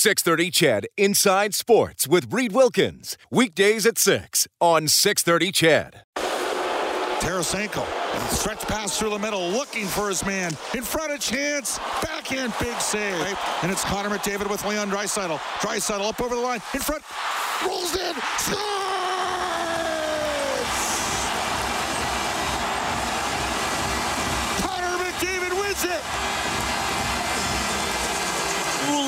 630 0.00 0.50
CHED 0.50 0.86
Inside 0.96 1.54
Sports 1.54 2.08
with 2.08 2.32
Reed 2.32 2.52
Wilkins. 2.52 3.18
Weekdays 3.30 3.84
at 3.84 3.98
6 3.98 4.48
on 4.58 4.88
630 4.88 5.52
CHED. 5.52 6.04
Tarasenko, 7.20 7.84
stretch 8.32 8.62
pass 8.62 8.98
through 8.98 9.10
the 9.10 9.18
middle, 9.18 9.50
looking 9.50 9.84
for 9.84 10.08
his 10.08 10.24
man. 10.24 10.52
In 10.74 10.82
front 10.82 11.12
of 11.12 11.20
chance, 11.20 11.78
backhand, 12.00 12.54
big 12.58 12.80
save. 12.80 13.38
And 13.62 13.70
it's 13.70 13.84
Connor 13.84 14.08
McDavid 14.08 14.48
with 14.48 14.64
Leon 14.64 14.88
Draisaitl. 14.88 15.36
Draisaitl 15.60 16.08
up 16.08 16.18
over 16.22 16.34
the 16.34 16.40
line, 16.40 16.62
in 16.72 16.80
front, 16.80 17.02
rolls 17.66 17.94
in! 17.94 18.14
Connor 24.62 24.96
McDavid 25.04 25.60
wins 25.60 25.84
it! 25.84 26.00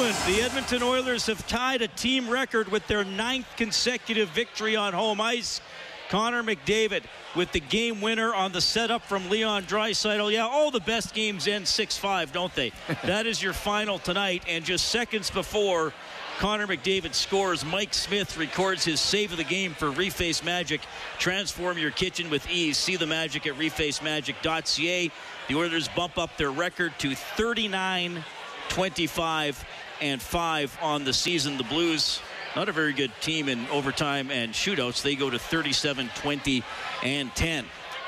The 0.03 0.43
Edmonton 0.43 0.83
Oilers 0.83 1.27
have 1.27 1.47
tied 1.47 1.81
a 1.81 1.87
team 1.87 2.29
record 2.29 2.67
with 2.67 2.85
their 2.89 3.05
ninth 3.05 3.47
consecutive 3.57 4.31
victory 4.31 4.75
on 4.75 4.95
home 4.95 5.21
ice. 5.21 5.61
Connor 6.09 6.43
McDavid 6.43 7.05
with 7.37 7.53
the 7.53 7.61
game 7.61 8.01
winner 8.01 8.35
on 8.35 8.51
the 8.51 8.61
setup 8.61 9.05
from 9.05 9.31
Leon 9.31 9.63
Draisaitl. 9.63 10.33
Yeah, 10.33 10.45
all 10.45 10.73
the 10.73 10.81
best 10.81 11.15
games 11.15 11.47
end 11.47 11.67
6-5, 11.67 12.33
don't 12.33 12.53
they? 12.57 12.73
that 13.05 13.27
is 13.27 13.41
your 13.41 13.53
final 13.53 14.01
tonight, 14.01 14.43
and 14.49 14.65
just 14.65 14.89
seconds 14.89 15.31
before 15.31 15.93
Connor 16.41 16.67
McDavid 16.67 17.15
scores, 17.15 17.65
Mike 17.65 17.95
Smith 17.95 18.37
records 18.37 18.85
his 18.85 19.01
save 19.01 19.31
of 19.31 19.39
the 19.39 19.45
game 19.45 19.73
for 19.73 19.93
Reface 19.93 20.45
Magic. 20.45 20.81
Transform 21.21 21.79
your 21.79 21.93
kitchen 21.93 22.29
with 22.29 22.51
ease. 22.51 22.77
See 22.77 22.97
the 22.97 23.07
magic 23.07 23.47
at 23.47 23.55
refacemagic.ca. 23.55 25.11
The 25.47 25.55
Oilers 25.55 25.87
bump 25.95 26.19
up 26.19 26.37
their 26.37 26.51
record 26.51 26.93
to 26.99 27.15
39 27.15 28.25
25 28.73 29.65
and 30.03 30.21
5 30.21 30.79
on 30.83 31.05
the 31.05 31.13
season. 31.15 31.57
The 31.57 31.65
Blues 31.65 32.21
not 32.55 32.69
a 32.69 32.73
very 32.73 32.93
good 32.93 33.13
team 33.23 33.49
in 33.49 33.67
overtime 33.69 34.31
and 34.31 34.53
shootouts. 34.53 35.01
They 35.03 35.15
go 35.15 35.31
to 35.31 35.39
37 35.39 36.11
20 36.15 36.63
and 37.03 37.35
10. 37.35 37.65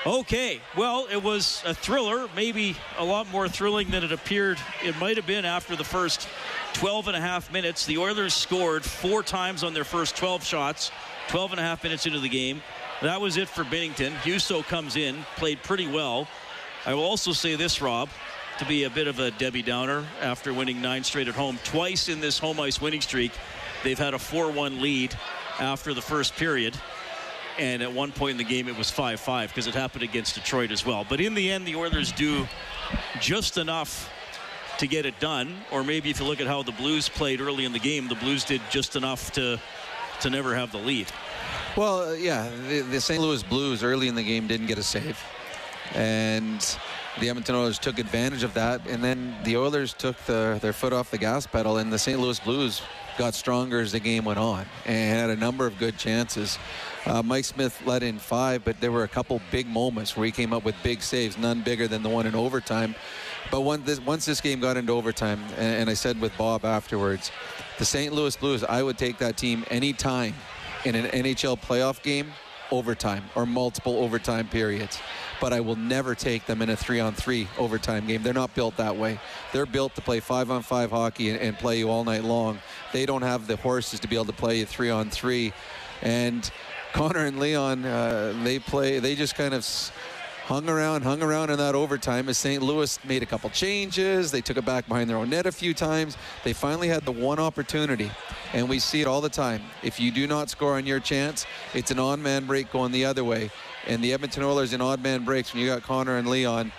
Okay, 0.06 0.61
well, 0.77 1.06
it 1.11 1.23
was 1.23 1.62
a 1.64 1.73
thriller, 1.73 2.28
maybe 2.36 2.77
a 2.98 3.05
lot 3.05 3.27
more 3.31 3.48
thrilling 3.48 3.89
than 3.89 4.05
it 4.05 4.12
appeared 4.12 4.59
it 4.83 4.98
might 4.98 5.17
have 5.17 5.27
been 5.27 5.47
after 5.47 5.77
the 5.77 5.84
first 5.84 6.28
12 6.75 7.09
and 7.09 7.17
a 7.17 7.20
half 7.20 7.51
minutes. 7.51 7.86
The 7.86 7.97
Oilers 7.97 8.34
scored 8.34 8.84
four 8.84 9.23
times 9.23 9.64
on 9.64 9.73
their 9.73 9.84
first 9.84 10.14
12 10.14 10.45
shots, 10.45 10.91
12 11.29 11.53
and 11.53 11.61
a 11.61 11.62
half 11.62 11.83
minutes 11.83 12.05
into 12.05 12.20
the 12.20 12.29
game. 12.29 12.62
That 13.01 13.19
was 13.19 13.39
it 13.39 13.48
for 13.48 13.64
Binnington. 13.64 14.12
Husso 14.17 14.62
comes 14.62 14.97
in, 14.97 15.17
played 15.36 15.62
pretty 15.62 15.86
well. 15.86 16.29
I 16.84 16.92
will 16.92 17.05
also 17.05 17.33
say 17.33 17.56
this, 17.56 17.81
Rob, 17.81 18.11
to 18.59 18.65
be 18.65 18.85
a 18.85 18.91
bit 18.91 19.09
of 19.09 19.19
a 19.19 19.31
Debbie 19.33 19.63
Downer 19.63 20.05
after 20.21 20.55
winning 20.55 20.81
nine 20.81 21.03
straight 21.03 21.29
at 21.29 21.35
home. 21.35 21.59
Twice 21.65 22.09
in 22.09 22.21
this 22.21 22.39
home 22.39 22.61
ice 22.61 22.81
winning 22.81 23.01
streak, 23.01 23.33
they've 23.83 23.99
had 23.99 24.15
a 24.15 24.19
4 24.19 24.51
1 24.51 24.81
lead 24.81 25.15
after 25.59 25.95
the 25.95 26.03
first 26.03 26.37
period. 26.37 26.77
And 27.59 27.83
at 27.83 27.93
one 27.93 28.11
point 28.11 28.33
in 28.33 28.37
the 28.39 28.45
game, 28.45 28.69
it 28.69 28.77
was 28.77 28.91
5 28.91 29.21
5 29.21 29.49
because 29.49 29.67
it 29.67 29.75
happened 29.75 30.03
against 30.03 30.35
Detroit 30.35 30.71
as 30.71 30.85
well. 30.85 31.07
But 31.09 31.21
in 31.21 31.35
the 31.35 31.51
end, 31.51 31.67
the 31.67 31.77
Oilers 31.77 32.13
do 32.13 32.47
just 33.21 33.59
enough 33.59 34.11
to 34.79 34.87
get 34.87 35.07
it 35.07 35.19
done. 35.21 35.57
Or 35.71 35.85
maybe 35.85 36.11
if 36.11 36.21
you 36.21 36.27
look 36.27 36.41
at 36.41 36.47
how 36.47 36.63
the 36.63 36.73
Blues 36.73 37.09
played 37.09 37.41
early 37.41 37.65
in 37.65 37.73
the 37.73 37.79
game, 37.79 38.09
the 38.09 38.17
Blues 38.17 38.45
did 38.45 38.61
just 38.71 38.97
enough 38.97 39.33
to, 39.33 39.61
to 40.21 40.31
never 40.31 40.55
have 40.55 40.73
the 40.73 40.79
lead. 40.79 41.07
Well, 41.77 42.11
uh, 42.11 42.13
yeah, 42.13 42.51
the, 42.69 42.81
the 42.81 43.01
St. 43.01 43.21
Louis 43.21 43.43
Blues 43.43 43.83
early 43.83 44.09
in 44.09 44.15
the 44.15 44.23
game 44.23 44.47
didn't 44.47 44.67
get 44.67 44.79
a 44.79 44.83
save. 44.83 45.21
And 45.95 46.77
the 47.20 47.29
Edmonton 47.29 47.55
Oilers 47.55 47.79
took 47.79 47.98
advantage 47.98 48.43
of 48.43 48.55
that, 48.55 48.87
and 48.89 49.03
then 49.03 49.37
the 49.45 49.57
Oilers 49.57 49.93
took 49.93 50.17
the, 50.25 50.59
their 50.61 50.73
foot 50.73 50.93
off 50.93 51.11
the 51.11 51.19
gas 51.19 51.47
pedal, 51.47 51.79
and 51.79 51.93
the 51.93 51.98
St. 51.98 52.19
Louis 52.19 52.39
Blues 52.41 52.83
got 53.17 53.34
stronger 53.34 53.81
as 53.81 53.93
the 53.93 54.01
game 54.01 54.25
went 54.25 54.39
on 54.39 54.67
and 54.87 55.17
had 55.17 55.31
a 55.31 55.37
number 55.37 55.67
of 55.67 55.79
good 55.79 55.97
chances. 55.97 56.59
Uh, 57.07 57.23
Mike 57.23 57.45
Smith 57.45 57.81
let 57.87 58.03
in 58.03 58.19
five, 58.19 58.65
but 58.65 58.81
there 58.81 58.91
were 58.91 59.05
a 59.05 59.09
couple 59.09 59.41
big 59.53 59.67
moments 59.69 60.17
where 60.17 60.27
he 60.27 60.33
came 60.33 60.53
up 60.53 60.64
with 60.64 60.75
big 60.83 61.01
saves, 61.02 61.39
none 61.39 61.63
bigger 61.63 61.86
than 61.86 62.02
the 62.02 62.08
one 62.08 62.27
in 62.27 62.35
overtime. 62.35 62.95
But 63.51 63.85
this, 63.85 64.01
once 64.01 64.25
this 64.25 64.41
game 64.41 64.58
got 64.58 64.77
into 64.77 64.92
overtime, 64.92 65.41
and, 65.57 65.83
and 65.83 65.91
I 65.91 65.95
said 65.95 66.20
with 66.20 66.36
Bob 66.36 66.64
afterwards, 66.64 67.31
the 67.79 67.85
St. 67.85 68.13
Louis 68.13 68.35
Blues, 68.36 68.64
I 68.64 68.83
would 68.83 68.98
take 68.98 69.19
that 69.19 69.36
team 69.36 69.64
anytime 69.70 70.35
in 70.85 70.95
an 70.96 71.07
NHL 71.07 71.61
playoff 71.61 72.02
game 72.02 72.33
overtime 72.70 73.25
or 73.35 73.47
multiple 73.47 73.97
overtime 73.98 74.48
periods 74.48 75.01
but 75.41 75.52
I 75.52 75.61
will 75.61 75.77
never 75.77 76.14
take 76.14 76.47
them 76.47 76.63
in 76.63 76.70
a 76.70 76.77
three 76.77 77.01
on 77.01 77.13
three 77.13 77.48
overtime 77.58 78.07
game. 78.07 78.23
They're 78.23 78.33
not 78.33 78.55
built 78.55 78.77
that 78.79 78.97
way. 78.97 79.19
They're 79.52 79.67
built 79.67 79.95
to 79.97 80.01
play 80.01 80.20
five 80.20 80.51
on 80.51 80.63
five 80.63 80.91
hockey 80.91 81.30
and, 81.30 81.39
and 81.39 81.58
play 81.58 81.79
you 81.79 81.91
all 81.91 82.05
night 82.05 82.25
long. 82.25 82.58
They 82.92 83.07
don't 83.07 83.23
have 83.23 83.47
the 83.47 83.57
horses 83.57 84.01
to 84.01 84.08
be 84.08 84.17
able 84.17 84.27
to 84.27 84.33
play 84.33 84.61
you 84.61 84.67
three 84.67 84.91
on 84.91 85.11
three. 85.11 85.52
And 86.02 86.51
Connor 86.92 87.27
and 87.27 87.39
Leon, 87.39 87.85
uh, 87.85 88.41
they 88.42 88.58
play, 88.58 89.01
they 89.01 89.14
just 89.14 89.35
kind 89.35 89.55
of 89.55 89.64
hung 90.45 90.69
around, 90.69 91.03
hung 91.03 91.23
around 91.23 91.51
in 91.51 91.59
that 91.59 91.75
overtime 91.75 92.29
as 92.29 92.39
St. 92.39 92.63
Louis 92.63 92.99
made 93.05 93.23
a 93.23 93.27
couple 93.27 93.51
changes. 93.51 94.31
They 94.31 94.41
took 94.41 94.57
it 94.57 94.65
back 94.65 94.87
behind 94.89 95.11
their 95.11 95.17
own 95.17 95.31
net 95.31 95.47
a 95.47 95.53
few 95.53 95.75
times. 95.75 96.17
They 96.45 96.53
finally 96.53 96.89
had 96.89 97.05
the 97.05 97.13
one 97.13 97.39
opportunity, 97.39 98.11
and 98.53 98.69
we 98.69 98.79
see 98.79 99.01
it 99.01 99.07
all 99.07 99.21
the 99.21 99.29
time. 99.29 99.63
If 99.83 99.99
you 99.99 100.11
do 100.11 100.27
not 100.27 100.51
score 100.51 100.75
on 100.75 100.87
your 100.87 101.01
chance, 101.01 101.47
it's 101.73 101.91
an 101.91 101.99
on 101.99 102.23
man 102.23 102.47
break 102.47 102.71
going 102.71 102.93
the 102.93 103.05
other 103.05 103.25
way 103.25 103.51
and 103.87 104.03
the 104.03 104.13
Edmonton 104.13 104.43
Oilers 104.43 104.73
in 104.73 104.81
odd 104.81 105.03
man 105.03 105.25
breaks 105.25 105.53
when 105.53 105.63
you 105.63 105.69
got 105.69 105.83
Connor 105.83 106.17
and 106.17 106.29
Leon 106.29 106.73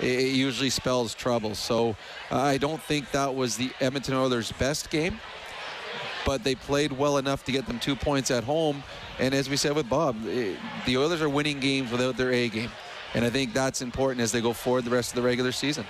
it 0.00 0.34
usually 0.34 0.70
spells 0.70 1.14
trouble. 1.14 1.54
So 1.54 1.90
uh, 2.30 2.40
I 2.40 2.58
don't 2.58 2.82
think 2.82 3.10
that 3.12 3.34
was 3.34 3.56
the 3.56 3.70
Edmonton 3.80 4.14
Oilers' 4.14 4.50
best 4.52 4.90
game, 4.90 5.20
but 6.26 6.42
they 6.42 6.54
played 6.54 6.92
well 6.92 7.18
enough 7.18 7.44
to 7.44 7.52
get 7.52 7.66
them 7.66 7.78
two 7.78 7.94
points 7.94 8.30
at 8.30 8.42
home. 8.42 8.82
And 9.18 9.34
as 9.34 9.48
we 9.48 9.56
said 9.56 9.76
with 9.76 9.88
Bob, 9.88 10.16
it, 10.26 10.58
the 10.86 10.96
Oilers 10.96 11.22
are 11.22 11.28
winning 11.28 11.60
games 11.60 11.92
without 11.92 12.16
their 12.16 12.32
A 12.32 12.48
game. 12.48 12.70
And 13.14 13.24
I 13.24 13.30
think 13.30 13.52
that's 13.52 13.82
important 13.82 14.20
as 14.22 14.32
they 14.32 14.40
go 14.40 14.52
forward 14.52 14.84
the 14.84 14.90
rest 14.90 15.10
of 15.10 15.16
the 15.16 15.22
regular 15.22 15.52
season. 15.52 15.84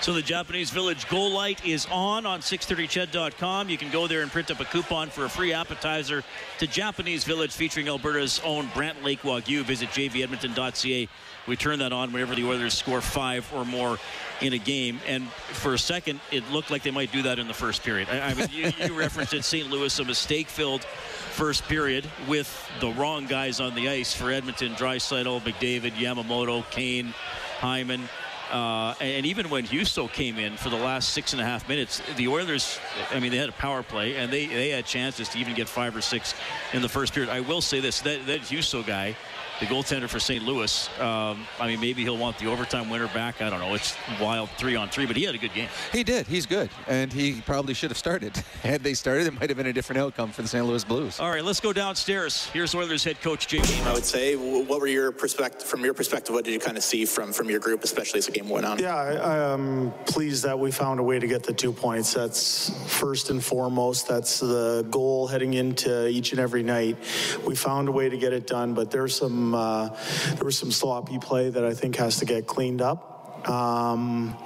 So 0.00 0.14
the 0.14 0.22
Japanese 0.22 0.70
Village 0.70 1.06
Goal 1.08 1.30
Light 1.30 1.64
is 1.66 1.86
on 1.90 2.24
on 2.24 2.40
630ched.com. 2.40 3.68
You 3.68 3.76
can 3.76 3.90
go 3.90 4.06
there 4.06 4.22
and 4.22 4.30
print 4.30 4.50
up 4.50 4.60
a 4.60 4.64
coupon 4.64 5.10
for 5.10 5.26
a 5.26 5.28
free 5.28 5.52
appetizer 5.52 6.24
to 6.58 6.66
Japanese 6.66 7.24
Village 7.24 7.52
featuring 7.52 7.88
Alberta's 7.88 8.40
own 8.42 8.70
Brant 8.74 9.02
Lake 9.04 9.20
Wagyu. 9.22 9.62
Visit 9.62 9.90
jvedmonton.ca. 9.90 11.08
We 11.46 11.56
turn 11.56 11.78
that 11.80 11.92
on 11.92 12.12
whenever 12.12 12.34
the 12.34 12.44
Oilers 12.44 12.74
score 12.74 13.00
five 13.00 13.50
or 13.54 13.64
more 13.64 13.98
in 14.40 14.52
a 14.52 14.58
game. 14.58 15.00
And 15.06 15.28
for 15.28 15.74
a 15.74 15.78
second, 15.78 16.20
it 16.30 16.48
looked 16.50 16.70
like 16.70 16.82
they 16.82 16.90
might 16.90 17.12
do 17.12 17.22
that 17.22 17.38
in 17.38 17.48
the 17.48 17.54
first 17.54 17.82
period. 17.82 18.08
I, 18.10 18.30
I 18.30 18.34
mean, 18.34 18.48
you, 18.52 18.70
you 18.78 18.94
referenced 18.98 19.34
it, 19.34 19.44
St. 19.44 19.70
Louis, 19.70 19.98
a 19.98 20.04
mistake-filled 20.04 20.84
first 20.84 21.64
period 21.64 22.08
with 22.28 22.70
the 22.80 22.90
wrong 22.92 23.26
guys 23.26 23.60
on 23.60 23.74
the 23.74 23.88
ice 23.88 24.14
for 24.14 24.30
Edmonton, 24.30 24.72
Draisaitl, 24.72 25.40
McDavid, 25.40 25.92
Yamamoto, 25.92 26.68
Kane, 26.70 27.14
Hyman. 27.58 28.08
Uh, 28.50 28.94
and 29.00 29.26
even 29.26 29.48
when 29.48 29.64
Husso 29.64 30.10
came 30.12 30.36
in 30.36 30.56
for 30.56 30.70
the 30.70 30.76
last 30.76 31.10
six 31.10 31.32
and 31.32 31.40
a 31.40 31.44
half 31.44 31.68
minutes, 31.68 32.02
the 32.16 32.26
Oilers, 32.26 32.80
I 33.12 33.20
mean, 33.20 33.30
they 33.30 33.36
had 33.36 33.48
a 33.48 33.52
power 33.52 33.82
play 33.84 34.16
and 34.16 34.32
they, 34.32 34.46
they 34.46 34.70
had 34.70 34.86
chances 34.86 35.28
to 35.30 35.38
even 35.38 35.54
get 35.54 35.68
five 35.68 35.94
or 35.94 36.00
six 36.00 36.34
in 36.72 36.82
the 36.82 36.88
first 36.88 37.14
period. 37.14 37.30
I 37.30 37.40
will 37.40 37.60
say 37.60 37.78
this 37.78 38.00
that, 38.00 38.26
that 38.26 38.40
Husso 38.40 38.84
guy, 38.84 39.16
the 39.60 39.66
goaltender 39.66 40.08
for 40.08 40.18
St. 40.18 40.42
Louis. 40.42 40.88
Um, 40.98 41.46
I 41.60 41.66
mean, 41.66 41.80
maybe 41.80 42.02
he'll 42.02 42.16
want 42.16 42.38
the 42.38 42.46
overtime 42.46 42.88
winner 42.88 43.08
back. 43.08 43.42
I 43.42 43.50
don't 43.50 43.60
know. 43.60 43.74
It's 43.74 43.94
wild 44.20 44.48
three 44.56 44.74
on 44.74 44.88
three, 44.88 45.04
but 45.06 45.16
he 45.16 45.24
had 45.24 45.34
a 45.34 45.38
good 45.38 45.52
game. 45.52 45.68
He 45.92 46.02
did. 46.02 46.26
He's 46.26 46.46
good, 46.46 46.70
and 46.88 47.12
he 47.12 47.42
probably 47.42 47.74
should 47.74 47.90
have 47.90 47.98
started. 47.98 48.36
Had 48.62 48.82
they 48.82 48.94
started, 48.94 49.26
it 49.26 49.38
might 49.38 49.50
have 49.50 49.56
been 49.56 49.66
a 49.66 49.72
different 49.72 50.00
outcome 50.00 50.32
for 50.32 50.42
the 50.42 50.48
St. 50.48 50.64
Louis 50.64 50.84
Blues. 50.84 51.20
All 51.20 51.30
right, 51.30 51.44
let's 51.44 51.60
go 51.60 51.72
downstairs. 51.72 52.46
Here's 52.52 52.74
Oilers 52.74 53.04
head 53.04 53.20
coach 53.20 53.48
Jay 53.48 53.60
I 53.84 53.92
would 53.92 54.04
say, 54.04 54.36
what 54.36 54.80
were 54.80 54.86
your 54.86 55.12
perspective 55.12 55.66
from 55.66 55.84
your 55.84 55.94
perspective? 55.94 56.34
What 56.34 56.44
did 56.44 56.52
you 56.52 56.60
kind 56.60 56.76
of 56.76 56.82
see 56.82 57.04
from 57.04 57.32
from 57.32 57.50
your 57.50 57.60
group, 57.60 57.84
especially 57.84 58.18
as 58.18 58.26
the 58.26 58.32
game 58.32 58.48
went 58.48 58.64
on? 58.64 58.78
Yeah, 58.78 58.94
I, 58.94 59.52
I'm 59.52 59.92
pleased 60.06 60.44
that 60.44 60.58
we 60.58 60.70
found 60.70 61.00
a 61.00 61.02
way 61.02 61.18
to 61.18 61.26
get 61.26 61.42
the 61.42 61.52
two 61.52 61.72
points. 61.72 62.14
That's 62.14 62.70
first 62.86 63.30
and 63.30 63.44
foremost. 63.44 64.08
That's 64.08 64.40
the 64.40 64.86
goal 64.90 65.26
heading 65.26 65.54
into 65.54 66.08
each 66.08 66.32
and 66.32 66.40
every 66.40 66.62
night. 66.62 66.96
We 67.44 67.54
found 67.54 67.88
a 67.88 67.92
way 67.92 68.08
to 68.08 68.16
get 68.16 68.32
it 68.32 68.46
done, 68.46 68.72
but 68.72 68.90
there's 68.90 69.16
some. 69.16 69.49
Uh, 69.54 69.96
there 70.34 70.44
was 70.44 70.58
some 70.58 70.72
sloppy 70.72 71.18
play 71.18 71.50
that 71.50 71.64
I 71.64 71.74
think 71.74 71.96
has 71.96 72.18
to 72.18 72.24
get 72.24 72.46
cleaned 72.46 72.82
up. 72.82 73.48
Um, 73.48 74.36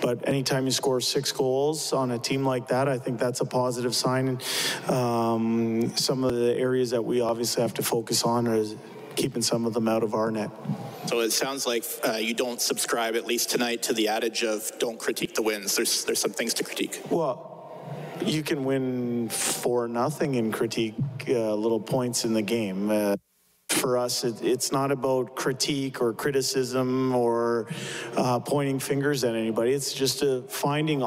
but 0.00 0.26
anytime 0.28 0.64
you 0.64 0.72
score 0.72 1.00
six 1.00 1.30
goals 1.32 1.92
on 1.92 2.10
a 2.12 2.18
team 2.18 2.44
like 2.44 2.68
that, 2.68 2.88
I 2.88 2.98
think 2.98 3.18
that's 3.18 3.40
a 3.40 3.44
positive 3.44 3.94
sign. 3.94 4.40
Um, 4.88 5.94
some 5.96 6.24
of 6.24 6.34
the 6.34 6.56
areas 6.56 6.90
that 6.90 7.04
we 7.04 7.20
obviously 7.20 7.62
have 7.62 7.74
to 7.74 7.82
focus 7.82 8.24
on 8.24 8.48
are 8.48 8.64
keeping 9.16 9.42
some 9.42 9.66
of 9.66 9.74
them 9.74 9.88
out 9.88 10.02
of 10.02 10.14
our 10.14 10.30
net. 10.30 10.50
So 11.06 11.20
it 11.20 11.32
sounds 11.32 11.66
like 11.66 11.84
uh, 12.06 12.12
you 12.12 12.34
don't 12.34 12.60
subscribe, 12.62 13.16
at 13.16 13.26
least 13.26 13.50
tonight, 13.50 13.82
to 13.84 13.92
the 13.92 14.08
adage 14.08 14.44
of 14.44 14.70
don't 14.78 14.98
critique 14.98 15.34
the 15.34 15.42
wins. 15.42 15.76
There's 15.76 16.04
there's 16.04 16.20
some 16.20 16.32
things 16.32 16.54
to 16.54 16.64
critique. 16.64 17.02
Well, 17.10 17.48
you 18.24 18.42
can 18.42 18.64
win 18.64 19.28
for 19.28 19.88
nothing 19.88 20.36
and 20.36 20.52
critique 20.52 20.94
uh, 21.28 21.54
little 21.54 21.80
points 21.80 22.24
in 22.24 22.34
the 22.34 22.42
game. 22.42 22.90
Uh, 22.90 23.16
for 23.72 23.98
us, 23.98 24.24
it, 24.24 24.42
it's 24.42 24.72
not 24.72 24.90
about 24.90 25.34
critique 25.36 26.00
or 26.00 26.12
criticism 26.12 27.14
or 27.14 27.66
uh, 28.16 28.38
pointing 28.40 28.78
fingers 28.78 29.24
at 29.24 29.34
anybody. 29.34 29.72
It's 29.72 29.92
just 29.92 30.22
a 30.22 30.42
finding 30.42 31.02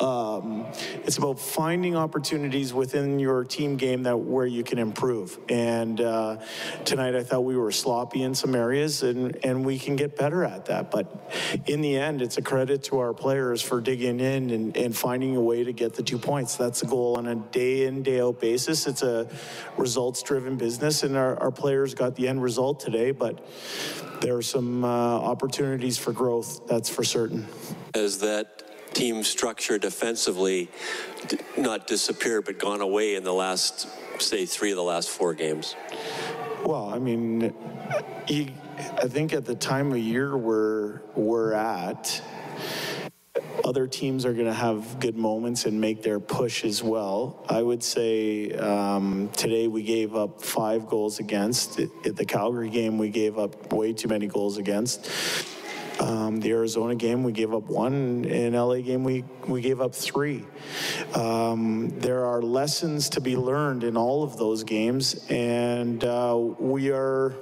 um, 0.00 0.66
it's 1.04 1.18
about 1.18 1.38
finding 1.38 1.94
opportunities 1.94 2.72
within 2.72 3.18
your 3.18 3.44
team 3.44 3.76
game 3.76 4.04
that 4.04 4.16
where 4.16 4.46
you 4.46 4.64
can 4.64 4.78
improve. 4.78 5.38
And 5.48 6.00
uh, 6.00 6.38
tonight, 6.84 7.14
I 7.14 7.22
thought 7.22 7.42
we 7.42 7.56
were 7.56 7.70
sloppy 7.70 8.22
in 8.22 8.34
some 8.34 8.54
areas, 8.54 9.02
and 9.02 9.36
and 9.44 9.64
we 9.64 9.78
can 9.78 9.96
get 9.96 10.16
better 10.16 10.44
at 10.44 10.66
that. 10.66 10.90
But 10.90 11.32
in 11.66 11.82
the 11.82 11.98
end, 11.98 12.22
it's 12.22 12.38
a 12.38 12.42
credit 12.42 12.84
to 12.84 12.98
our 13.00 13.12
players 13.12 13.60
for 13.60 13.80
digging 13.80 14.20
in 14.20 14.50
and, 14.50 14.76
and 14.76 14.96
finding 14.96 15.36
a 15.36 15.40
way 15.40 15.64
to 15.64 15.72
get 15.72 15.94
the 15.94 16.02
two 16.02 16.18
points. 16.18 16.56
That's 16.56 16.80
the 16.80 16.86
goal 16.86 17.16
on 17.18 17.26
a 17.26 17.34
day 17.34 17.86
in 17.86 18.02
day 18.02 18.20
out 18.20 18.40
basis. 18.40 18.86
It's 18.86 19.02
a 19.02 19.28
results 19.76 20.22
driven 20.22 20.56
business, 20.56 21.02
and 21.02 21.16
our, 21.16 21.38
our 21.38 21.50
players 21.50 21.94
got 21.94 22.16
the 22.16 22.26
end 22.26 22.42
result 22.42 22.80
today. 22.80 23.10
But 23.10 23.46
there 24.22 24.36
are 24.36 24.42
some 24.42 24.84
uh, 24.84 24.88
opportunities 24.88 25.98
for 25.98 26.12
growth. 26.12 26.66
That's 26.66 26.88
for 26.88 27.04
certain. 27.04 27.46
As 27.94 28.18
that 28.18 28.69
team 28.92 29.22
structure 29.22 29.78
defensively 29.78 30.68
not 31.56 31.86
disappeared 31.86 32.44
but 32.44 32.58
gone 32.58 32.80
away 32.80 33.14
in 33.14 33.24
the 33.24 33.32
last, 33.32 33.88
say, 34.20 34.46
three 34.46 34.70
of 34.70 34.76
the 34.76 34.82
last 34.82 35.10
four 35.10 35.34
games? 35.34 35.76
Well, 36.64 36.90
I 36.92 36.98
mean, 36.98 37.54
you, 38.28 38.48
I 38.78 39.08
think 39.08 39.32
at 39.32 39.44
the 39.44 39.54
time 39.54 39.92
of 39.92 39.98
year 39.98 40.36
we're 40.36 41.00
we're 41.14 41.54
at, 41.54 42.22
other 43.64 43.86
teams 43.86 44.24
are 44.24 44.32
going 44.32 44.46
to 44.46 44.52
have 44.52 45.00
good 45.00 45.16
moments 45.16 45.64
and 45.64 45.80
make 45.80 46.02
their 46.02 46.20
push 46.20 46.64
as 46.64 46.82
well. 46.82 47.44
I 47.48 47.62
would 47.62 47.82
say 47.82 48.52
um, 48.52 49.30
today 49.36 49.68
we 49.68 49.82
gave 49.82 50.14
up 50.14 50.42
five 50.42 50.88
goals 50.88 51.18
against. 51.18 51.78
At 51.78 52.16
the 52.16 52.24
Calgary 52.24 52.70
game, 52.70 52.98
we 52.98 53.10
gave 53.10 53.38
up 53.38 53.72
way 53.72 53.92
too 53.92 54.08
many 54.08 54.26
goals 54.26 54.58
against. 54.58 55.08
Um, 56.00 56.40
the 56.40 56.50
Arizona 56.52 56.94
game, 56.94 57.22
we 57.22 57.32
gave 57.32 57.52
up 57.52 57.64
one. 57.64 58.24
In 58.24 58.54
LA 58.54 58.76
game, 58.76 59.04
we, 59.04 59.24
we 59.46 59.60
gave 59.60 59.80
up 59.80 59.94
three. 59.94 60.46
Um, 61.14 61.90
there 62.00 62.24
are 62.24 62.40
lessons 62.40 63.10
to 63.10 63.20
be 63.20 63.36
learned 63.36 63.84
in 63.84 63.96
all 63.98 64.22
of 64.22 64.38
those 64.38 64.64
games, 64.64 65.26
and 65.28 66.02
uh, 66.02 66.36
we 66.58 66.90
are 66.90 67.34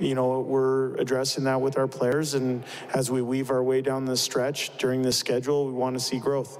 you 0.00 0.14
know, 0.14 0.40
we're 0.40 0.96
addressing 0.96 1.44
that 1.44 1.60
with 1.60 1.78
our 1.78 1.86
players. 1.86 2.34
And 2.34 2.64
as 2.92 3.10
we 3.10 3.22
weave 3.22 3.50
our 3.50 3.62
way 3.62 3.82
down 3.82 4.04
the 4.04 4.16
stretch 4.16 4.76
during 4.78 5.02
the 5.02 5.12
schedule, 5.12 5.66
we 5.66 5.72
want 5.72 5.94
to 5.94 6.00
see 6.00 6.18
growth. 6.18 6.58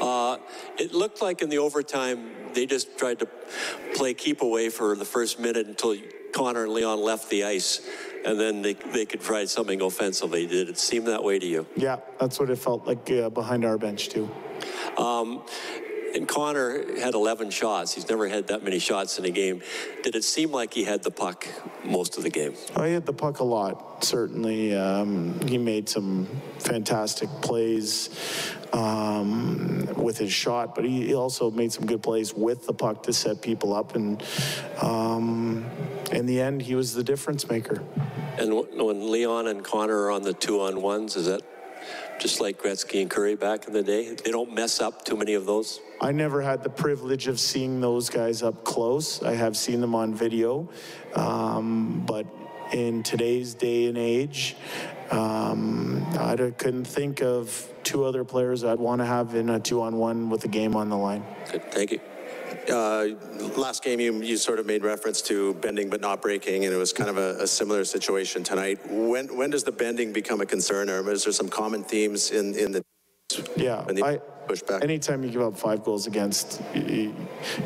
Uh, 0.00 0.38
it 0.78 0.92
looked 0.92 1.20
like 1.20 1.42
in 1.42 1.48
the 1.48 1.58
overtime, 1.58 2.30
they 2.54 2.66
just 2.66 2.98
tried 2.98 3.18
to 3.20 3.28
play 3.94 4.14
keep 4.14 4.42
away 4.42 4.68
for 4.68 4.96
the 4.96 5.04
first 5.04 5.38
minute 5.38 5.66
until 5.66 5.96
Connor 6.32 6.64
and 6.64 6.72
Leon 6.72 7.00
left 7.00 7.30
the 7.30 7.44
ice. 7.44 7.86
And 8.24 8.38
then 8.38 8.62
they, 8.62 8.74
they 8.74 9.04
could 9.04 9.20
try 9.20 9.44
something 9.44 9.80
offensively. 9.80 10.46
Did 10.46 10.68
it 10.68 10.78
seem 10.78 11.04
that 11.04 11.22
way 11.22 11.38
to 11.38 11.46
you? 11.46 11.66
Yeah, 11.76 11.96
that's 12.20 12.38
what 12.38 12.50
it 12.50 12.56
felt 12.56 12.86
like 12.86 13.10
uh, 13.10 13.30
behind 13.30 13.64
our 13.64 13.78
bench, 13.78 14.08
too. 14.08 14.30
Um, 14.96 15.42
and 16.14 16.28
Connor 16.28 16.98
had 16.98 17.14
11 17.14 17.50
shots. 17.50 17.94
He's 17.94 18.08
never 18.08 18.28
had 18.28 18.48
that 18.48 18.62
many 18.62 18.78
shots 18.78 19.18
in 19.18 19.24
a 19.24 19.30
game. 19.30 19.62
Did 20.02 20.14
it 20.14 20.24
seem 20.24 20.52
like 20.52 20.74
he 20.74 20.84
had 20.84 21.02
the 21.02 21.10
puck 21.10 21.46
most 21.84 22.16
of 22.16 22.22
the 22.22 22.30
game? 22.30 22.54
I 22.76 22.88
had 22.88 23.06
the 23.06 23.12
puck 23.12 23.40
a 23.40 23.44
lot, 23.44 24.04
certainly. 24.04 24.74
Um, 24.74 25.40
he 25.46 25.58
made 25.58 25.88
some 25.88 26.26
fantastic 26.58 27.28
plays 27.40 28.10
um, 28.72 29.86
with 29.96 30.18
his 30.18 30.32
shot, 30.32 30.74
but 30.74 30.84
he 30.84 31.14
also 31.14 31.50
made 31.50 31.72
some 31.72 31.86
good 31.86 32.02
plays 32.02 32.34
with 32.34 32.66
the 32.66 32.72
puck 32.72 33.02
to 33.04 33.12
set 33.12 33.42
people 33.42 33.74
up. 33.74 33.94
And 33.94 34.22
um, 34.80 35.66
in 36.10 36.26
the 36.26 36.40
end, 36.40 36.62
he 36.62 36.74
was 36.74 36.94
the 36.94 37.04
difference 37.04 37.48
maker. 37.48 37.82
And 38.38 38.54
when 38.54 39.10
Leon 39.10 39.46
and 39.48 39.62
Connor 39.62 40.04
are 40.04 40.10
on 40.10 40.22
the 40.22 40.32
two 40.32 40.60
on 40.60 40.80
ones, 40.82 41.16
is 41.16 41.26
that 41.26 41.42
just 42.22 42.40
like 42.40 42.62
Gretzky 42.62 43.02
and 43.02 43.10
Kurri 43.10 43.38
back 43.38 43.66
in 43.66 43.72
the 43.72 43.82
day? 43.82 44.14
They 44.14 44.30
don't 44.30 44.54
mess 44.54 44.80
up 44.80 45.04
too 45.04 45.16
many 45.16 45.34
of 45.34 45.44
those? 45.44 45.80
I 46.00 46.12
never 46.12 46.40
had 46.40 46.62
the 46.62 46.70
privilege 46.70 47.26
of 47.26 47.40
seeing 47.40 47.80
those 47.80 48.08
guys 48.08 48.44
up 48.44 48.62
close. 48.62 49.22
I 49.24 49.34
have 49.34 49.56
seen 49.56 49.80
them 49.80 49.96
on 49.96 50.14
video. 50.14 50.68
Um, 51.16 52.04
but 52.06 52.26
in 52.72 53.02
today's 53.02 53.54
day 53.54 53.86
and 53.86 53.98
age, 53.98 54.54
um, 55.10 56.06
I 56.18 56.36
couldn't 56.56 56.84
think 56.84 57.22
of 57.22 57.68
two 57.82 58.04
other 58.04 58.22
players 58.22 58.62
I'd 58.62 58.78
want 58.78 59.00
to 59.00 59.04
have 59.04 59.34
in 59.34 59.50
a 59.50 59.58
two 59.58 59.82
on 59.82 59.96
one 59.96 60.30
with 60.30 60.44
a 60.44 60.48
game 60.48 60.76
on 60.76 60.90
the 60.90 60.96
line. 60.96 61.24
Good. 61.50 61.72
Thank 61.72 61.90
you. 61.90 62.00
Uh, 62.68 63.08
last 63.56 63.82
game, 63.82 63.98
you, 63.98 64.22
you 64.22 64.36
sort 64.36 64.58
of 64.58 64.66
made 64.66 64.84
reference 64.84 65.20
to 65.22 65.54
bending 65.54 65.90
but 65.90 66.00
not 66.00 66.22
breaking, 66.22 66.64
and 66.64 66.72
it 66.72 66.76
was 66.76 66.92
kind 66.92 67.10
of 67.10 67.16
a, 67.16 67.42
a, 67.42 67.46
similar 67.46 67.84
situation 67.84 68.44
tonight. 68.44 68.78
When 68.88 69.36
when 69.36 69.50
does 69.50 69.64
the 69.64 69.72
bending 69.72 70.12
become 70.12 70.40
a 70.40 70.46
concern, 70.46 70.88
or 70.88 71.10
is 71.10 71.24
there 71.24 71.32
some 71.32 71.48
common 71.48 71.82
themes 71.82 72.30
in 72.30 72.54
in 72.54 72.72
the 72.72 72.84
yeah? 73.56 73.84
in 73.88 74.02
I, 74.02 74.20
push 74.46 74.62
back. 74.62 74.82
Anytime 74.82 75.24
you 75.24 75.30
give 75.30 75.42
up 75.42 75.56
five 75.56 75.84
goals 75.84 76.06
against, 76.06 76.60
you, 76.74 77.14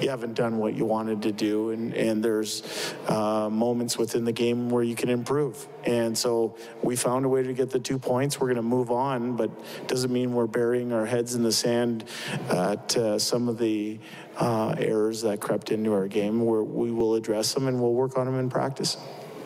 you 0.00 0.08
haven't 0.08 0.34
done 0.34 0.58
what 0.58 0.74
you 0.74 0.84
wanted 0.84 1.22
to 1.22 1.32
do, 1.32 1.70
and 1.70 1.94
and 1.94 2.22
there's 2.22 2.94
uh, 3.08 3.48
moments 3.50 3.98
within 3.98 4.24
the 4.24 4.32
game 4.32 4.68
where 4.70 4.82
you 4.82 4.94
can 4.94 5.08
improve. 5.08 5.66
And 5.84 6.16
so 6.16 6.56
we 6.82 6.96
found 6.96 7.24
a 7.24 7.28
way 7.28 7.42
to 7.42 7.52
get 7.52 7.70
the 7.70 7.78
two 7.78 7.98
points. 7.98 8.40
We're 8.40 8.48
going 8.48 8.56
to 8.56 8.62
move 8.62 8.90
on, 8.90 9.36
but 9.36 9.50
doesn't 9.86 10.12
mean 10.12 10.34
we're 10.34 10.46
burying 10.46 10.92
our 10.92 11.06
heads 11.06 11.34
in 11.34 11.42
the 11.42 11.52
sand 11.52 12.04
at 12.50 12.96
uh, 12.96 13.18
some 13.18 13.48
of 13.48 13.58
the 13.58 13.98
uh, 14.38 14.74
errors 14.78 15.22
that 15.22 15.40
crept 15.40 15.70
into 15.70 15.92
our 15.92 16.08
game. 16.08 16.44
Where 16.44 16.62
we 16.62 16.90
will 16.90 17.14
address 17.14 17.54
them 17.54 17.68
and 17.68 17.80
we'll 17.80 17.94
work 17.94 18.16
on 18.18 18.26
them 18.26 18.38
in 18.38 18.50
practice. 18.50 18.96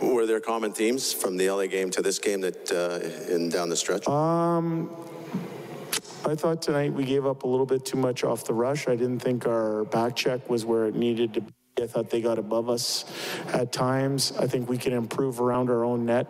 Were 0.00 0.24
there 0.24 0.40
common 0.40 0.72
themes 0.72 1.12
from 1.12 1.36
the 1.36 1.50
LA 1.50 1.66
game 1.66 1.90
to 1.90 2.00
this 2.00 2.18
game 2.18 2.40
that 2.40 2.72
uh, 2.72 3.32
in 3.32 3.50
down 3.50 3.68
the 3.68 3.76
stretch? 3.76 4.08
Um, 4.08 4.90
I 6.26 6.34
thought 6.34 6.60
tonight 6.60 6.92
we 6.92 7.04
gave 7.04 7.24
up 7.24 7.44
a 7.44 7.46
little 7.46 7.64
bit 7.64 7.84
too 7.84 7.96
much 7.96 8.24
off 8.24 8.44
the 8.44 8.52
rush. 8.52 8.88
I 8.88 8.96
didn't 8.96 9.20
think 9.20 9.46
our 9.46 9.84
back 9.84 10.14
check 10.14 10.48
was 10.50 10.64
where 10.64 10.86
it 10.86 10.94
needed 10.94 11.34
to 11.34 11.40
be. 11.40 11.52
I 11.80 11.86
thought 11.86 12.10
they 12.10 12.20
got 12.20 12.38
above 12.38 12.68
us 12.68 13.06
at 13.54 13.72
times. 13.72 14.32
I 14.38 14.46
think 14.46 14.68
we 14.68 14.76
can 14.76 14.92
improve 14.92 15.40
around 15.40 15.70
our 15.70 15.82
own 15.82 16.04
net. 16.04 16.26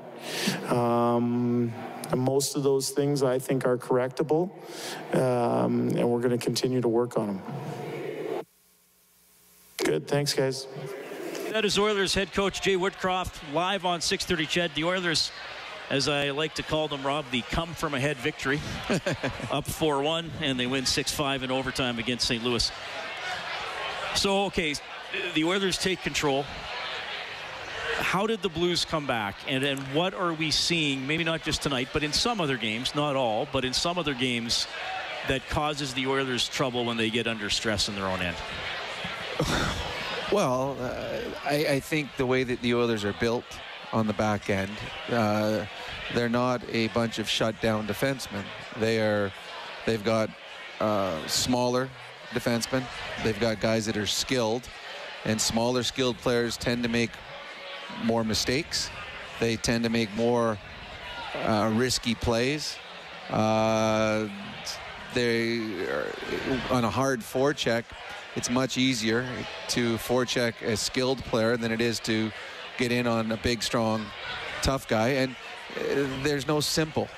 Um, 0.68 1.72
and 2.10 2.20
most 2.20 2.54
of 2.54 2.62
those 2.62 2.90
things 2.90 3.24
I 3.24 3.40
think 3.40 3.66
are 3.66 3.76
correctable, 3.76 4.50
um, 5.12 5.88
and 5.88 6.08
we're 6.08 6.20
going 6.20 6.38
to 6.38 6.44
continue 6.44 6.80
to 6.80 6.88
work 6.88 7.16
on 7.16 7.26
them. 7.26 7.42
Good. 9.78 10.06
Thanks, 10.06 10.34
guys. 10.34 10.68
That 11.50 11.64
is 11.64 11.78
Oilers 11.80 12.14
head 12.14 12.32
coach 12.32 12.62
Jay 12.62 12.76
Woodcroft 12.76 13.52
live 13.52 13.84
on 13.84 14.00
6:30. 14.00 14.46
CHED. 14.46 14.70
The 14.76 14.84
Oilers 14.84 15.32
as 15.90 16.08
I 16.08 16.30
like 16.30 16.54
to 16.54 16.62
call 16.62 16.88
them, 16.88 17.02
Rob, 17.02 17.24
the 17.30 17.42
come 17.42 17.74
from 17.74 17.94
ahead 17.94 18.16
victory. 18.16 18.60
Up 19.50 19.66
4 19.66 20.00
1, 20.02 20.30
and 20.40 20.58
they 20.58 20.66
win 20.66 20.86
6 20.86 21.12
5 21.12 21.42
in 21.42 21.50
overtime 21.50 21.98
against 21.98 22.26
St. 22.26 22.42
Louis. 22.42 22.70
So, 24.14 24.44
okay, 24.46 24.74
the 25.34 25.44
Oilers 25.44 25.76
take 25.76 26.00
control. 26.02 26.44
How 27.96 28.26
did 28.26 28.40
the 28.40 28.48
Blues 28.48 28.84
come 28.84 29.06
back? 29.06 29.36
And, 29.46 29.62
and 29.62 29.80
what 29.94 30.14
are 30.14 30.32
we 30.32 30.50
seeing, 30.50 31.06
maybe 31.06 31.24
not 31.24 31.42
just 31.42 31.62
tonight, 31.62 31.88
but 31.92 32.02
in 32.02 32.12
some 32.12 32.40
other 32.40 32.56
games, 32.56 32.94
not 32.94 33.14
all, 33.16 33.46
but 33.52 33.64
in 33.64 33.72
some 33.72 33.98
other 33.98 34.14
games 34.14 34.66
that 35.28 35.46
causes 35.48 35.92
the 35.94 36.06
Oilers 36.06 36.48
trouble 36.48 36.84
when 36.84 36.96
they 36.96 37.10
get 37.10 37.26
under 37.26 37.50
stress 37.50 37.88
in 37.88 37.94
their 37.94 38.06
own 38.06 38.20
end? 38.22 38.36
Well, 40.32 40.76
uh, 40.80 41.18
I, 41.44 41.66
I 41.66 41.80
think 41.80 42.16
the 42.16 42.24
way 42.24 42.44
that 42.44 42.62
the 42.62 42.74
Oilers 42.74 43.04
are 43.04 43.14
built 43.14 43.44
on 43.92 44.06
the 44.06 44.12
back 44.12 44.50
end, 44.50 44.70
uh, 45.10 45.64
they're 46.14 46.28
not 46.28 46.62
a 46.70 46.88
bunch 46.88 47.18
of 47.18 47.28
shut 47.28 47.60
down 47.60 47.86
defensemen. 47.86 48.44
They 48.78 49.00
are, 49.00 49.32
they've 49.86 50.04
got 50.04 50.30
uh, 50.80 51.26
smaller 51.26 51.88
defensemen. 52.30 52.84
They've 53.24 53.38
got 53.38 53.60
guys 53.60 53.86
that 53.86 53.96
are 53.96 54.06
skilled, 54.06 54.68
and 55.24 55.40
smaller 55.40 55.82
skilled 55.82 56.18
players 56.18 56.56
tend 56.56 56.82
to 56.82 56.88
make 56.88 57.10
more 58.04 58.24
mistakes. 58.24 58.90
They 59.40 59.56
tend 59.56 59.84
to 59.84 59.90
make 59.90 60.14
more 60.14 60.58
uh, 61.44 61.72
risky 61.74 62.14
plays. 62.14 62.76
Uh, 63.30 64.28
they 65.14 65.60
on 66.70 66.84
a 66.84 66.90
hard 66.90 67.20
forecheck. 67.20 67.84
It's 68.36 68.50
much 68.50 68.78
easier 68.78 69.28
to 69.68 69.96
forecheck 69.96 70.62
a 70.62 70.76
skilled 70.76 71.18
player 71.24 71.56
than 71.56 71.72
it 71.72 71.80
is 71.80 71.98
to 72.00 72.30
get 72.80 72.90
in 72.90 73.06
on 73.06 73.30
a 73.30 73.36
big, 73.36 73.62
strong, 73.62 74.04
tough 74.62 74.88
guy. 74.88 75.08
And 75.08 75.36
uh, 75.76 76.06
there's 76.22 76.48
no 76.48 76.60
simple 76.60 77.08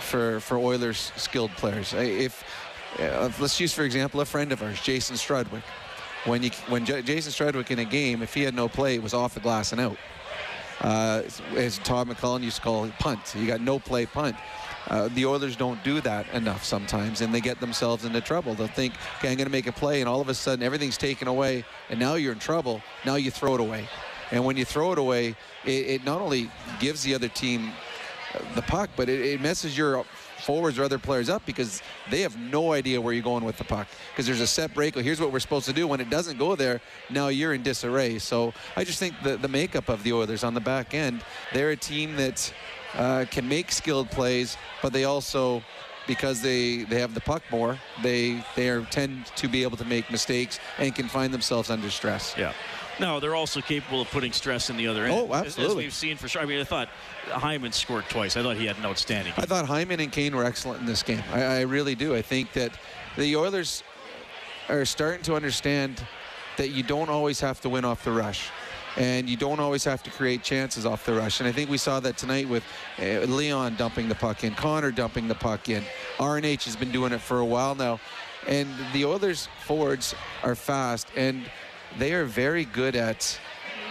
for 0.00 0.40
for 0.40 0.56
Oilers 0.58 1.12
skilled 1.16 1.52
players. 1.52 1.92
If 1.94 2.42
uh, 2.98 3.30
let's 3.38 3.60
use 3.60 3.72
for 3.72 3.84
example 3.84 4.20
a 4.20 4.24
friend 4.24 4.50
of 4.50 4.62
ours, 4.62 4.80
Jason 4.80 5.16
Strudwick. 5.16 5.62
When 6.24 6.42
you 6.42 6.50
when 6.68 6.84
J- 6.84 7.02
Jason 7.02 7.32
Strudwick 7.32 7.70
in 7.70 7.78
a 7.78 7.84
game, 7.84 8.22
if 8.22 8.34
he 8.34 8.42
had 8.42 8.54
no 8.54 8.68
play, 8.68 8.94
it 8.96 9.02
was 9.02 9.14
off 9.14 9.34
the 9.34 9.40
glass 9.40 9.72
and 9.72 9.80
out. 9.80 9.96
Uh, 10.80 11.22
as 11.54 11.78
Todd 11.78 12.08
McLellan 12.08 12.42
used 12.42 12.56
to 12.56 12.62
call 12.62 12.84
it, 12.84 12.98
punt. 12.98 13.34
You 13.38 13.46
got 13.46 13.60
no 13.60 13.78
play 13.78 14.04
punt. 14.06 14.34
Uh, 14.88 15.08
the 15.14 15.24
Oilers 15.24 15.54
don't 15.54 15.82
do 15.84 16.00
that 16.00 16.28
enough 16.34 16.64
sometimes, 16.64 17.20
and 17.20 17.32
they 17.32 17.40
get 17.40 17.60
themselves 17.60 18.04
into 18.04 18.20
trouble. 18.20 18.54
They'll 18.54 18.66
think, 18.66 18.94
okay, 19.18 19.30
I'm 19.30 19.36
going 19.36 19.46
to 19.46 19.52
make 19.52 19.68
a 19.68 19.72
play, 19.72 20.00
and 20.00 20.08
all 20.08 20.20
of 20.20 20.28
a 20.28 20.34
sudden 20.34 20.64
everything's 20.64 20.98
taken 20.98 21.28
away, 21.28 21.64
and 21.88 22.00
now 22.00 22.14
you're 22.14 22.32
in 22.32 22.40
trouble. 22.40 22.82
Now 23.06 23.14
you 23.14 23.30
throw 23.30 23.54
it 23.54 23.60
away. 23.60 23.86
And 24.32 24.44
when 24.44 24.56
you 24.56 24.64
throw 24.64 24.92
it 24.92 24.98
away, 24.98 25.36
it, 25.64 25.70
it 25.70 26.04
not 26.04 26.20
only 26.20 26.50
gives 26.80 27.02
the 27.02 27.14
other 27.14 27.28
team 27.28 27.70
the 28.54 28.62
puck, 28.62 28.90
but 28.96 29.08
it, 29.08 29.20
it 29.20 29.40
messes 29.40 29.76
your 29.76 30.04
forwards 30.42 30.78
or 30.78 30.82
other 30.82 30.98
players 30.98 31.28
up 31.28 31.44
because 31.46 31.82
they 32.10 32.22
have 32.22 32.36
no 32.36 32.72
idea 32.72 33.00
where 33.00 33.12
you're 33.12 33.22
going 33.22 33.44
with 33.44 33.58
the 33.58 33.64
puck. 33.64 33.86
Because 34.10 34.26
there's 34.26 34.40
a 34.40 34.46
set 34.46 34.74
break. 34.74 34.94
Here's 34.96 35.20
what 35.20 35.32
we're 35.32 35.38
supposed 35.38 35.66
to 35.66 35.72
do. 35.72 35.86
When 35.86 36.00
it 36.00 36.10
doesn't 36.10 36.38
go 36.38 36.56
there, 36.56 36.80
now 37.10 37.28
you're 37.28 37.54
in 37.54 37.62
disarray. 37.62 38.18
So 38.18 38.52
I 38.76 38.84
just 38.84 38.98
think 38.98 39.14
the, 39.22 39.36
the 39.36 39.48
makeup 39.48 39.88
of 39.88 40.02
the 40.02 40.12
Oilers 40.12 40.42
on 40.42 40.54
the 40.54 40.60
back 40.60 40.94
end, 40.94 41.22
they're 41.52 41.70
a 41.70 41.76
team 41.76 42.16
that 42.16 42.52
uh, 42.94 43.24
can 43.30 43.48
make 43.48 43.70
skilled 43.70 44.10
plays, 44.10 44.56
but 44.82 44.92
they 44.92 45.04
also 45.04 45.62
because 46.08 46.42
they, 46.42 46.82
they 46.82 46.98
have 46.98 47.14
the 47.14 47.20
puck 47.20 47.42
more, 47.50 47.78
they 48.02 48.44
they 48.56 48.68
are, 48.68 48.82
tend 48.86 49.26
to 49.36 49.46
be 49.46 49.62
able 49.62 49.76
to 49.76 49.84
make 49.84 50.10
mistakes 50.10 50.58
and 50.78 50.92
can 50.94 51.06
find 51.06 51.32
themselves 51.32 51.70
under 51.70 51.90
stress. 51.90 52.34
Yeah. 52.36 52.52
No, 53.00 53.20
they're 53.20 53.34
also 53.34 53.60
capable 53.60 54.02
of 54.02 54.10
putting 54.10 54.32
stress 54.32 54.70
in 54.70 54.76
the 54.76 54.86
other 54.86 55.04
end. 55.04 55.12
Oh, 55.14 55.32
As- 55.32 55.46
absolutely. 55.46 55.84
As 55.84 55.86
we've 55.86 55.94
seen 55.94 56.16
for 56.16 56.28
sure. 56.28 56.42
I 56.42 56.44
mean, 56.44 56.60
I 56.60 56.64
thought 56.64 56.88
Hyman 57.28 57.72
scored 57.72 58.04
twice. 58.08 58.36
I 58.36 58.42
thought 58.42 58.56
he 58.56 58.66
had 58.66 58.76
an 58.78 58.86
outstanding. 58.86 59.32
I 59.36 59.46
thought 59.46 59.66
Hyman 59.66 60.00
and 60.00 60.12
Kane 60.12 60.36
were 60.36 60.44
excellent 60.44 60.80
in 60.80 60.86
this 60.86 61.02
game. 61.02 61.22
I, 61.32 61.42
I 61.42 61.60
really 61.62 61.94
do. 61.94 62.14
I 62.14 62.22
think 62.22 62.52
that 62.52 62.72
the 63.16 63.36
Oilers 63.36 63.82
are 64.68 64.84
starting 64.84 65.22
to 65.24 65.34
understand 65.34 66.04
that 66.56 66.68
you 66.68 66.82
don't 66.82 67.08
always 67.08 67.40
have 67.40 67.60
to 67.62 67.68
win 67.68 67.84
off 67.84 68.04
the 68.04 68.12
rush. 68.12 68.50
And 68.98 69.26
you 69.26 69.38
don't 69.38 69.58
always 69.58 69.84
have 69.84 70.02
to 70.02 70.10
create 70.10 70.42
chances 70.42 70.84
off 70.84 71.06
the 71.06 71.14
rush. 71.14 71.40
And 71.40 71.48
I 71.48 71.52
think 71.52 71.70
we 71.70 71.78
saw 71.78 71.98
that 72.00 72.18
tonight 72.18 72.46
with 72.46 72.62
uh, 72.98 73.20
Leon 73.20 73.76
dumping 73.76 74.06
the 74.06 74.14
puck 74.14 74.44
in, 74.44 74.54
Connor 74.54 74.90
dumping 74.90 75.28
the 75.28 75.34
puck 75.34 75.70
in. 75.70 75.82
RNH 76.18 76.64
has 76.64 76.76
been 76.76 76.92
doing 76.92 77.12
it 77.12 77.20
for 77.22 77.38
a 77.38 77.44
while 77.44 77.74
now. 77.74 77.98
And 78.46 78.68
the 78.92 79.06
Oilers 79.06 79.48
forwards 79.64 80.14
are 80.42 80.54
fast 80.54 81.08
and 81.16 81.50
they 81.98 82.12
are 82.12 82.24
very 82.24 82.64
good 82.64 82.96
at 82.96 83.38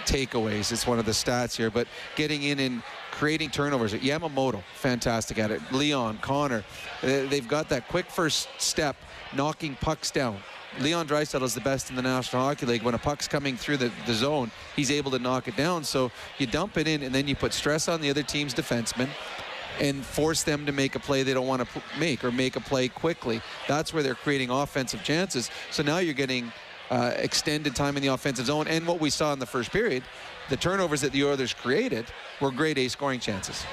takeaways. 0.05 0.72
It's 0.72 0.88
one 0.88 1.00
of 1.00 1.05
the 1.05 1.12
stats 1.12 1.55
here, 1.55 1.70
but 1.70 1.88
getting 2.15 2.43
in 2.43 2.60
and 2.60 2.84
creating 3.12 3.50
turnovers. 3.50 3.93
Yamamoto, 3.93 4.63
fantastic 4.75 5.38
at 5.38 5.51
it. 5.51 5.62
Leon, 5.72 6.20
Connor, 6.22 6.63
they've 7.01 7.48
got 7.48 7.70
that 7.70 7.88
quick 7.88 8.10
first 8.10 8.50
step, 8.58 8.96
knocking 9.36 9.75
pucks 9.81 10.12
down. 10.12 10.38
Leon 10.79 11.08
Draisaitl 11.08 11.43
is 11.43 11.53
the 11.53 11.62
best 11.62 11.89
in 11.89 11.98
the 11.98 12.01
National 12.01 12.41
Hockey 12.41 12.65
League. 12.65 12.84
When 12.84 12.96
a 12.96 12.98
puck's 12.98 13.27
coming 13.27 13.58
through 13.58 13.77
the, 13.77 13.91
the 14.05 14.13
zone, 14.13 14.51
he's 14.75 14.89
able 14.89 15.12
to 15.12 15.20
knock 15.20 15.48
it 15.50 15.58
down. 15.58 15.84
So 15.84 16.12
you 16.38 16.48
dump 16.48 16.77
it 16.77 16.88
in, 16.88 17.03
and 17.03 17.13
then 17.13 17.27
you 17.27 17.36
put 17.36 17.53
stress 17.53 17.89
on 17.89 18.00
the 18.00 18.10
other 18.10 18.24
team's 18.24 18.53
defenseman 18.53 19.10
and 19.79 20.05
force 20.05 20.43
them 20.43 20.65
to 20.65 20.72
make 20.72 20.96
a 20.96 21.00
play 21.00 21.24
they 21.24 21.34
don't 21.34 21.48
want 21.48 21.67
to 21.67 21.81
make 22.00 22.24
or 22.24 22.31
make 22.31 22.55
a 22.55 22.62
play 22.62 22.88
quickly. 22.88 23.41
That's 23.67 23.93
where 23.93 24.03
they're 24.03 24.15
creating 24.15 24.50
offensive 24.50 25.03
chances. 25.03 25.50
So 25.72 25.84
now 25.84 25.98
you're 25.98 26.13
getting 26.13 26.51
uh, 26.91 27.13
extended 27.15 27.75
time 27.75 27.95
in 27.95 28.03
the 28.03 28.10
offensive 28.10 28.45
zone. 28.45 28.67
And 28.67 28.86
what 28.86 29.00
we 29.00 29.10
saw 29.10 29.33
in 29.33 29.39
the 29.39 29.45
first 29.45 29.71
period, 29.71 30.03
the 30.50 30.57
turnovers 30.57 31.01
that 31.01 31.13
the 31.13 31.24
Oilers 31.24 31.53
created 31.53 32.05
were 32.39 32.51
grade 32.51 32.77
A 32.77 32.88
scoring 32.89 33.19
chances. 33.19 33.65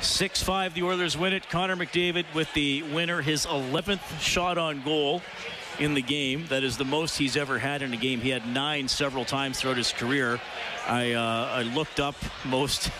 6-5, 0.00 0.74
the 0.74 0.82
Oilers 0.82 1.16
win 1.16 1.32
it. 1.32 1.48
Connor 1.48 1.76
McDavid 1.76 2.26
with 2.34 2.52
the 2.52 2.82
winner, 2.82 3.22
his 3.22 3.46
11th 3.46 4.20
shot 4.20 4.58
on 4.58 4.82
goal 4.82 5.22
in 5.78 5.94
the 5.94 6.02
game. 6.02 6.46
That 6.48 6.64
is 6.64 6.76
the 6.76 6.84
most 6.84 7.16
he's 7.16 7.36
ever 7.36 7.58
had 7.58 7.80
in 7.80 7.94
a 7.94 7.96
game. 7.96 8.20
He 8.20 8.30
had 8.30 8.46
nine 8.46 8.88
several 8.88 9.24
times 9.24 9.60
throughout 9.60 9.76
his 9.76 9.92
career. 9.92 10.40
I, 10.86 11.12
uh, 11.12 11.50
I 11.52 11.62
looked 11.62 12.00
up 12.00 12.16
most 12.44 12.90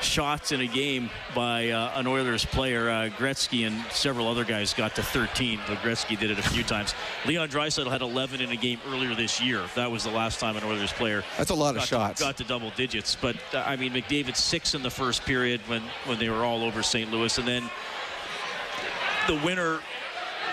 shots 0.00 0.52
in 0.52 0.60
a 0.60 0.66
game 0.66 1.10
by 1.34 1.70
uh, 1.70 1.92
an 1.94 2.06
Oilers 2.06 2.44
player. 2.44 2.90
Uh, 2.90 3.08
Gretzky 3.16 3.66
and 3.66 3.80
several 3.90 4.28
other 4.28 4.44
guys 4.44 4.74
got 4.74 4.94
to 4.96 5.02
13, 5.02 5.60
but 5.66 5.78
Gretzky 5.78 6.18
did 6.18 6.30
it 6.30 6.38
a 6.38 6.42
few 6.42 6.62
times. 6.62 6.94
Leon 7.26 7.48
Draisaitl 7.48 7.90
had 7.90 8.02
11 8.02 8.40
in 8.40 8.50
a 8.50 8.56
game 8.56 8.78
earlier 8.88 9.14
this 9.14 9.40
year. 9.40 9.62
That 9.74 9.90
was 9.90 10.04
the 10.04 10.10
last 10.10 10.40
time 10.40 10.56
an 10.56 10.64
Oilers 10.64 10.92
player 10.92 11.24
That's 11.36 11.50
a 11.50 11.54
lot 11.54 11.76
of 11.76 11.82
shots. 11.82 12.18
To, 12.18 12.24
got 12.24 12.36
to 12.38 12.44
double 12.44 12.70
digits. 12.70 13.16
But 13.16 13.36
uh, 13.52 13.64
I 13.66 13.76
mean, 13.76 13.92
McDavid 13.92 14.36
six 14.36 14.74
in 14.74 14.82
the 14.82 14.90
first 14.90 15.24
period 15.24 15.60
when 15.66 15.82
when 16.06 16.18
they 16.18 16.28
were 16.28 16.44
all 16.44 16.62
over 16.62 16.82
St. 16.82 17.10
Louis, 17.10 17.36
and 17.38 17.46
then 17.46 17.70
the 19.26 19.40
winner. 19.44 19.80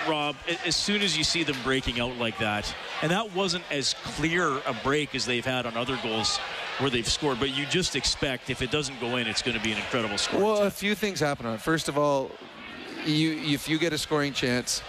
Rob, 0.10 0.36
as 0.66 0.76
soon 0.76 1.04
as 1.04 1.16
you 1.16 1.24
see 1.24 1.44
them 1.44 1.56
breaking 1.64 2.00
out 2.00 2.18
like 2.18 2.36
that, 2.40 2.74
and 3.02 3.12
that 3.12 3.34
wasn't 3.36 3.64
as 3.72 3.94
clear 4.04 4.48
a 4.66 4.74
break 4.84 5.16
as 5.16 5.26
they've 5.26 5.46
had 5.46 5.66
on 5.66 5.76
other 5.76 5.98
goals 6.04 6.38
where 6.80 6.90
they've 6.90 7.08
scored, 7.08 7.40
but 7.40 7.56
you 7.56 7.66
just 7.66 7.96
expect 7.96 8.50
if 8.50 8.62
it 8.62 8.72
doesn't 8.72 9.00
go 9.00 9.18
in, 9.18 9.28
it's 9.28 9.42
going 9.42 9.58
to 9.58 9.64
be 9.64 9.72
an 9.72 9.78
incredible 9.78 10.18
score. 10.18 10.42
Well, 10.42 10.64
a 10.64 10.72
few 10.72 10.96
things 10.96 11.20
happen 11.20 11.46
on 11.46 11.56
it. 11.56 11.62
First 11.62 11.90
of 11.90 11.98
all, 11.98 12.32
you 13.06 13.34
if 13.54 13.68
you 13.68 13.80
get 13.80 13.94
a 13.94 13.98
scoring 13.98 14.34
chance 14.34 14.82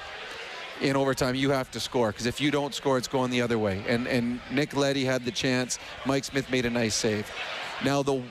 in 0.81 0.97
overtime, 0.97 1.35
you 1.35 1.51
have 1.51 1.71
to 1.71 1.81
score 1.81 2.13
because 2.13 2.27
if 2.27 2.41
you 2.41 2.51
don't 2.51 2.75
score, 2.75 2.99
it's 2.99 3.09
going 3.09 3.31
the 3.31 3.43
other 3.43 3.59
way. 3.59 3.83
And 3.89 4.07
and 4.07 4.41
Nick 4.51 4.77
Leddy 4.77 5.05
had 5.05 5.25
the 5.25 5.31
chance. 5.31 5.79
Mike 6.07 6.25
Smith 6.25 6.51
made 6.51 6.67
a 6.67 6.71
nice 6.71 6.95
save. 6.95 7.31
Now 7.85 8.03
the 8.03 8.23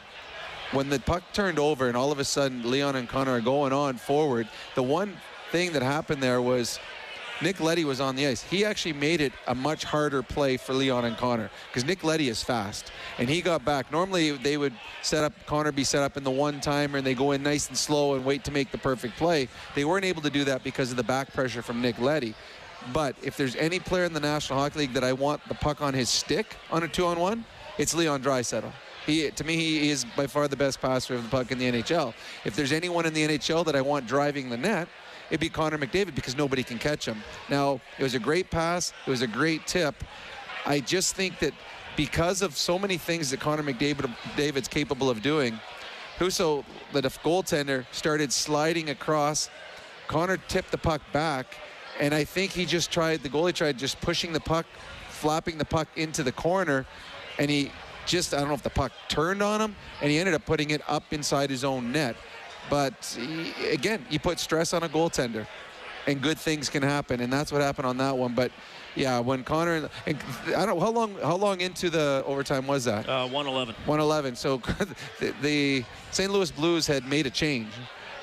when 0.71 0.89
the 0.89 0.99
puck 0.99 1.23
turned 1.33 1.59
over 1.59 1.87
and 1.87 1.97
all 1.97 2.11
of 2.11 2.19
a 2.19 2.23
sudden 2.23 2.69
Leon 2.69 2.95
and 2.95 3.07
Connor 3.07 3.31
are 3.31 3.41
going 3.41 3.73
on 3.73 3.97
forward, 3.97 4.47
the 4.75 4.83
one 4.83 5.17
thing 5.51 5.73
that 5.73 5.81
happened 5.81 6.23
there 6.23 6.41
was 6.41 6.79
Nick 7.41 7.59
Leddy 7.59 7.85
was 7.85 7.99
on 7.99 8.15
the 8.15 8.27
ice. 8.27 8.43
He 8.43 8.63
actually 8.63 8.93
made 8.93 9.19
it 9.19 9.33
a 9.47 9.55
much 9.55 9.83
harder 9.83 10.21
play 10.21 10.57
for 10.57 10.73
Leon 10.73 11.05
and 11.05 11.17
Connor 11.17 11.49
because 11.67 11.83
Nick 11.83 12.03
Leddy 12.03 12.29
is 12.29 12.43
fast 12.43 12.91
and 13.17 13.27
he 13.27 13.41
got 13.41 13.65
back. 13.65 13.91
Normally 13.91 14.31
they 14.31 14.57
would 14.57 14.73
set 15.01 15.23
up 15.23 15.33
Connor 15.47 15.71
be 15.71 15.83
set 15.83 16.03
up 16.03 16.17
in 16.17 16.23
the 16.23 16.31
one 16.31 16.61
timer 16.61 16.99
and 16.99 17.07
they 17.07 17.15
go 17.15 17.31
in 17.31 17.41
nice 17.41 17.67
and 17.67 17.77
slow 17.77 18.15
and 18.15 18.23
wait 18.23 18.43
to 18.43 18.51
make 18.51 18.71
the 18.71 18.77
perfect 18.77 19.17
play. 19.17 19.47
They 19.73 19.85
weren't 19.85 20.05
able 20.05 20.21
to 20.21 20.29
do 20.29 20.43
that 20.45 20.63
because 20.63 20.91
of 20.91 20.97
the 20.97 21.03
back 21.03 21.33
pressure 21.33 21.63
from 21.63 21.81
Nick 21.81 21.97
Leddy. 21.99 22.35
But 22.93 23.15
if 23.23 23.37
there's 23.37 23.55
any 23.55 23.79
player 23.79 24.05
in 24.05 24.13
the 24.13 24.19
National 24.19 24.59
Hockey 24.59 24.79
League 24.79 24.93
that 24.93 25.03
I 25.03 25.13
want 25.13 25.47
the 25.47 25.55
puck 25.55 25.81
on 25.81 25.93
his 25.93 26.09
stick 26.09 26.55
on 26.71 26.83
a 26.83 26.87
two-on-one, 26.87 27.45
it's 27.77 27.93
Leon 27.93 28.23
Draisaitl. 28.23 28.71
He, 29.05 29.29
to 29.31 29.43
me, 29.43 29.55
he 29.55 29.89
is 29.89 30.05
by 30.15 30.27
far 30.27 30.47
the 30.47 30.55
best 30.55 30.79
passer 30.79 31.15
of 31.15 31.23
the 31.23 31.29
puck 31.29 31.51
in 31.51 31.57
the 31.57 31.71
NHL. 31.71 32.13
If 32.45 32.55
there's 32.55 32.71
anyone 32.71 33.05
in 33.05 33.13
the 33.13 33.27
NHL 33.27 33.65
that 33.65 33.75
I 33.75 33.81
want 33.81 34.07
driving 34.07 34.49
the 34.49 34.57
net, 34.57 34.87
it'd 35.31 35.39
be 35.39 35.49
Connor 35.49 35.79
McDavid 35.79 36.13
because 36.13 36.37
nobody 36.37 36.61
can 36.61 36.77
catch 36.77 37.07
him. 37.07 37.23
Now, 37.49 37.81
it 37.97 38.03
was 38.03 38.13
a 38.13 38.19
great 38.19 38.51
pass. 38.51 38.93
It 39.07 39.09
was 39.09 39.23
a 39.23 39.27
great 39.27 39.65
tip. 39.65 40.03
I 40.65 40.81
just 40.81 41.15
think 41.15 41.39
that 41.39 41.53
because 41.95 42.41
of 42.41 42.55
so 42.55 42.77
many 42.77 42.97
things 42.97 43.31
that 43.31 43.39
Connor 43.39 43.63
McDavid 43.63 44.13
David's 44.35 44.67
capable 44.67 45.09
of 45.09 45.21
doing, 45.21 45.59
Husso, 46.19 46.63
the 46.91 47.01
goaltender, 47.01 47.85
started 47.91 48.31
sliding 48.31 48.89
across. 48.89 49.49
Connor 50.07 50.37
tipped 50.37 50.69
the 50.71 50.77
puck 50.77 51.01
back, 51.11 51.55
and 51.99 52.13
I 52.13 52.25
think 52.25 52.51
he 52.51 52.65
just 52.65 52.91
tried, 52.91 53.23
the 53.23 53.29
goalie 53.29 53.53
tried 53.53 53.79
just 53.79 53.99
pushing 54.01 54.33
the 54.33 54.39
puck, 54.39 54.65
flapping 55.09 55.57
the 55.57 55.65
puck 55.65 55.87
into 55.95 56.21
the 56.21 56.31
corner, 56.31 56.85
and 57.39 57.49
he 57.49 57.71
just, 58.05 58.33
I 58.33 58.39
don't 58.39 58.49
know 58.49 58.53
if 58.53 58.61
the 58.61 58.69
puck 58.69 58.91
turned 59.07 59.41
on 59.41 59.61
him, 59.61 59.75
and 60.01 60.11
he 60.11 60.19
ended 60.19 60.35
up 60.35 60.45
putting 60.45 60.71
it 60.71 60.81
up 60.87 61.11
inside 61.11 61.49
his 61.49 61.63
own 61.63 61.91
net. 61.91 62.15
But 62.71 63.17
he, 63.19 63.51
again, 63.69 64.05
you 64.09 64.17
put 64.17 64.39
stress 64.39 64.73
on 64.73 64.83
a 64.83 64.87
goaltender, 64.87 65.45
and 66.07 66.21
good 66.21 66.39
things 66.39 66.69
can 66.69 66.81
happen, 66.81 67.19
and 67.19 67.31
that's 67.31 67.51
what 67.51 67.61
happened 67.61 67.85
on 67.85 67.97
that 67.97 68.17
one. 68.17 68.33
But 68.33 68.53
yeah, 68.95 69.19
when 69.19 69.43
Connor, 69.43 69.89
and 70.07 70.17
I 70.55 70.65
don't, 70.65 70.79
how 70.79 70.89
long, 70.89 71.15
how 71.21 71.35
long 71.35 71.59
into 71.59 71.89
the 71.89 72.23
overtime 72.25 72.67
was 72.67 72.85
that? 72.85 73.09
Uh, 73.09 73.27
111. 73.27 73.75
111. 73.85 74.37
So 74.37 74.57
the, 75.19 75.33
the 75.41 75.83
St. 76.11 76.31
Louis 76.31 76.49
Blues 76.49 76.87
had 76.87 77.05
made 77.05 77.27
a 77.27 77.29
change. 77.29 77.67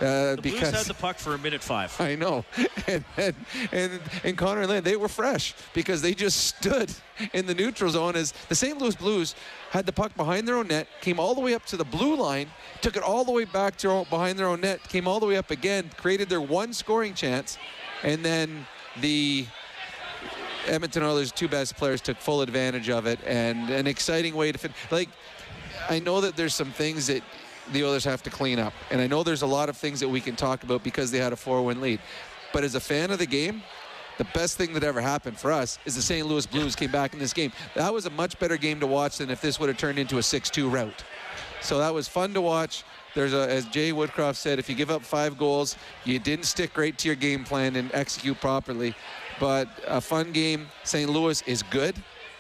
Uh, 0.00 0.36
The 0.36 0.42
because 0.42 0.60
Blues 0.70 0.72
had 0.72 0.86
the 0.86 0.94
puck 0.94 1.18
for 1.18 1.34
a 1.34 1.38
minute 1.38 1.62
five. 1.62 2.00
I 2.00 2.14
know, 2.14 2.44
and, 2.86 3.04
and 3.16 3.34
and 3.72 4.00
and 4.22 4.38
Connor 4.38 4.60
and 4.60 4.70
Lynn, 4.70 4.84
they 4.84 4.94
were 4.96 5.08
fresh 5.08 5.54
because 5.74 6.02
they 6.02 6.14
just 6.14 6.46
stood 6.46 6.92
in 7.32 7.46
the 7.46 7.54
neutral 7.54 7.90
zone 7.90 8.14
as 8.14 8.32
the 8.48 8.54
St. 8.54 8.78
Louis 8.78 8.94
Blues 8.94 9.34
had 9.70 9.86
the 9.86 9.92
puck 9.92 10.14
behind 10.16 10.46
their 10.46 10.56
own 10.56 10.68
net, 10.68 10.86
came 11.00 11.18
all 11.18 11.34
the 11.34 11.40
way 11.40 11.52
up 11.52 11.64
to 11.66 11.76
the 11.76 11.84
blue 11.84 12.14
line, 12.14 12.48
took 12.80 12.96
it 12.96 13.02
all 13.02 13.24
the 13.24 13.32
way 13.32 13.44
back 13.44 13.76
to 13.78 14.04
behind 14.08 14.38
their 14.38 14.46
own 14.46 14.60
net, 14.60 14.82
came 14.88 15.08
all 15.08 15.18
the 15.18 15.26
way 15.26 15.36
up 15.36 15.50
again, 15.50 15.90
created 15.96 16.28
their 16.28 16.40
one 16.40 16.72
scoring 16.72 17.12
chance, 17.12 17.58
and 18.04 18.24
then 18.24 18.66
the 19.00 19.46
Edmonton 20.66 21.02
Oilers' 21.02 21.32
two 21.32 21.48
best 21.48 21.76
players 21.76 22.00
took 22.00 22.18
full 22.18 22.42
advantage 22.42 22.88
of 22.88 23.06
it, 23.06 23.18
and 23.26 23.68
an 23.70 23.86
exciting 23.88 24.34
way 24.36 24.52
to 24.52 24.58
fin- 24.58 24.74
like. 24.90 25.08
I 25.90 26.00
know 26.00 26.20
that 26.20 26.36
there's 26.36 26.54
some 26.54 26.72
things 26.72 27.06
that 27.06 27.22
the 27.72 27.84
Oilers 27.84 28.04
have 28.04 28.22
to 28.24 28.30
clean 28.30 28.58
up, 28.58 28.72
and 28.90 29.00
I 29.00 29.06
know 29.06 29.22
there's 29.22 29.42
a 29.42 29.46
lot 29.46 29.68
of 29.68 29.76
things 29.76 30.00
that 30.00 30.08
we 30.08 30.20
can 30.20 30.36
talk 30.36 30.62
about 30.62 30.82
because 30.82 31.10
they 31.10 31.18
had 31.18 31.32
a 31.32 31.36
four-win 31.36 31.80
lead. 31.80 32.00
But 32.52 32.64
as 32.64 32.74
a 32.74 32.80
fan 32.80 33.10
of 33.10 33.18
the 33.18 33.26
game, 33.26 33.62
the 34.18 34.24
best 34.34 34.56
thing 34.56 34.72
that 34.74 34.82
ever 34.82 35.00
happened 35.00 35.38
for 35.38 35.52
us 35.52 35.78
is 35.84 35.94
the 35.94 36.02
St. 36.02 36.26
Louis 36.26 36.44
Blues 36.46 36.74
came 36.74 36.90
back 36.90 37.12
in 37.12 37.18
this 37.18 37.32
game. 37.32 37.52
That 37.74 37.92
was 37.92 38.06
a 38.06 38.10
much 38.10 38.38
better 38.38 38.56
game 38.56 38.80
to 38.80 38.86
watch 38.86 39.18
than 39.18 39.30
if 39.30 39.40
this 39.40 39.60
would 39.60 39.68
have 39.68 39.78
turned 39.78 39.98
into 39.98 40.16
a 40.16 40.20
6-2 40.20 40.72
rout. 40.72 41.04
So 41.60 41.78
that 41.78 41.94
was 41.94 42.08
fun 42.08 42.34
to 42.34 42.40
watch. 42.40 42.84
There's 43.14 43.32
a, 43.32 43.48
as 43.48 43.64
Jay 43.66 43.92
Woodcroft 43.92 44.36
said, 44.36 44.58
if 44.58 44.68
you 44.68 44.74
give 44.74 44.90
up 44.90 45.02
five 45.02 45.38
goals, 45.38 45.76
you 46.04 46.18
didn't 46.18 46.46
stick 46.46 46.76
right 46.76 46.96
to 46.98 47.08
your 47.08 47.16
game 47.16 47.44
plan 47.44 47.76
and 47.76 47.90
execute 47.94 48.40
properly. 48.40 48.94
But 49.40 49.68
a 49.86 50.00
fun 50.00 50.32
game. 50.32 50.68
St. 50.84 51.08
Louis 51.08 51.42
is 51.46 51.62
good. 51.62 51.94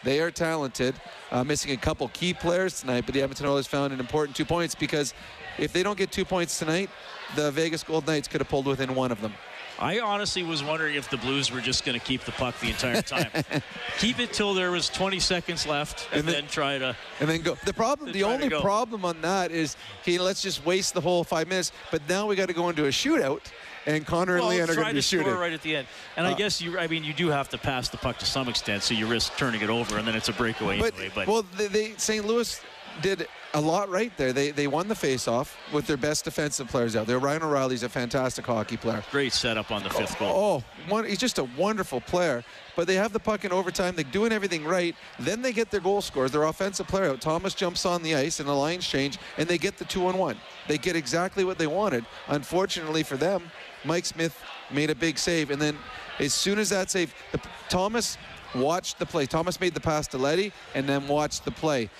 They 0.04 0.20
are 0.20 0.30
talented. 0.30 0.94
Uh, 1.30 1.44
missing 1.44 1.72
a 1.72 1.76
couple 1.76 2.08
key 2.08 2.32
players 2.32 2.80
tonight, 2.80 3.04
but 3.04 3.14
the 3.14 3.20
Edmonton 3.22 3.46
Oilers 3.46 3.66
found 3.66 3.92
an 3.92 4.00
important 4.00 4.36
two 4.36 4.44
points 4.44 4.74
because 4.74 5.12
if 5.58 5.72
they 5.72 5.82
don't 5.82 5.98
get 5.98 6.10
two 6.12 6.24
points 6.24 6.58
tonight, 6.58 6.88
the 7.36 7.50
Vegas 7.50 7.82
Gold 7.82 8.06
Knights 8.06 8.28
could 8.28 8.40
have 8.40 8.48
pulled 8.48 8.66
within 8.66 8.94
one 8.94 9.12
of 9.12 9.20
them. 9.20 9.34
I 9.80 10.00
honestly 10.00 10.42
was 10.42 10.64
wondering 10.64 10.96
if 10.96 11.08
the 11.08 11.18
Blues 11.18 11.52
were 11.52 11.60
just 11.60 11.84
going 11.84 11.96
to 11.98 12.04
keep 12.04 12.22
the 12.22 12.32
puck 12.32 12.58
the 12.58 12.68
entire 12.70 13.00
time. 13.00 13.30
keep 13.98 14.18
it 14.18 14.32
till 14.32 14.52
there 14.52 14.72
was 14.72 14.88
20 14.88 15.20
seconds 15.20 15.66
left, 15.68 16.08
and, 16.10 16.20
And 16.20 16.28
then- 16.28 16.34
then, 16.34 16.46
try 16.50 16.78
to. 16.78 16.96
and 17.20 17.28
then 17.28 17.42
go. 17.42 17.54
The 17.64 17.72
problem, 17.72 18.10
the 18.10 18.24
only 18.24 18.48
problem 18.50 19.04
on 19.04 19.20
that 19.20 19.52
is, 19.52 19.76
okay, 20.02 20.18
let's 20.18 20.42
just 20.42 20.64
waste 20.66 20.94
the 20.94 21.00
whole 21.00 21.22
five 21.22 21.46
minutes. 21.46 21.70
But 21.92 22.02
now 22.08 22.26
we 22.26 22.34
got 22.34 22.48
to 22.48 22.54
go 22.54 22.68
into 22.70 22.86
a 22.86 22.88
shootout, 22.88 23.42
and 23.88 24.06
Connor 24.06 24.34
and 24.34 24.42
Well, 24.42 24.50
Leon 24.50 24.70
are 24.70 24.74
going 24.74 24.88
to 24.88 24.94
be 24.94 25.00
score 25.00 25.20
shooting. 25.20 25.34
right 25.34 25.52
at 25.52 25.62
the 25.62 25.76
end. 25.76 25.88
And 26.16 26.26
I 26.26 26.32
Uh, 26.32 26.36
guess 26.36 26.60
you, 26.60 26.78
I 26.78 26.86
mean, 26.86 27.04
you 27.04 27.14
do 27.14 27.28
have 27.28 27.48
to 27.50 27.58
pass 27.58 27.88
the 27.88 27.96
puck 27.96 28.18
to 28.18 28.26
some 28.26 28.48
extent, 28.48 28.82
so 28.82 28.94
you 28.94 29.06
risk 29.06 29.36
turning 29.36 29.62
it 29.62 29.70
over, 29.70 29.96
and 29.98 30.06
then 30.06 30.14
it's 30.14 30.28
a 30.28 30.32
breakaway 30.32 30.78
But, 30.78 30.94
anyway. 30.94 31.12
But 31.14 31.26
well, 31.28 31.44
they, 31.56 31.66
they 31.68 31.94
St. 31.96 32.24
Louis 32.26 32.60
did 33.00 33.28
a 33.54 33.60
lot 33.60 33.88
right 33.88 34.12
there. 34.16 34.32
They 34.32 34.50
they 34.50 34.66
won 34.66 34.88
the 34.88 34.94
faceoff 34.94 35.54
with 35.72 35.86
their 35.86 35.96
best 35.96 36.24
defensive 36.24 36.66
players 36.68 36.96
out 36.96 37.06
there. 37.06 37.18
Ryan 37.20 37.44
O'Reilly's 37.44 37.82
a 37.84 37.88
fantastic 37.88 38.44
hockey 38.44 38.76
player. 38.76 39.02
great 39.12 39.32
setup 39.32 39.70
on 39.70 39.82
the 39.84 39.90
fifth 39.90 40.18
goal. 40.18 40.32
Oh, 40.64 40.90
one, 40.90 41.04
he's 41.06 41.18
just 41.18 41.38
a 41.38 41.44
wonderful 41.56 42.00
player. 42.00 42.44
But 42.76 42.86
they 42.88 42.94
have 42.96 43.12
the 43.12 43.20
puck 43.20 43.44
in 43.44 43.52
overtime. 43.52 43.94
They're 43.94 44.04
doing 44.04 44.32
everything 44.32 44.64
right. 44.64 44.94
Then 45.18 45.42
they 45.42 45.52
get 45.52 45.70
their 45.70 45.80
goal 45.80 46.00
scores. 46.02 46.30
Their 46.32 46.44
offensive 46.44 46.86
player 46.88 47.10
out. 47.10 47.20
Thomas 47.20 47.54
jumps 47.54 47.86
on 47.86 48.02
the 48.02 48.14
ice 48.16 48.38
in 48.40 48.46
a 48.48 48.54
lines 48.56 48.86
change, 48.86 49.18
and 49.36 49.48
they 49.48 49.58
get 49.58 49.78
the 49.78 49.84
two 49.84 50.06
on 50.08 50.18
one. 50.18 50.36
They 50.68 50.76
get 50.78 50.94
exactly 50.96 51.44
what 51.44 51.56
they 51.58 51.66
wanted. 51.66 52.04
Unfortunately 52.28 53.02
for 53.02 53.16
them, 53.16 53.50
Mike 53.84 54.04
Smith 54.04 54.40
made 54.70 54.90
a 54.90 54.94
big 54.94 55.18
save, 55.18 55.50
and 55.50 55.60
then 55.60 55.76
as 56.18 56.34
soon 56.34 56.58
as 56.58 56.70
that 56.70 56.90
save, 56.90 57.14
the, 57.32 57.40
Thomas 57.68 58.18
watched 58.54 58.98
the 58.98 59.06
play. 59.06 59.26
Thomas 59.26 59.60
made 59.60 59.74
the 59.74 59.80
pass 59.80 60.06
to 60.08 60.18
Leddy, 60.18 60.52
and 60.74 60.88
then 60.88 61.06
watched 61.08 61.44
the 61.44 61.50
play. 61.50 61.90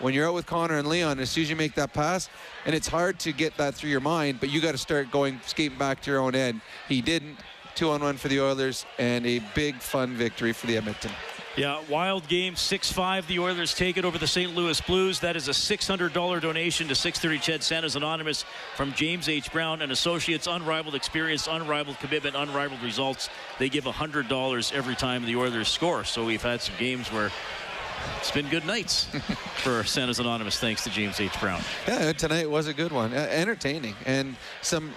When 0.00 0.14
you're 0.14 0.28
out 0.28 0.34
with 0.34 0.46
Connor 0.46 0.78
and 0.78 0.88
Leon, 0.88 1.18
as 1.18 1.30
soon 1.30 1.42
as 1.42 1.50
you 1.50 1.56
make 1.56 1.74
that 1.74 1.92
pass, 1.92 2.28
and 2.66 2.74
it's 2.74 2.86
hard 2.86 3.18
to 3.20 3.32
get 3.32 3.56
that 3.56 3.74
through 3.74 3.90
your 3.90 4.00
mind, 4.00 4.38
but 4.40 4.48
you 4.50 4.60
got 4.60 4.72
to 4.72 4.78
start 4.78 5.10
going 5.10 5.40
skating 5.44 5.76
back 5.76 6.00
to 6.02 6.10
your 6.10 6.20
own 6.20 6.34
end. 6.34 6.60
He 6.88 7.00
didn't. 7.00 7.36
Two 7.74 7.90
on 7.90 8.02
one 8.02 8.16
for 8.16 8.28
the 8.28 8.40
Oilers, 8.40 8.86
and 8.98 9.26
a 9.26 9.40
big 9.54 9.76
fun 9.76 10.14
victory 10.14 10.52
for 10.52 10.66
the 10.66 10.76
Edmonton. 10.76 11.12
Yeah, 11.58 11.82
wild 11.88 12.28
game, 12.28 12.54
6-5. 12.54 13.26
The 13.26 13.40
Oilers 13.40 13.74
take 13.74 13.96
it 13.96 14.04
over 14.04 14.16
the 14.16 14.28
St. 14.28 14.54
Louis 14.54 14.80
Blues. 14.80 15.18
That 15.18 15.34
is 15.34 15.48
a 15.48 15.50
$600 15.50 16.40
donation 16.40 16.86
to 16.86 16.94
630 16.94 17.58
Ched 17.58 17.62
Santa's 17.64 17.96
Anonymous 17.96 18.44
from 18.76 18.92
James 18.92 19.28
H. 19.28 19.50
Brown 19.50 19.82
and 19.82 19.90
Associates. 19.90 20.46
Unrivaled 20.46 20.94
experience, 20.94 21.48
unrivaled 21.48 21.98
commitment, 21.98 22.36
unrivaled 22.36 22.80
results. 22.80 23.28
They 23.58 23.68
give 23.68 23.84
$100 23.84 24.72
every 24.72 24.94
time 24.94 25.26
the 25.26 25.34
Oilers 25.34 25.68
score. 25.68 26.04
So 26.04 26.24
we've 26.24 26.42
had 26.42 26.60
some 26.60 26.76
games 26.78 27.10
where 27.10 27.32
it's 28.18 28.30
been 28.30 28.48
good 28.48 28.64
nights 28.64 29.06
for 29.56 29.82
Santa's 29.82 30.20
Anonymous, 30.20 30.60
thanks 30.60 30.84
to 30.84 30.90
James 30.90 31.20
H. 31.20 31.38
Brown. 31.40 31.60
Yeah, 31.88 32.12
tonight 32.12 32.48
was 32.48 32.68
a 32.68 32.74
good 32.74 32.92
one. 32.92 33.12
Uh, 33.12 33.26
entertaining 33.30 33.96
and 34.06 34.36
some 34.62 34.92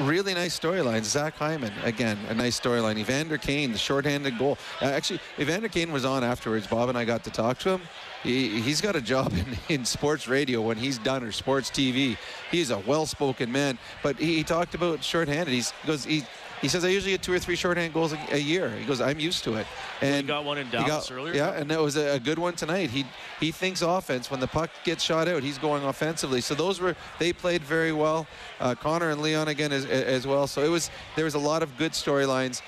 really 0.00 0.34
nice 0.34 0.58
storylines. 0.58 1.04
Zach 1.04 1.34
Hyman, 1.34 1.72
again, 1.84 2.18
a 2.28 2.34
nice 2.34 2.58
storyline. 2.58 2.98
Evander 2.98 3.38
Kane, 3.38 3.72
the 3.72 3.78
shorthanded 3.78 4.38
goal. 4.38 4.58
Uh, 4.80 4.86
actually, 4.86 5.20
Evander 5.38 5.68
Kane 5.68 5.92
was 5.92 6.04
on 6.04 6.24
afterwards. 6.24 6.66
Bob 6.66 6.88
and 6.88 6.98
I 6.98 7.04
got 7.04 7.24
to 7.24 7.30
talk 7.30 7.58
to 7.60 7.70
him. 7.70 7.82
He, 8.22 8.60
he's 8.60 8.80
got 8.80 8.96
a 8.96 9.00
job 9.00 9.32
in, 9.68 9.74
in 9.74 9.84
sports 9.84 10.28
radio 10.28 10.60
when 10.60 10.76
he's 10.76 10.98
done 10.98 11.22
or 11.22 11.32
sports 11.32 11.70
TV. 11.70 12.16
He's 12.50 12.70
a 12.70 12.78
well-spoken 12.80 13.50
man, 13.50 13.78
but 14.02 14.16
he, 14.18 14.36
he 14.36 14.44
talked 14.44 14.74
about 14.74 15.02
shorthanded. 15.02 15.52
He's, 15.52 15.70
he 15.82 15.86
goes, 15.86 16.04
he, 16.04 16.24
he 16.60 16.68
says, 16.68 16.84
I 16.84 16.88
usually 16.88 17.12
get 17.12 17.22
two 17.22 17.32
or 17.32 17.38
three 17.38 17.56
shorthand 17.56 17.94
goals 17.94 18.12
a, 18.12 18.18
a 18.32 18.38
year. 18.38 18.70
He 18.70 18.84
goes, 18.84 19.00
I'm 19.00 19.18
used 19.20 19.44
to 19.44 19.54
it. 19.54 19.66
And 20.00 20.22
he 20.22 20.22
got 20.22 20.44
one 20.44 20.58
in 20.58 20.68
Dallas 20.70 21.10
earlier? 21.10 21.34
Yeah, 21.34 21.52
and 21.52 21.70
that 21.70 21.80
was 21.80 21.96
a, 21.96 22.14
a 22.14 22.20
good 22.20 22.38
one 22.38 22.54
tonight. 22.54 22.90
He 22.90 23.04
he 23.40 23.50
thinks 23.50 23.82
offense. 23.82 24.30
When 24.30 24.40
the 24.40 24.46
puck 24.46 24.70
gets 24.84 25.02
shot 25.02 25.28
out, 25.28 25.42
he's 25.42 25.58
going 25.58 25.84
offensively. 25.84 26.40
So 26.40 26.54
those 26.54 26.80
were 26.80 26.96
they 27.18 27.32
played 27.32 27.62
very 27.62 27.92
well. 27.92 28.26
Uh, 28.60 28.74
Connor 28.74 29.10
and 29.10 29.22
Leon 29.22 29.48
again 29.48 29.72
as, 29.72 29.84
as 29.86 30.26
well. 30.26 30.46
So 30.46 30.62
it 30.62 30.68
was 30.68 30.90
there 31.16 31.24
was 31.24 31.34
a 31.34 31.38
lot 31.38 31.62
of 31.62 31.76
good 31.76 31.92
storylines. 31.92 32.62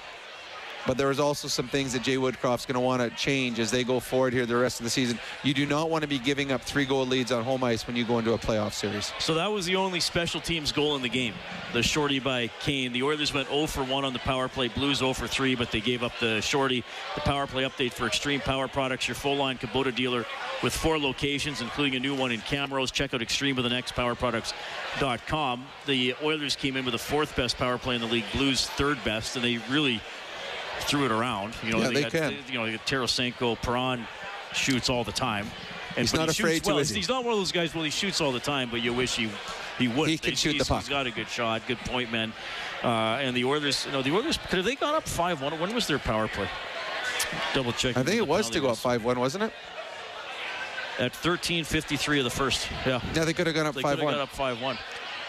But 0.87 0.97
there 0.97 1.09
was 1.09 1.21
also 1.21 1.49
some 1.49 1.69
things 1.69 1.93
that 1.93 2.03
Jay 2.03 2.17
Woodcroft's 2.17 2.67
going 2.67 2.75
to 2.75 2.81
want 2.81 3.03
to 3.03 3.11
change 3.11 3.59
as 3.59 3.71
they 3.71 3.85
go 3.85 4.01
forward 4.01 4.33
here 4.33 4.47
the 4.47 4.57
rest 4.57 4.81
of 4.81 4.85
the 4.85 4.91
season. 4.91 5.19
You 5.43 5.55
do 5.55 5.67
not 5.67 5.91
want 5.91 6.03
to 6.03 6.09
be 6.09 6.19
giving 6.19 6.53
up 6.53 6.63
three 6.63 6.85
goal 6.85 7.07
leads 7.07 7.33
on 7.33 7.45
home 7.45 7.63
ice 7.63 7.87
when 7.87 7.97
you 7.97 8.05
go 8.05 8.19
into 8.19 8.33
a 8.33 8.39
playoff 8.39 8.73
series. 8.73 9.13
So 9.19 9.35
that 9.35 9.51
was 9.51 9.67
the 9.67 9.77
only 9.77 10.01
special 10.01 10.41
teams 10.41 10.73
goal 10.73 10.97
in 10.97 11.03
the 11.03 11.09
game. 11.09 11.35
The 11.73 11.83
shorty 11.83 12.19
by 12.19 12.49
Kane. 12.61 12.93
The 12.93 13.03
Oilers 13.03 13.33
went 13.33 13.49
0 13.49 13.67
for 13.67 13.85
1 13.85 14.05
on 14.05 14.13
the 14.13 14.19
power 14.21 14.49
play. 14.49 14.69
Blues 14.69 14.99
0 14.99 15.13
for 15.13 15.27
3, 15.27 15.55
but 15.55 15.71
they 15.71 15.81
gave 15.81 16.03
up 16.03 16.13
the 16.19 16.41
shorty. 16.41 16.85
The 17.15 17.21
power 17.21 17.47
play 17.47 17.65
update 17.65 17.93
for 17.93 18.07
Extreme 18.07 18.41
Power 18.41 18.69
Products, 18.69 19.07
your 19.07 19.15
full 19.15 19.37
line 19.37 19.59
Kubota 19.59 19.95
dealer 19.95 20.25
with 20.63 20.75
four 20.75 20.99
locations, 20.99 21.61
including 21.61 21.97
a 21.97 22.01
new 22.01 22.15
one 22.15 22.33
in 22.33 22.41
Camrose. 22.41 22.93
Check 22.93 23.15
out 23.15 23.23
Extreme 23.23 23.57
with 23.57 23.65
the 23.65 23.71
next 23.71 23.95
powerproducts.com. 23.95 25.65
The 25.87 26.15
Oilers 26.23 26.57
came 26.57 26.77
in 26.77 26.85
with 26.85 26.93
the 26.93 26.99
fourth 26.99 27.37
best 27.37 27.57
power 27.57 27.79
play 27.79 27.95
in 27.95 28.01
the 28.01 28.07
league, 28.07 28.25
Blues 28.33 28.67
third 28.67 29.03
best, 29.05 29.37
and 29.37 29.45
they 29.45 29.59
really 29.71 30.01
threw 30.83 31.05
it 31.05 31.13
around. 31.13 31.55
You 31.65 31.73
know, 31.73 31.79
Yeah, 31.79 31.91
they 31.91 32.03
got, 32.03 32.13
can. 32.13 32.35
You 32.49 32.55
know, 32.55 32.79
Tarasenko, 32.87 33.61
Perron 33.63 34.07
shoots 34.53 34.89
all 34.91 35.05
the 35.05 35.13
time. 35.13 35.47
And 35.97 35.99
He's 35.99 36.15
not 36.15 36.31
he 36.31 36.43
afraid 36.43 36.63
to, 36.65 36.75
well. 36.75 36.85
he? 36.85 36.95
He's 36.95 37.09
not 37.09 37.25
one 37.25 37.33
of 37.33 37.39
those 37.39 37.53
guys. 37.53 37.75
Well, 37.75 37.85
he 37.85 37.91
shoots 37.91 38.21
all 38.21 38.33
the 38.33 38.41
time, 38.41 38.71
but 38.71 38.81
you 38.81 38.95
wish 38.95 39.17
he 39.17 39.29
he 39.79 39.89
would. 39.89 40.09
He 40.09 40.19
can 40.19 40.37
shoot 40.37 40.59
the 40.59 40.65
puck. 40.65 40.81
He's 40.81 40.89
got 40.89 41.07
a 41.07 41.11
good 41.11 41.29
shot, 41.29 41.63
good 41.67 41.79
point 41.79 42.13
man. 42.13 42.33
Uh, 42.83 43.19
and 43.21 43.37
the 43.37 43.45
Oilers, 43.45 43.87
you 43.87 43.93
know, 43.93 44.03
the 44.03 44.13
Oilers 44.13 44.39
could 44.39 44.59
have 44.59 44.65
they 44.65 44.77
gone 44.77 44.95
up 44.95 45.09
five 45.09 45.43
one. 45.43 45.59
When 45.59 45.75
was 45.75 45.87
their 45.87 45.99
power 45.99 46.29
play? 46.29 46.49
Double 47.55 47.73
check. 47.73 47.97
I 47.97 48.03
think 48.03 48.17
it 48.17 48.27
was 48.27 48.51
to 48.51 48.61
go 48.61 48.69
up 48.69 48.77
5-1, 48.77 49.17
wasn't 49.17 49.45
it? 49.45 49.53
at 50.99 51.15
13:53 51.15 52.19
of 52.19 52.25
the 52.25 52.31
first. 52.31 52.69
Yeah. 52.87 53.01
Yeah, 53.15 53.25
they 53.25 53.33
could 53.33 53.47
have 53.47 53.57
gone 53.57 53.67
up 53.67 53.75
5-1. 53.75 53.83
They 53.83 53.83
could 53.83 53.99
have 53.99 54.19
5-1. 54.19 54.21
up 54.21 54.29
five 54.31 54.61
one. 54.61 54.79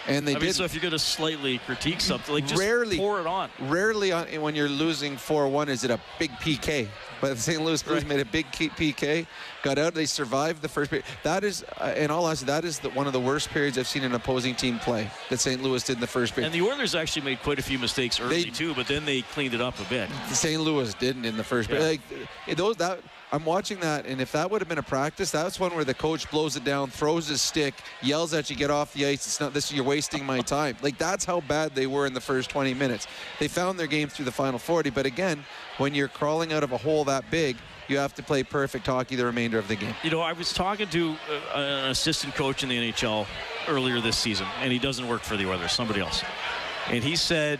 And 0.08 0.28
they 0.28 0.32
I 0.32 0.36
mean, 0.40 0.46
did. 0.48 0.56
so 0.56 0.64
if 0.64 0.74
you're 0.74 0.82
going 0.82 0.92
to 0.94 1.00
slightly 1.00 1.60
critique 1.60 2.02
something, 2.02 2.34
like 2.34 2.48
just 2.48 2.60
Rarely- 2.60 2.98
pour 2.98 3.20
it 3.20 3.28
on. 3.28 3.50
Rarely 3.60 4.12
on, 4.12 4.26
when 4.42 4.56
you're 4.56 4.68
losing 4.70 5.16
4-1 5.16 5.68
is 5.70 5.84
it 5.84 5.92
a 5.92 6.00
big 6.18 6.32
PK. 6.40 6.88
But 7.22 7.36
the 7.36 7.42
St. 7.42 7.62
Louis 7.64 7.84
Blues 7.84 8.00
Right. 8.04 8.08
made 8.10 8.20
a 8.20 8.26
big 8.26 8.52
PK, 8.52 9.28
got 9.62 9.78
out. 9.78 9.94
They 9.94 10.08
survived 10.08 10.64
the 10.64 10.68
first 10.70 10.90
period. 10.90 11.06
That 11.22 11.44
is, 11.44 11.64
uh, 11.80 11.94
in 11.96 12.10
all 12.10 12.26
honesty, 12.26 12.48
that 12.48 12.66
is 12.66 12.80
the, 12.80 12.90
one 12.90 13.06
of 13.06 13.14
the 13.14 13.20
worst 13.20 13.50
periods 13.52 13.78
I've 13.78 13.88
seen 13.88 14.04
an 14.04 14.16
opposing 14.16 14.56
team 14.56 14.80
play 14.80 15.08
that 15.30 15.40
St. 15.40 15.62
Louis 15.62 15.84
did 15.84 15.94
in 15.98 16.02
the 16.02 16.08
first 16.08 16.34
period. 16.34 16.52
And 16.52 16.56
the 16.60 16.68
Oilers 16.68 16.96
actually 16.96 17.22
made 17.24 17.44
quite 17.44 17.60
a 17.60 17.64
few 17.64 17.78
mistakes 17.78 18.20
early 18.20 18.46
They- 18.46 18.50
too, 18.50 18.74
but 18.74 18.88
then 18.88 19.06
they 19.06 19.22
cleaned 19.22 19.54
it 19.54 19.62
up 19.62 19.80
a 19.80 19.84
bit. 19.84 20.10
St. 20.32 20.60
Louis 20.60 20.92
didn't 20.96 21.26
in 21.26 21.38
the 21.38 21.44
first 21.44 21.70
Yeah. 21.70 21.78
period. 21.78 22.02
Like, 22.48 22.58
those 22.58 22.76
that 22.78 23.00
I'm 23.34 23.46
watching 23.46 23.80
that, 23.80 24.06
and 24.06 24.20
if 24.20 24.34
that 24.34 24.52
would 24.52 24.62
have 24.62 24.68
been 24.68 24.78
a 24.78 24.84
practice, 24.84 25.32
that's 25.32 25.58
one 25.58 25.74
where 25.74 25.86
the 25.86 25.94
coach 25.94 26.30
blows 26.30 26.58
it 26.58 26.66
down, 26.66 26.90
throws 26.90 27.28
his 27.28 27.42
stick, 27.42 27.74
yells 28.02 28.34
at 28.34 28.50
you, 28.50 28.58
"Get 28.58 28.70
off 28.70 28.94
the 28.94 29.06
ice! 29.06 29.26
It's 29.26 29.40
not 29.40 29.54
this. 29.54 29.72
You're 29.72 29.86
wasting 29.86 30.26
my 30.26 30.42
time." 30.42 30.76
Like 30.82 30.98
that's 30.98 31.24
how 31.24 31.40
bad 31.40 31.74
they 31.74 31.88
were 31.88 32.06
in 32.06 32.14
the 32.14 32.20
first 32.20 32.50
20 32.50 32.74
minutes. 32.74 33.08
They 33.40 33.48
found 33.48 33.80
their 33.80 33.88
game 33.88 34.10
through 34.10 34.26
the 34.26 34.34
final 34.34 34.60
40, 34.60 34.90
but 34.90 35.06
again, 35.06 35.46
when 35.78 35.96
you're 35.96 36.10
crawling 36.10 36.52
out 36.52 36.64
of 36.64 36.74
a 36.74 36.78
hole 36.78 37.06
that 37.06 37.32
big, 37.32 37.56
you 37.88 37.98
have 37.98 38.14
to 38.16 38.24
play 38.24 38.44
perfect 38.44 38.86
hockey 38.86 39.16
the 39.16 39.26
remainder 39.26 39.58
of 39.58 39.68
the 39.70 39.76
game. 39.76 39.96
You 40.04 40.12
know, 40.12 40.22
I 40.22 40.34
was 40.34 40.52
talking 40.54 40.88
to 40.90 41.16
uh, 41.30 41.58
an 41.58 41.92
assistant 41.92 42.36
coach 42.36 42.64
in 42.64 42.70
the 42.70 42.92
NHL 42.92 43.28
earlier 43.68 44.02
this 44.02 44.18
season, 44.18 44.48
and 44.60 44.74
he 44.74 44.80
doesn't 44.80 45.08
work 45.08 45.22
for 45.22 45.38
the 45.38 45.50
Oilers, 45.50 45.72
somebody 45.72 46.02
else. 46.02 46.24
And 46.90 47.04
he 47.04 47.16
said 47.16 47.60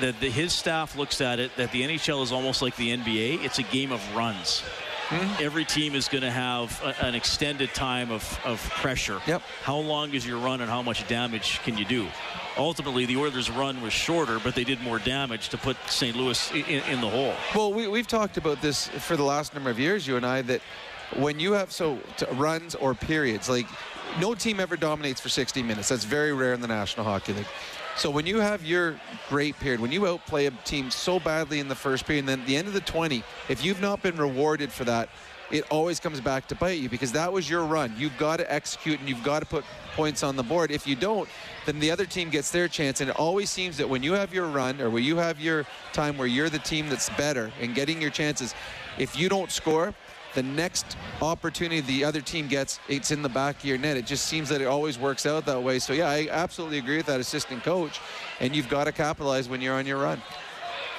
that 0.00 0.18
the, 0.20 0.30
his 0.30 0.52
staff 0.52 0.96
looks 0.96 1.20
at 1.20 1.38
it 1.38 1.54
that 1.56 1.72
the 1.72 1.82
NHL 1.82 2.22
is 2.22 2.32
almost 2.32 2.62
like 2.62 2.76
the 2.76 2.96
NBA. 2.96 3.44
It's 3.44 3.58
a 3.58 3.62
game 3.62 3.92
of 3.92 4.00
runs. 4.16 4.62
Hmm? 5.08 5.42
Every 5.42 5.64
team 5.64 5.94
is 5.94 6.08
going 6.08 6.22
to 6.22 6.30
have 6.30 6.80
a, 6.82 7.04
an 7.04 7.14
extended 7.14 7.74
time 7.74 8.10
of, 8.10 8.40
of 8.44 8.60
pressure. 8.70 9.20
Yep. 9.26 9.42
How 9.62 9.76
long 9.76 10.14
is 10.14 10.26
your 10.26 10.38
run 10.38 10.60
and 10.60 10.70
how 10.70 10.80
much 10.80 11.06
damage 11.06 11.60
can 11.64 11.76
you 11.76 11.84
do? 11.84 12.06
Ultimately, 12.56 13.06
the 13.06 13.16
Oilers' 13.16 13.50
run 13.50 13.80
was 13.82 13.92
shorter, 13.92 14.38
but 14.38 14.54
they 14.54 14.64
did 14.64 14.80
more 14.80 14.98
damage 14.98 15.50
to 15.50 15.58
put 15.58 15.76
St. 15.86 16.16
Louis 16.16 16.52
in, 16.52 16.82
in 16.84 17.00
the 17.00 17.08
hole. 17.08 17.34
Well, 17.54 17.72
we, 17.72 17.88
we've 17.88 18.06
talked 18.06 18.36
about 18.36 18.60
this 18.62 18.88
for 18.88 19.16
the 19.16 19.22
last 19.22 19.54
number 19.54 19.70
of 19.70 19.78
years, 19.78 20.06
you 20.06 20.16
and 20.16 20.24
I, 20.24 20.42
that 20.42 20.60
when 21.16 21.38
you 21.38 21.52
have 21.52 21.72
so 21.72 21.98
t- 22.16 22.26
runs 22.32 22.74
or 22.74 22.94
periods, 22.94 23.48
like 23.48 23.66
no 24.20 24.34
team 24.34 24.60
ever 24.60 24.76
dominates 24.76 25.20
for 25.20 25.28
60 25.28 25.62
minutes. 25.62 25.88
That's 25.88 26.04
very 26.04 26.32
rare 26.32 26.54
in 26.54 26.60
the 26.60 26.68
National 26.68 27.04
Hockey 27.04 27.32
League. 27.32 27.46
So 27.96 28.10
when 28.10 28.26
you 28.26 28.40
have 28.40 28.64
your 28.64 28.98
great 29.28 29.58
period, 29.58 29.80
when 29.80 29.92
you 29.92 30.06
outplay 30.06 30.46
a 30.46 30.50
team 30.50 30.90
so 30.90 31.20
badly 31.20 31.60
in 31.60 31.68
the 31.68 31.74
first 31.74 32.06
period, 32.06 32.20
and 32.20 32.28
then 32.28 32.40
at 32.40 32.46
the 32.46 32.56
end 32.56 32.66
of 32.66 32.74
the 32.74 32.80
20, 32.80 33.22
if 33.48 33.64
you've 33.64 33.80
not 33.80 34.02
been 34.02 34.16
rewarded 34.16 34.72
for 34.72 34.84
that, 34.84 35.08
it 35.50 35.64
always 35.70 36.00
comes 36.00 36.18
back 36.18 36.48
to 36.48 36.54
bite 36.54 36.78
you 36.78 36.88
because 36.88 37.12
that 37.12 37.30
was 37.30 37.48
your 37.48 37.64
run. 37.64 37.94
You've 37.98 38.16
got 38.16 38.38
to 38.38 38.50
execute 38.50 38.98
and 38.98 39.08
you've 39.08 39.22
got 39.22 39.40
to 39.40 39.46
put 39.46 39.64
points 39.94 40.22
on 40.22 40.34
the 40.34 40.42
board. 40.42 40.70
If 40.70 40.86
you 40.86 40.96
don't, 40.96 41.28
then 41.66 41.78
the 41.78 41.90
other 41.90 42.06
team 42.06 42.30
gets 42.30 42.50
their 42.50 42.68
chance. 42.68 43.02
And 43.02 43.10
it 43.10 43.16
always 43.16 43.50
seems 43.50 43.76
that 43.76 43.88
when 43.88 44.02
you 44.02 44.14
have 44.14 44.32
your 44.32 44.46
run 44.46 44.80
or 44.80 44.88
when 44.88 45.04
you 45.04 45.16
have 45.16 45.38
your 45.38 45.66
time 45.92 46.16
where 46.16 46.26
you're 46.26 46.48
the 46.48 46.58
team 46.58 46.88
that's 46.88 47.10
better 47.10 47.52
and 47.60 47.74
getting 47.74 48.00
your 48.00 48.10
chances, 48.10 48.54
if 48.98 49.18
you 49.18 49.28
don't 49.28 49.50
score, 49.50 49.94
the 50.34 50.42
next 50.42 50.96
opportunity 51.20 51.80
the 51.80 52.04
other 52.04 52.20
team 52.20 52.48
gets, 52.48 52.80
it's 52.88 53.10
in 53.10 53.22
the 53.22 53.28
back 53.28 53.56
of 53.58 53.64
your 53.64 53.78
net. 53.78 53.96
It 53.96 54.06
just 54.06 54.26
seems 54.26 54.48
that 54.48 54.60
it 54.60 54.66
always 54.66 54.98
works 54.98 55.26
out 55.26 55.46
that 55.46 55.62
way. 55.62 55.78
So, 55.78 55.92
yeah, 55.92 56.08
I 56.08 56.28
absolutely 56.30 56.78
agree 56.78 56.96
with 56.96 57.06
that 57.06 57.20
assistant 57.20 57.62
coach. 57.62 58.00
And 58.40 58.54
you've 58.54 58.68
got 58.68 58.84
to 58.84 58.92
capitalize 58.92 59.48
when 59.48 59.60
you're 59.60 59.74
on 59.74 59.86
your 59.86 59.98
run. 59.98 60.22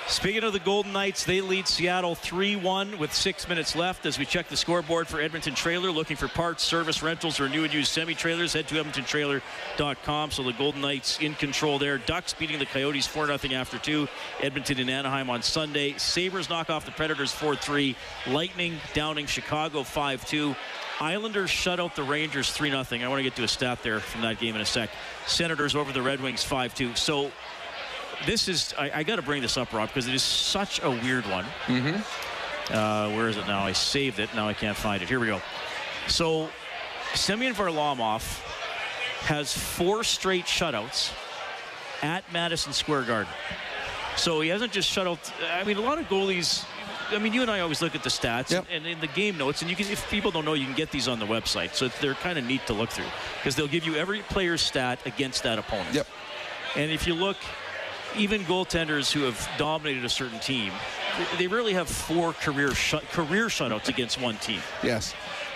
Speaking 0.08 0.44
of 0.44 0.52
the 0.52 0.60
Golden 0.60 0.92
Knights, 0.92 1.24
they 1.24 1.40
lead 1.40 1.66
Seattle 1.66 2.14
3 2.14 2.58
1 2.58 3.00
with 3.00 3.14
six 3.14 3.48
minutes 3.48 3.74
left 3.74 4.06
as 4.06 4.20
we 4.20 4.26
check 4.26 4.50
the 4.50 4.58
scoreboard 4.58 5.08
for 5.08 5.22
Edmonton 5.22 5.56
Trailer. 5.56 5.92
Looking 5.92 6.18
for 6.18 6.28
parts, 6.28 6.62
service, 6.62 7.02
rentals, 7.02 7.40
or 7.40 7.48
new 7.48 7.64
and 7.64 7.74
used 7.74 7.90
semi 7.90 8.14
trailers, 8.14 8.52
head 8.52 8.68
to 8.68 8.76
EdmontonTrailer.com. 8.76 10.32
So 10.32 10.44
the 10.44 10.52
Golden 10.54 10.82
Knights 10.82 11.20
in 11.20 11.36
control 11.36 11.80
there. 11.80 11.98
Ducks 11.98 12.34
beating 12.34 12.60
the 12.60 12.66
Coyotes 12.66 13.08
4 13.08 13.38
0 13.38 13.54
after 13.54 13.78
two. 13.78 14.10
Edmonton 14.42 14.80
and 14.80 14.90
Anaheim 14.90 15.30
on 15.30 15.42
Sunday. 15.42 15.96
Sabres 15.98 16.50
knock 16.50 16.70
off 16.70 16.86
the 16.86 16.92
Predators 16.92 17.32
4 17.32 17.56
3. 17.56 17.96
Lightning 18.28 18.78
downing 18.94 19.26
Chicago 19.26 19.84
5 19.84 20.26
2. 20.28 20.54
Islanders 21.00 21.50
shut 21.50 21.80
out 21.80 21.96
the 21.96 22.04
Rangers 22.04 22.52
3 22.52 22.70
0. 22.70 22.84
I 22.92 23.08
want 23.08 23.20
to 23.20 23.24
get 23.24 23.36
to 23.38 23.44
a 23.44 23.48
stat 23.48 23.82
there 23.84 24.02
from 24.02 24.22
that 24.22 24.40
game 24.40 24.56
in 24.56 24.62
a 24.62 24.66
sec. 24.66 24.90
Senators 25.28 25.76
over 25.76 25.94
the 25.94 26.02
Red 26.02 26.22
Wings 26.22 26.44
5 26.44 26.76
2. 26.76 26.96
So 26.96 27.32
this 28.26 28.48
is 28.48 28.74
I, 28.78 28.92
I 28.96 29.04
got 29.04 29.18
to 29.18 29.22
bring 29.22 29.42
this 29.42 29.58
up, 29.58 29.74
Rob, 29.74 29.90
because 29.90 30.08
it 30.08 30.16
is 30.16 30.24
such 30.24 30.82
a 30.84 30.90
weird 30.90 31.26
one. 31.26 31.46
Mm-hmm. 31.68 32.74
Uh, 32.74 33.10
where 33.16 33.28
is 33.28 33.38
it 33.38 33.46
now? 33.48 33.64
I 33.64 33.74
saved 33.74 34.20
it. 34.20 34.34
Now 34.36 34.48
I 34.48 34.54
can't 34.54 34.78
find 34.78 35.02
it. 35.02 35.10
Here 35.10 35.20
we 35.20 35.28
go. 35.28 35.42
So, 36.08 36.50
Semyon 37.14 37.54
Varlamov 37.54 38.22
has 39.26 39.56
four 39.56 40.04
straight 40.04 40.46
shutouts 40.46 41.12
at 42.02 42.24
Madison 42.32 42.74
Square 42.74 43.04
Garden. 43.04 43.32
So 44.16 44.42
he 44.42 44.50
hasn't 44.50 44.72
just 44.72 44.90
shut 44.90 45.08
out. 45.08 45.32
I 45.52 45.64
mean, 45.64 45.78
a 45.78 45.82
lot 45.82 46.00
of 46.00 46.06
goalies. 46.06 46.66
I 47.10 47.20
mean, 47.20 47.34
you 47.34 47.42
and 47.42 47.52
I 47.52 47.60
always 47.60 47.82
look 47.82 47.96
at 47.96 48.04
the 48.04 48.10
stats 48.10 48.52
Yep. 48.52 48.68
and 48.72 48.88
in 48.88 49.00
the 49.00 49.08
game 49.08 49.38
notes, 49.38 49.62
and 49.62 49.70
you 49.70 49.76
can. 49.76 49.88
If 49.88 50.10
people 50.10 50.32
don't 50.32 50.46
know, 50.46 50.54
you 50.54 50.66
can 50.66 50.76
get 50.76 50.92
these 50.92 51.08
on 51.08 51.20
the 51.20 51.26
website. 51.26 51.74
So 51.74 51.88
they're 51.88 52.14
kind 52.16 52.38
of 52.38 52.46
neat 52.46 52.66
to 52.68 52.74
look 52.74 52.90
through 52.90 53.06
because 53.38 53.56
they'll 53.56 53.68
give 53.68 53.86
you 53.86 53.96
every 53.96 54.20
player's 54.22 54.62
stat 54.62 55.00
against 55.06 55.44
that 55.44 55.60
opponent. 55.60 55.94
Yep. 55.94 56.08
And 56.76 56.92
if 56.92 57.06
you 57.08 57.14
look, 57.14 57.38
even 58.18 58.44
goaltenders 58.44 59.12
who 59.12 59.22
have 59.22 59.50
dominated 59.58 60.06
a 60.06 60.10
certain 60.10 60.40
team, 60.40 60.72
they 61.38 61.48
really 61.48 61.74
have 61.74 61.90
four 61.90 62.34
career 62.34 62.74
shut, 62.74 63.04
career 63.12 63.48
shutouts 63.48 63.88
against 63.88 64.20
one 64.20 64.38
team. 64.38 64.62
Yes. 64.84 65.14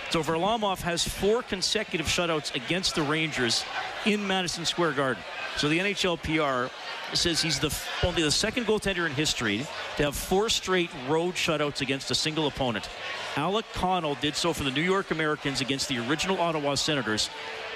So 0.10 0.24
Varlamov 0.24 0.82
has 0.82 1.06
four 1.06 1.44
consecutive 1.44 2.08
shutouts 2.08 2.56
against 2.56 2.96
the 2.96 3.02
Rangers 3.02 3.66
in 4.06 4.26
Madison 4.26 4.64
Square 4.64 4.94
Garden. 4.94 5.22
So 5.58 5.68
the 5.68 5.80
NHL 5.80 6.18
PR 6.24 6.74
says 7.14 7.42
he's 7.42 7.60
the 7.60 7.74
only 8.04 8.22
the 8.22 8.32
second 8.32 8.66
goaltender 8.66 9.06
in 9.06 9.12
history 9.12 9.66
to 9.98 10.04
have 10.04 10.16
four 10.16 10.50
straight 10.50 10.90
road 11.08 11.36
shutouts 11.36 11.82
against 11.82 12.12
a 12.12 12.16
single 12.16 12.48
opponent. 12.48 12.90
Alec 13.36 13.66
Connell 13.74 14.16
did 14.16 14.36
so 14.36 14.54
for 14.54 14.64
the 14.64 14.72
New 14.72 14.82
York 14.82 15.12
Americans 15.12 15.62
against 15.62 15.90
the 15.90 16.00
original 16.10 16.40
Ottawa 16.40 16.76
Senators, 16.76 17.30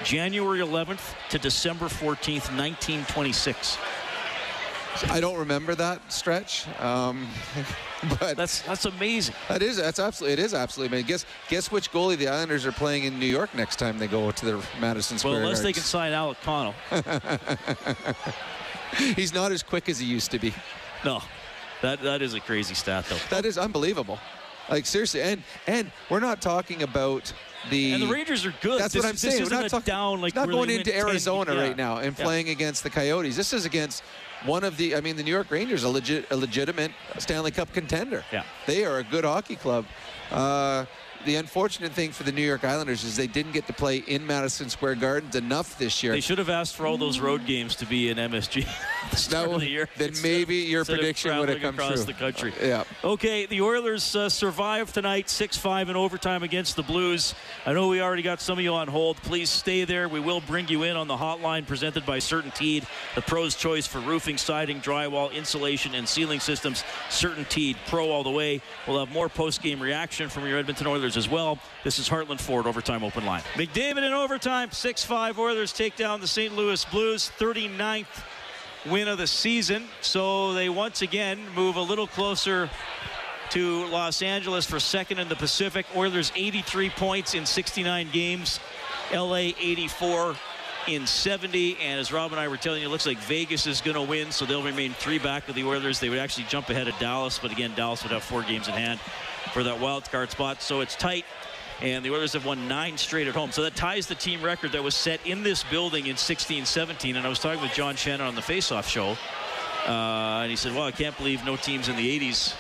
January 0.04 0.60
11th 0.60 1.14
to 1.30 1.38
December 1.38 1.86
14th, 1.86 2.50
1926. 2.56 3.78
I 5.10 5.20
don't 5.20 5.38
remember 5.38 5.74
that 5.76 6.12
stretch, 6.12 6.68
um, 6.80 7.28
but 8.20 8.36
That's 8.38 8.62
that's 8.62 8.86
amazing. 8.86 9.36
that 9.48 9.62
is 9.62 9.78
that's 9.78 10.00
absolutely 10.00 10.34
it 10.34 10.40
is 10.46 10.54
absolutely. 10.54 10.98
amazing. 10.98 11.08
guess 11.08 11.26
guess 11.50 11.72
which 11.72 11.92
goalie 11.92 12.18
the 12.18 12.28
Islanders 12.28 12.66
are 12.66 12.72
playing 12.72 13.06
in 13.06 13.18
New 13.20 13.26
York 13.26 13.54
next 13.56 13.78
time 13.78 13.98
they 14.00 14.08
go 14.08 14.32
to 14.32 14.46
the 14.46 14.66
Madison 14.80 15.18
Square 15.18 15.34
Well, 15.36 15.44
unless 15.44 15.62
they 15.62 15.74
can 15.74 15.84
sign 15.84 16.12
Alec 16.14 16.38
Connell. 16.44 16.74
He's 19.16 19.34
not 19.34 19.52
as 19.52 19.64
quick 19.64 19.88
as 19.88 20.00
he 20.00 20.06
used 20.06 20.32
to 20.32 20.40
be. 20.40 20.54
No, 21.06 21.22
that 21.82 22.02
that 22.02 22.22
is 22.22 22.34
a 22.34 22.40
crazy 22.40 22.76
stat 22.76 23.06
though. 23.10 23.18
That 23.30 23.46
is 23.46 23.58
unbelievable. 23.58 24.20
Like 24.70 24.86
seriously, 24.86 25.22
and 25.22 25.44
and 25.68 25.92
we're 26.10 26.20
not 26.20 26.42
talking 26.42 26.84
about 26.84 27.32
the. 27.70 27.94
And 27.94 28.04
the 28.04 28.08
Rangers 28.08 28.46
are 28.46 28.54
good. 28.62 28.80
That's 28.82 28.94
This- 28.94 29.04
what 29.04 29.10
I'm 29.10 29.18
saying. 29.18 29.44
We're 29.50 29.66
a 29.66 29.70
talking 29.70 29.86
down, 29.86 30.22
like, 30.22 30.36
not 30.36 30.48
they 30.48 30.54
going 30.54 30.70
into 30.70 30.92
10 30.92 31.00
Arizona 31.08 31.54
yeah. 31.54 31.62
right 31.62 31.78
now 31.78 31.98
and 31.98 32.18
Yeah. 32.18 32.24
playing 32.26 32.50
against 32.50 32.84
the 32.84 32.90
Coyotes. 32.90 33.36
This 33.36 33.54
is 33.54 33.66
against 33.66 34.04
one 34.46 34.64
of 34.64 34.78
the. 34.78 34.96
I 34.96 35.02
mean, 35.02 35.16
the 35.16 35.24
New 35.24 35.32
York 35.32 35.52
Rangers, 35.52 35.84
a 35.84 35.90
legit, 35.90 36.26
a 36.32 36.36
legitimate 36.36 36.92
Stanley 37.20 37.52
Cup 37.52 37.72
contender. 37.74 38.24
Yeah. 38.32 38.44
They 38.66 38.86
are 38.86 38.98
a 39.00 39.04
good 39.04 39.24
hockey 39.24 39.56
club. 39.56 39.86
Uh, 40.32 40.86
the 41.26 41.36
unfortunate 41.36 41.92
thing 41.92 42.12
for 42.12 42.24
the 42.24 42.32
New 42.32 42.42
York 42.42 42.64
Islanders 42.64 43.04
is 43.04 43.16
they 43.16 43.28
didn't 43.28 43.52
get 43.52 43.68
to 43.68 43.74
play 43.74 43.98
in 43.98 44.26
Madison 44.26 44.70
Square 44.70 44.96
Gardens 44.96 45.36
enough 45.36 45.78
this 45.78 46.04
year. 46.04 46.14
They 46.14 46.22
should 46.22 46.38
have 46.38 46.50
asked 46.50 46.76
for 46.76 46.86
all 46.86 46.98
those 46.98 47.20
road 47.20 47.46
games 47.46 47.76
to 47.78 47.86
be 47.86 48.10
in 48.10 48.18
MSG 48.18 48.66
the 49.12 49.58
the 49.60 49.68
year. 49.68 49.90
then 49.98 50.14
maybe 50.22 50.56
your 50.58 50.86
prediction 50.86 51.38
would 51.38 51.50
have 51.50 51.62
come 51.62 51.76
across 51.76 51.96
true. 51.96 52.06
the 52.06 52.14
country. 52.14 52.54
Yeah. 52.62 52.84
Okay, 53.04 53.46
the 53.46 53.62
Oilers 53.62 54.16
uh, 54.16 54.30
survived 54.30 54.94
tonight, 54.94 55.28
6-5 55.28 55.90
in 55.90 55.96
overtime 55.96 56.44
against 56.44 56.76
the 56.76 56.84
Blues. 56.84 57.36
I 57.66 57.74
know 57.74 57.88
we 57.88 58.02
already 58.02 58.22
got 58.22 58.42
some 58.42 58.58
of 58.58 58.64
you 58.64 58.74
on 58.74 58.88
hold. 58.88 59.18
Please 59.18 59.50
stay 59.50 59.86
there. 59.86 60.10
We 60.10 60.20
will 60.20 60.42
bring 60.42 60.68
you 60.68 60.84
in 60.84 60.96
on 60.96 61.08
the 61.08 61.18
hotline 61.18 61.66
presented 61.66 62.06
by 62.06 62.20
Certainteed, 62.20 62.86
the 63.16 63.22
pro's 63.22 63.56
choice 63.56 63.88
for 63.88 64.00
roofing, 64.00 64.38
siding, 64.38 64.80
drywall, 64.82 65.34
insulation, 65.34 65.96
and 65.96 66.08
ceiling 66.08 66.40
systems. 66.40 66.84
Certainteed, 67.10 67.78
pro 67.88 68.10
all 68.10 68.24
the 68.24 68.32
way. 68.32 68.62
We'll 68.88 69.00
have 69.00 69.14
more 69.14 69.30
post-game 69.30 69.82
reaction 69.82 70.30
from 70.30 70.48
your 70.48 70.58
Edmonton 70.58 70.88
Oilers 70.88 71.11
as 71.18 71.30
well. 71.30 71.60
This 71.84 72.00
is 72.00 72.10
Heartland 72.10 72.40
Ford 72.40 72.68
Overtime 72.68 73.04
Open 73.04 73.26
Line. 73.26 73.42
McDavid 73.54 74.06
in 74.06 74.14
overtime, 74.14 74.70
6-5 74.70 75.38
Oilers 75.38 75.74
take 75.74 75.96
down 75.96 76.22
the 76.22 76.28
St. 76.28 76.56
Louis 76.56 76.84
Blues, 76.86 77.32
39th 77.38 78.06
win 78.90 79.08
of 79.08 79.18
the 79.18 79.28
season. 79.28 79.86
So 80.02 80.54
they 80.54 80.70
once 80.70 81.02
again 81.02 81.40
move 81.56 81.76
a 81.76 81.82
little 81.82 82.08
closer 82.08 82.70
to 83.52 83.86
Los 83.88 84.22
Angeles 84.22 84.66
for 84.66 84.80
second 84.80 85.20
in 85.20 85.28
the 85.28 85.36
Pacific. 85.36 85.86
Oilers 85.96 86.32
83 86.36 86.90
points 86.92 87.34
in 87.34 87.46
69 87.46 88.10
games. 88.12 88.60
LA 89.14 89.52
84 89.60 90.36
in 90.88 91.06
70. 91.06 91.78
And 91.82 92.00
as 92.00 92.12
Rob 92.12 92.32
and 92.32 92.40
I 92.40 92.48
were 92.48 92.58
telling 92.58 92.82
you, 92.82 92.88
it 92.88 92.92
looks 92.92 93.06
like 93.06 93.18
Vegas 93.20 93.68
is 93.68 93.82
going 93.82 93.96
to 93.96 94.02
win, 94.02 94.32
so 94.32 94.46
they'll 94.46 94.64
remain 94.64 94.94
three 94.94 95.20
back 95.20 95.48
of 95.50 95.56
the 95.56 95.64
Oilers. 95.64 96.00
They 96.00 96.10
would 96.10 96.20
actually 96.20 96.46
jump 96.46 96.70
ahead 96.70 96.88
of 96.88 96.98
Dallas, 96.98 97.40
but 97.40 97.52
again, 97.52 97.74
Dallas 97.76 98.04
would 98.04 98.12
have 98.12 98.24
four 98.24 98.44
games 98.44 98.68
in 98.68 98.74
hand 98.74 99.00
for 99.54 99.64
that 99.64 99.80
wild 99.80 100.10
card 100.12 100.32
spot. 100.32 100.62
So 100.62 100.82
it's 100.82 100.96
tight. 100.96 101.26
And 101.82 102.06
the 102.06 102.12
Oilers 102.12 102.34
have 102.34 102.46
won 102.46 102.68
nine 102.68 102.96
straight 102.98 103.28
at 103.28 103.34
home. 103.34 103.52
So 103.52 103.64
that 103.64 103.76
ties 103.76 104.06
the 104.06 104.14
team 104.16 104.44
record 104.44 104.72
that 104.74 104.84
was 104.84 104.94
set 104.94 105.26
in 105.26 105.42
this 105.42 105.64
building 105.64 106.08
in 106.08 106.16
16 106.16 106.66
17. 106.66 107.16
And 107.16 107.26
I 107.26 107.30
was 107.30 107.40
talking 107.40 107.62
with 107.62 107.74
John 107.74 107.96
Shannon 107.96 108.28
on 108.28 108.36
the 108.36 108.42
Face 108.42 108.72
Off 108.72 108.88
show. 108.88 109.18
Uh, 109.88 110.42
and 110.42 110.50
he 110.52 110.56
said, 110.56 110.74
Well, 110.74 110.84
I 110.84 110.92
can't 110.92 111.18
believe 111.18 111.44
no 111.44 111.56
teams 111.56 111.90
in 111.90 111.96
the 111.96 112.20
80s 112.20 112.54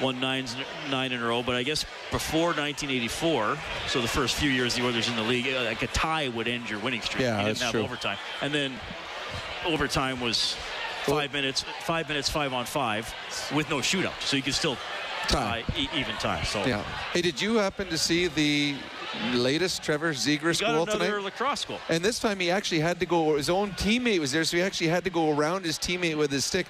won 0.00 0.20
nine, 0.20 0.46
nine 0.90 1.12
in 1.12 1.22
a 1.22 1.26
row. 1.26 1.42
But 1.42 1.56
I 1.56 1.62
guess 1.62 1.84
before 2.10 2.48
1984, 2.48 3.56
so 3.86 4.00
the 4.00 4.08
first 4.08 4.36
few 4.36 4.50
years 4.50 4.74
the 4.74 4.84
Oilers 4.84 5.08
in 5.08 5.16
the 5.16 5.22
league, 5.22 5.46
uh, 5.52 5.64
like 5.64 5.82
a 5.82 5.86
tie 5.88 6.28
would 6.28 6.48
end 6.48 6.68
your 6.68 6.78
winning 6.80 7.00
streak. 7.00 7.22
Yeah, 7.22 7.40
you 7.40 7.46
that's 7.46 7.60
didn't 7.60 7.66
have 7.66 7.72
true. 7.72 7.82
overtime. 7.82 8.18
And 8.42 8.52
then 8.52 8.74
overtime 9.66 10.20
was 10.20 10.56
five 11.04 11.32
minutes, 11.32 11.64
five 11.80 12.08
minutes, 12.08 12.28
five 12.28 12.52
on 12.52 12.66
five 12.66 13.12
with 13.54 13.68
no 13.70 13.78
shootout. 13.78 14.20
So 14.20 14.36
you 14.36 14.42
could 14.42 14.54
still 14.54 14.76
Tie. 15.28 15.64
e- 15.76 15.88
even 15.94 16.14
tie. 16.16 16.42
So 16.42 16.64
Yeah. 16.64 16.82
Hey, 17.12 17.22
did 17.22 17.40
you 17.40 17.56
happen 17.56 17.88
to 17.88 17.98
see 17.98 18.26
the 18.26 18.74
latest 19.32 19.82
Trevor 19.82 20.12
Zegras 20.12 20.58
he 20.58 20.64
got 20.64 20.72
goal 20.72 20.82
another 20.84 21.06
tonight? 21.06 21.24
lacrosse 21.24 21.64
goal. 21.64 21.80
And 21.88 22.04
this 22.04 22.18
time 22.18 22.40
he 22.40 22.50
actually 22.50 22.80
had 22.80 22.98
to 23.00 23.06
go. 23.06 23.36
His 23.36 23.50
own 23.50 23.72
teammate 23.72 24.18
was 24.20 24.32
there, 24.32 24.44
so 24.44 24.56
he 24.56 24.62
actually 24.62 24.88
had 24.88 25.04
to 25.04 25.10
go 25.10 25.30
around 25.30 25.64
his 25.64 25.78
teammate 25.78 26.16
with 26.16 26.30
his 26.30 26.44
stick. 26.44 26.66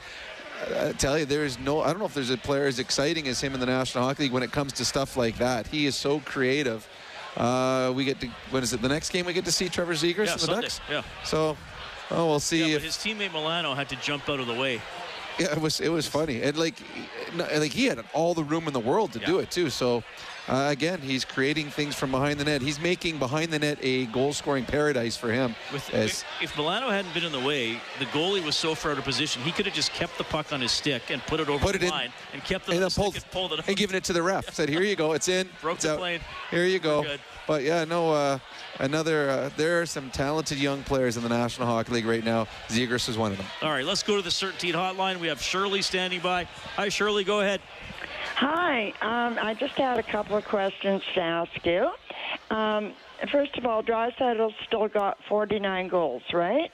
I 0.77 0.93
tell 0.93 1.17
you, 1.19 1.25
there 1.25 1.45
is 1.45 1.59
no. 1.59 1.83
I 1.83 1.89
don't 1.89 2.01
know 2.01 2.07
if 2.07 2.15
there's 2.15 2.31
a 2.31 2.37
player 2.37 2.67
as 2.67 2.79
exciting 2.81 3.29
as 3.29 3.41
him 3.41 3.55
in 3.55 3.61
the 3.61 3.67
National 3.67 4.05
Hockey 4.05 4.25
League 4.25 4.33
when 4.33 4.43
it 4.43 4.51
comes 4.51 4.73
to 4.75 4.85
stuff 4.85 5.17
like 5.17 5.39
that. 5.39 5.69
He 5.69 5.87
is 5.87 5.95
so 5.95 6.19
creative. 6.21 6.89
Uh, 7.37 7.93
we 7.95 8.05
get 8.05 8.19
to. 8.21 8.29
What 8.51 8.65
is 8.65 8.73
it? 8.73 8.83
The 8.83 8.89
next 8.89 9.11
game 9.11 9.25
we 9.27 9.33
get 9.33 9.45
to 9.45 9.53
see 9.53 9.69
Trevor 9.69 9.95
Zegras 9.95 10.27
Yeah, 10.27 10.33
and 10.33 10.41
the 10.41 10.47
Sunday. 10.47 10.63
Ducks. 10.63 10.81
Yeah. 10.91 11.03
So, 11.25 11.57
oh, 12.11 12.27
we'll 12.27 12.41
see. 12.41 12.71
Yeah, 12.71 12.77
if, 12.77 12.83
his 12.83 12.97
teammate 12.97 13.33
Milano 13.33 13.75
had 13.75 13.89
to 13.91 13.97
jump 13.97 14.29
out 14.29 14.41
of 14.41 14.49
the 14.49 14.55
way. 14.55 14.81
yeah, 15.41 15.53
it 15.53 15.61
was 15.61 15.81
it 15.81 15.89
was 15.89 16.07
funny, 16.07 16.43
and 16.43 16.57
like, 16.57 16.75
like 17.35 17.73
he 17.73 17.87
had 17.87 18.05
all 18.13 18.35
the 18.35 18.45
room 18.45 18.67
in 18.67 18.73
the 18.73 18.81
world 18.81 19.13
to 19.13 19.21
do 19.21 19.39
it 19.39 19.51
too. 19.51 19.71
So, 19.71 20.03
uh, 20.49 20.69
again, 20.71 21.01
he's 21.01 21.25
creating 21.25 21.67
things 21.71 21.95
from 21.95 22.11
behind 22.11 22.41
the 22.41 22.45
net. 22.45 22.63
He's 22.63 22.81
making 22.81 23.19
behind 23.19 23.51
the 23.53 23.59
net 23.59 23.79
a 23.83 24.07
goal-scoring 24.07 24.65
paradise 24.65 25.17
for 25.17 25.31
him. 25.31 25.55
With, 25.73 25.93
as, 25.93 26.25
if 26.43 26.57
Milano 26.57 26.89
hadn't 26.89 27.13
been 27.13 27.25
in 27.25 27.33
the 27.33 27.41
way, 27.41 27.81
the 27.99 28.07
goalie 28.07 28.45
was 28.45 28.57
so 28.57 28.75
far 28.75 28.93
out 28.93 28.99
of 28.99 29.05
position, 29.05 29.43
he 29.43 29.53
could 29.53 29.67
have 29.67 29.75
just 29.75 29.93
kept 29.93 30.17
the 30.17 30.25
puck 30.25 30.53
on 30.53 30.61
his 30.61 30.73
stick 30.73 31.03
and 31.11 31.21
put 31.23 31.41
it 31.41 31.49
over 31.49 31.65
Put 31.65 31.73
the 31.73 31.81
it 31.81 31.83
in. 31.85 31.91
line 31.91 32.13
and 32.33 32.43
kept 32.45 32.69
it 32.69 32.73
and 32.73 32.77
then 32.79 32.83
the 32.85 32.91
stick 32.91 33.03
pulled, 33.03 33.15
and 33.17 33.31
pulled 33.31 33.53
it 33.53 33.59
up. 33.61 33.69
and 33.69 33.77
given 33.77 33.95
it 33.97 34.05
to 34.05 34.13
the 34.13 34.23
ref. 34.23 34.53
Said, 34.55 34.69
"Here 34.69 34.83
you 34.83 34.97
go, 34.97 35.13
it's 35.13 35.29
in." 35.29 35.49
Broke 35.61 35.77
it's 35.77 35.85
the 35.85 35.93
out. 35.93 35.99
plane. 35.99 36.21
Here 36.51 36.65
you 36.65 36.79
go. 36.79 37.05
But 37.47 37.63
yeah, 37.63 37.85
no, 37.85 38.13
uh, 38.13 38.39
another. 38.79 39.31
Uh, 39.31 39.51
there 39.57 39.81
are 39.81 39.87
some 39.87 40.11
talented 40.11 40.59
young 40.59 40.83
players 40.83 41.17
in 41.17 41.23
the 41.23 41.29
National 41.31 41.67
Hockey 41.67 41.93
League 41.93 42.07
right 42.07 42.23
now. 42.25 42.47
Zegras 42.69 43.09
is 43.09 43.17
one 43.17 43.33
of 43.33 43.39
them. 43.39 43.47
All 43.63 43.71
right, 43.71 43.87
let's 43.87 44.03
go 44.03 44.17
to 44.17 44.23
the 44.23 44.29
Certainteed 44.31 44.75
hotline. 44.75 45.19
We 45.19 45.29
have 45.29 45.41
Shirley 45.41 45.81
standing 45.81 46.21
by. 46.21 46.45
Hi, 46.77 46.89
Shirley. 46.91 47.25
Go 47.25 47.41
ahead. 47.41 47.61
Hi, 48.41 48.93
um, 49.03 49.37
I 49.43 49.55
just 49.55 49.75
had 49.75 49.99
a 49.99 50.03
couple 50.05 50.37
of 50.37 50.45
questions 50.45 51.03
to 51.15 51.21
ask 51.21 51.67
you. 51.67 51.91
Um, 52.57 52.93
first 53.33 53.59
of 53.59 53.67
all, 53.67 53.83
Draisaitl 53.83 54.53
still 54.65 54.87
got 54.87 55.19
49 55.29 55.89
goals, 55.89 56.23
right? 56.33 56.71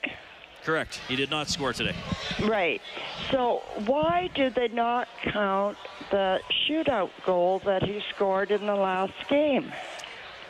Correct. 0.63 1.01
He 1.07 1.15
did 1.15 1.31
not 1.31 1.49
score 1.49 1.73
today. 1.73 1.95
Right. 2.43 2.83
So 3.31 3.63
why 3.87 4.29
did 4.35 4.53
they 4.53 4.67
not 4.67 5.07
count 5.23 5.75
the 6.11 6.39
shootout 6.69 7.09
goal 7.25 7.63
that 7.65 7.81
he 7.81 7.99
scored 8.13 8.51
in 8.51 8.67
the 8.67 8.75
last 8.75 9.27
game? 9.27 9.71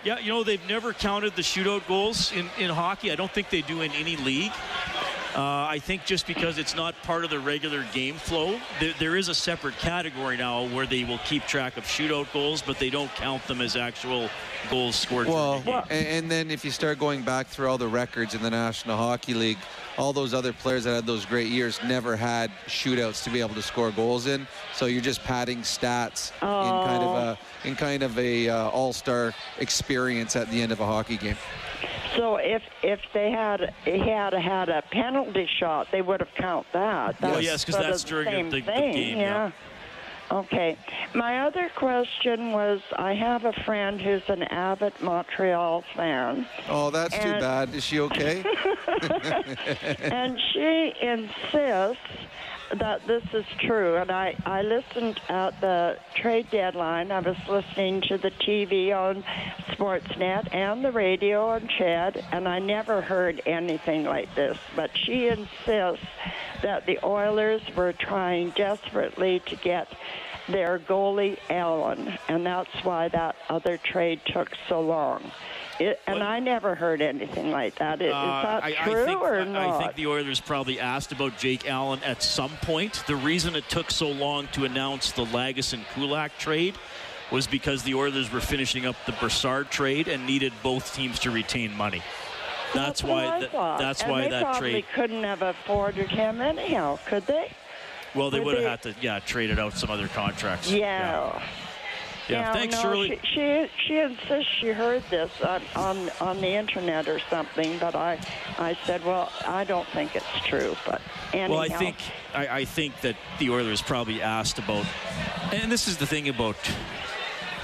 Yeah, 0.04 0.20
you 0.20 0.34
know, 0.34 0.44
they've 0.44 0.68
never 0.68 0.92
counted 0.92 1.38
the 1.38 1.44
shootout 1.44 1.88
goals 1.88 2.34
in, 2.34 2.50
in 2.60 2.70
hockey. 2.70 3.14
I 3.14 3.16
don't 3.16 3.32
think 3.32 3.50
they 3.50 3.62
do 3.62 3.84
in 3.84 3.94
any 3.94 4.18
league. 4.18 4.52
Uh, 5.36 5.68
I 5.70 5.80
think 5.80 6.06
just 6.06 6.28
because 6.28 6.58
it's 6.58 6.76
not 6.76 6.96
part 7.04 7.26
of 7.26 7.30
the 7.30 7.40
regular 7.40 7.84
game 7.94 8.16
flow, 8.16 8.58
there, 8.80 8.94
there 9.00 9.16
is 9.18 9.28
a 9.28 9.36
separate 9.36 9.78
category 9.78 10.38
now 10.38 10.66
where 10.70 10.86
they 10.86 11.04
will 11.04 11.18
keep 11.26 11.44
track 11.44 11.76
of 11.76 11.84
shootout 11.84 12.32
goals, 12.32 12.62
but 12.62 12.80
they 12.80 12.90
don't 12.90 13.14
count 13.16 13.46
them 13.46 13.60
as 13.60 13.76
actual 13.76 14.30
goals 14.70 14.96
scored. 14.96 15.28
Well, 15.28 15.60
the 15.60 15.84
and, 15.90 16.08
and 16.08 16.32
then 16.32 16.52
if 16.52 16.64
you 16.64 16.72
start 16.72 17.00
going 17.00 17.22
back 17.22 17.48
through 17.48 17.68
all 17.68 17.78
the 17.78 17.88
records 17.88 18.34
in 18.34 18.42
the 18.42 18.50
National 18.50 18.96
Hockey 18.96 19.34
League, 19.34 19.58
all 19.98 20.14
those 20.14 20.34
other 20.34 20.54
players 20.54 20.86
that 20.86 20.96
had 20.96 21.06
those 21.06 21.26
great 21.26 21.48
years 21.48 21.80
never 21.86 22.16
had 22.16 22.50
shootouts 22.68 23.24
to 23.26 23.30
be 23.30 23.42
able 23.42 23.56
to 23.56 23.62
score 23.62 23.92
goals 23.92 24.28
in. 24.28 24.48
So 24.74 24.86
you're 24.86 25.02
just 25.02 25.22
padding 25.24 25.60
stats 25.60 26.32
in 26.42 26.48
kind 26.48 27.04
of 27.04 27.16
a 27.16 27.68
in 27.68 27.76
kind 27.76 28.04
of 28.04 28.18
a 28.18 28.48
uh, 28.50 28.70
all-star 28.70 29.34
experience 29.60 30.36
at 30.36 30.50
the 30.50 30.62
end 30.62 30.72
of 30.72 30.80
a 30.80 30.86
hockey 30.86 31.18
game. 31.18 31.38
So 32.16 32.38
if 32.38 32.62
if 32.84 33.00
they 33.14 33.32
had 33.32 33.74
had 33.86 34.34
had 34.34 34.70
a 34.70 34.82
penalty 34.92 35.48
shot, 35.60 35.88
they 35.92 36.02
would 36.02 36.20
have 36.22 36.34
count 36.36 36.66
that. 36.74 37.22
Well, 37.22 37.34
That's 37.34 37.44
yes, 37.46 37.66
'cause 37.66 37.76
sort 37.76 37.86
of 37.86 37.92
that's 37.92 38.04
during 38.04 38.26
the- 38.26 38.32
same 38.32 38.50
the- 38.50 38.60
the 38.62 38.72
thing, 38.72 38.94
game, 38.94 39.18
yeah. 39.20 39.52
Okay. 40.32 40.76
My 41.14 41.42
other 41.46 41.70
question 41.76 42.52
was 42.52 42.82
I 42.98 43.14
have 43.14 43.46
a 43.46 43.54
friend 43.64 44.02
who's 44.02 44.24
an 44.28 44.42
avid 44.44 44.94
Montreal 45.00 45.84
fan, 45.96 46.48
Oh, 46.68 46.90
that's 46.90 47.16
too 47.18 47.32
bad. 47.40 47.76
Is 47.76 47.84
she 47.84 48.00
okay? 48.00 48.44
and 50.02 50.40
she 50.52 50.94
insists 51.00 52.00
that 52.74 53.06
this 53.08 53.24
is 53.34 53.46
true. 53.60 53.98
And 53.98 54.12
I, 54.12 54.36
I 54.46 54.62
listened 54.62 55.20
at 55.30 55.60
the 55.62 55.98
trade 56.16 56.50
deadline. 56.52 57.12
I 57.12 57.20
was 57.20 57.38
listening 57.48 58.02
to 58.02 58.18
the 58.18 58.32
TV 58.32 58.94
on 58.96 59.24
Sportsnet 59.72 60.54
and 60.54 60.84
the 60.84 60.92
radio 60.92 61.50
on 61.50 61.68
CHED, 61.68 62.24
and 62.32 62.48
I 62.48 62.60
never 62.60 63.02
heard 63.02 63.42
anything 63.46 64.04
like 64.04 64.34
this. 64.36 64.58
But 64.76 64.92
she 64.96 65.28
insists 65.28 66.06
that 66.62 66.86
the 66.86 67.00
Oilers 67.04 67.62
were 67.76 67.94
trying 67.94 68.52
desperately 68.52 69.42
to 69.48 69.56
get 69.56 69.88
their 70.48 70.80
goalie 70.80 71.38
Allen, 71.50 72.18
and 72.28 72.46
that's 72.46 72.84
why 72.84 73.08
that 73.10 73.36
other 73.50 73.78
trade 73.78 74.22
took 74.26 74.52
so 74.70 74.82
long. 74.82 75.32
It, 75.80 76.00
and 76.08 76.24
I 76.24 76.40
never 76.40 76.74
heard 76.74 77.02
anything 77.02 77.52
like 77.52 77.76
that. 77.76 78.02
Is, 78.02 78.14
Uh, 78.14 78.42
that 78.44 78.64
I, 78.64 78.72
true 78.72 79.04
I 79.04 79.06
think, 79.06 79.22
or 79.22 79.44
not? 79.46 79.76
I 79.76 79.78
think 79.80 79.96
the 79.96 80.08
Oilers 80.08 80.40
probably 80.40 80.80
asked 80.80 81.12
about 81.12 81.38
Jake 81.38 81.70
Allen 81.70 82.02
at 82.04 82.24
some 82.24 82.52
point. 82.62 83.04
The 83.08 83.16
reason 83.16 83.56
it 83.56 83.68
took 83.68 83.92
so 83.92 84.10
long 84.10 84.48
to 84.54 84.64
announce 84.66 85.12
the 85.12 85.26
Lagesson 85.26 85.74
and 85.74 85.86
Kulak 85.94 86.38
trade 86.38 86.76
was 87.32 87.46
because 87.48 87.84
the 87.84 87.96
Oilers 87.96 88.32
were 88.32 88.40
finishing 88.40 88.86
up 88.86 88.96
the 89.06 89.12
Brassard 89.14 89.70
trade 89.70 90.08
and 90.08 90.26
needed 90.26 90.54
both 90.64 90.94
teams 90.96 91.20
to 91.20 91.32
retain 91.32 91.76
money. 91.76 92.02
That's, 92.74 93.04
what 93.04 93.12
why. 93.12 93.40
Th- 93.40 93.52
that's 93.52 94.02
and 94.04 94.12
why 94.12 94.22
they 94.22 94.30
that 94.30 94.44
probably 94.44 94.72
trade. 94.72 94.86
couldn't 94.94 95.24
have 95.24 95.42
afforded 95.42 96.10
him 96.10 96.42
anyhow, 96.42 97.00
could 97.08 97.26
they? 97.26 97.52
Well, 98.14 98.30
they 98.30 98.40
Would 98.40 98.56
have 98.56 98.82
had 98.82 98.82
to, 98.84 98.96
yeah, 99.02 99.20
traded 99.20 99.60
out 99.60 99.74
some 99.74 99.90
other 99.90 100.08
contracts. 100.08 100.72
Yeah. 100.72 100.78
Yeah. 100.78 101.44
Yeah, 102.28 102.54
Thanks, 102.54 102.76
no, 102.76 102.82
Shirley. 102.82 103.20
She, 103.24 103.36
she 103.36 103.68
she 103.88 104.00
insists 104.00 104.52
she 104.60 104.68
heard 104.68 105.04
this 105.10 105.30
on, 105.42 105.62
on 105.76 106.10
on 106.22 106.42
the 106.42 106.48
internet 106.48 107.08
or 107.08 107.20
something, 107.30 107.78
but 107.80 107.96
I 107.96 108.20
I 108.58 108.78
said, 108.86 109.06
well, 109.06 109.32
I 109.48 109.64
don't 109.64 109.88
think 109.90 110.16
it's 110.16 110.26
true. 110.46 110.76
But 110.86 111.02
anyhow, 111.34 111.50
Well, 111.50 111.60
I 111.60 111.70
think 111.70 111.98
I, 112.34 112.48
I 112.48 112.66
think 112.66 113.00
that 113.02 113.16
the 113.40 113.50
Oilers 113.52 113.82
probably 113.82 114.22
asked 114.22 114.58
about, 114.60 114.86
and 115.52 115.72
this 115.72 115.88
is 115.88 115.98
the 115.98 116.08
thing 116.08 116.30
about 116.30 116.56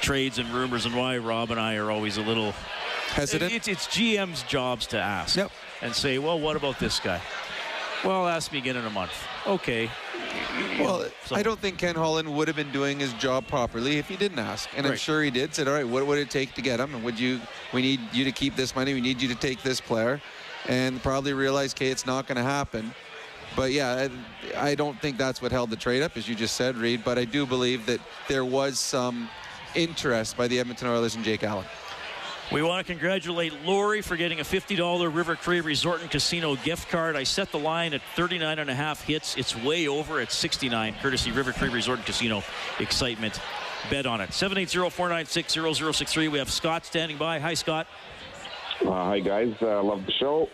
trades 0.02 0.38
and 0.38 0.50
rumors, 0.50 0.86
and 0.86 0.96
why 0.96 1.18
Rob 1.18 1.52
and 1.52 1.60
I 1.60 1.76
are 1.76 1.90
always 1.92 2.18
a 2.18 2.22
little 2.22 2.54
Hesitant? 3.12 3.52
It's, 3.52 3.68
it's 3.68 3.88
GM's 3.88 4.44
jobs 4.44 4.88
to 4.88 4.98
ask 4.98 5.36
Yep. 5.36 5.52
and 5.82 5.94
say, 5.94 6.18
well, 6.18 6.40
what 6.40 6.56
about 6.56 6.80
this 6.80 7.00
guy? 7.00 7.22
Well, 8.06 8.28
ask 8.28 8.52
me 8.52 8.58
again 8.60 8.78
in 8.78 8.86
a 8.86 8.90
month. 8.90 9.12
Okay. 9.46 9.90
Well, 10.80 11.06
So- 11.26 11.36
I 11.36 11.44
don't 11.44 11.60
think 11.60 11.78
Ken 11.78 11.96
Holland 11.96 12.34
would 12.36 12.48
have 12.48 12.58
been 12.58 12.72
doing 12.72 13.00
his 13.00 13.14
job 13.14 13.48
properly 13.48 13.98
if 13.98 14.08
he 14.08 14.16
didn't 14.16 14.40
ask. 14.40 14.70
And 14.76 14.86
I'm 14.88 14.98
sure 14.98 15.22
he 15.24 15.32
did. 15.32 15.54
Said, 15.54 15.68
all 15.68 15.74
right, 15.74 15.88
what 15.88 16.06
would 16.08 16.18
it 16.18 16.30
take 16.30 16.54
to 16.56 16.62
get 16.62 16.80
him? 16.80 16.94
And 16.96 17.04
would 17.04 17.20
you? 17.20 17.40
We 17.74 17.82
need 17.82 18.00
you 18.12 18.24
to 18.26 18.32
keep 18.32 18.56
this 18.56 18.76
money. 18.76 18.94
We 18.94 19.02
need 19.02 19.22
you 19.22 19.28
to 19.30 19.36
take 19.36 19.62
this 19.62 19.80
player. 19.82 20.22
And 20.68 21.02
probably 21.02 21.34
realized, 21.34 21.78
okay, 21.78 21.88
it's 21.88 22.06
not 22.06 22.28
going 22.28 22.38
to 22.38 22.44
happen. 22.44 22.94
But 23.56 23.72
yeah, 23.72 24.08
I, 24.56 24.70
I 24.72 24.76
don't 24.76 25.00
think 25.02 25.18
that's 25.18 25.42
what 25.42 25.52
held 25.52 25.70
the 25.72 25.76
trade 25.76 26.04
up, 26.04 26.16
as 26.16 26.28
you 26.30 26.36
just 26.36 26.56
said, 26.56 26.78
Reed. 26.78 27.04
But 27.04 27.18
I 27.18 27.26
do 27.26 27.46
believe 27.46 27.86
that 27.88 28.00
there 28.28 28.46
was 28.46 28.80
some 28.80 29.30
interest 29.76 30.38
by 30.38 30.48
the 30.48 30.60
Edmonton 30.60 30.88
Oilers 30.88 31.16
and 31.16 31.24
Jake 31.24 31.44
Allen. 31.44 31.66
We 32.52 32.62
want 32.62 32.86
to 32.86 32.94
congratulate 32.94 33.54
Lori 33.64 34.02
for 34.02 34.18
getting 34.18 34.42
a 34.42 34.44
$50 34.44 35.16
River 35.16 35.38
Cree 35.38 35.62
Resort 35.62 36.02
and 36.02 36.12
Casino 36.12 36.58
gift 36.58 36.90
card. 36.90 37.16
I 37.16 37.24
set 37.24 37.50
the 37.50 37.60
line 37.60 37.94
at 37.94 38.02
39 38.18 38.60
and 38.60 38.70
a 38.70 38.76
half 38.76 39.02
hits. 39.06 39.38
It's 39.38 39.56
way 39.56 39.88
over 39.88 40.20
at 40.20 40.34
69, 40.34 40.96
courtesy 41.02 41.32
River 41.32 41.54
Cree 41.54 41.70
Resort 41.70 42.00
and 42.00 42.06
Casino. 42.06 42.44
Excitement. 42.80 43.40
Bet 43.90 44.06
on 44.06 44.20
it. 44.20 44.32
780-496-0063. 44.32 46.30
We 46.30 46.40
have 46.40 46.52
Scott 46.52 46.86
standing 46.86 47.18
by. 47.18 47.40
Hi, 47.40 47.54
Scott. 47.54 47.88
Uh, 48.82 48.92
hi, 48.92 49.22
guys. 49.22 49.54
Uh, 49.62 49.82
love 49.82 50.06
the 50.06 50.12
show. 50.12 50.50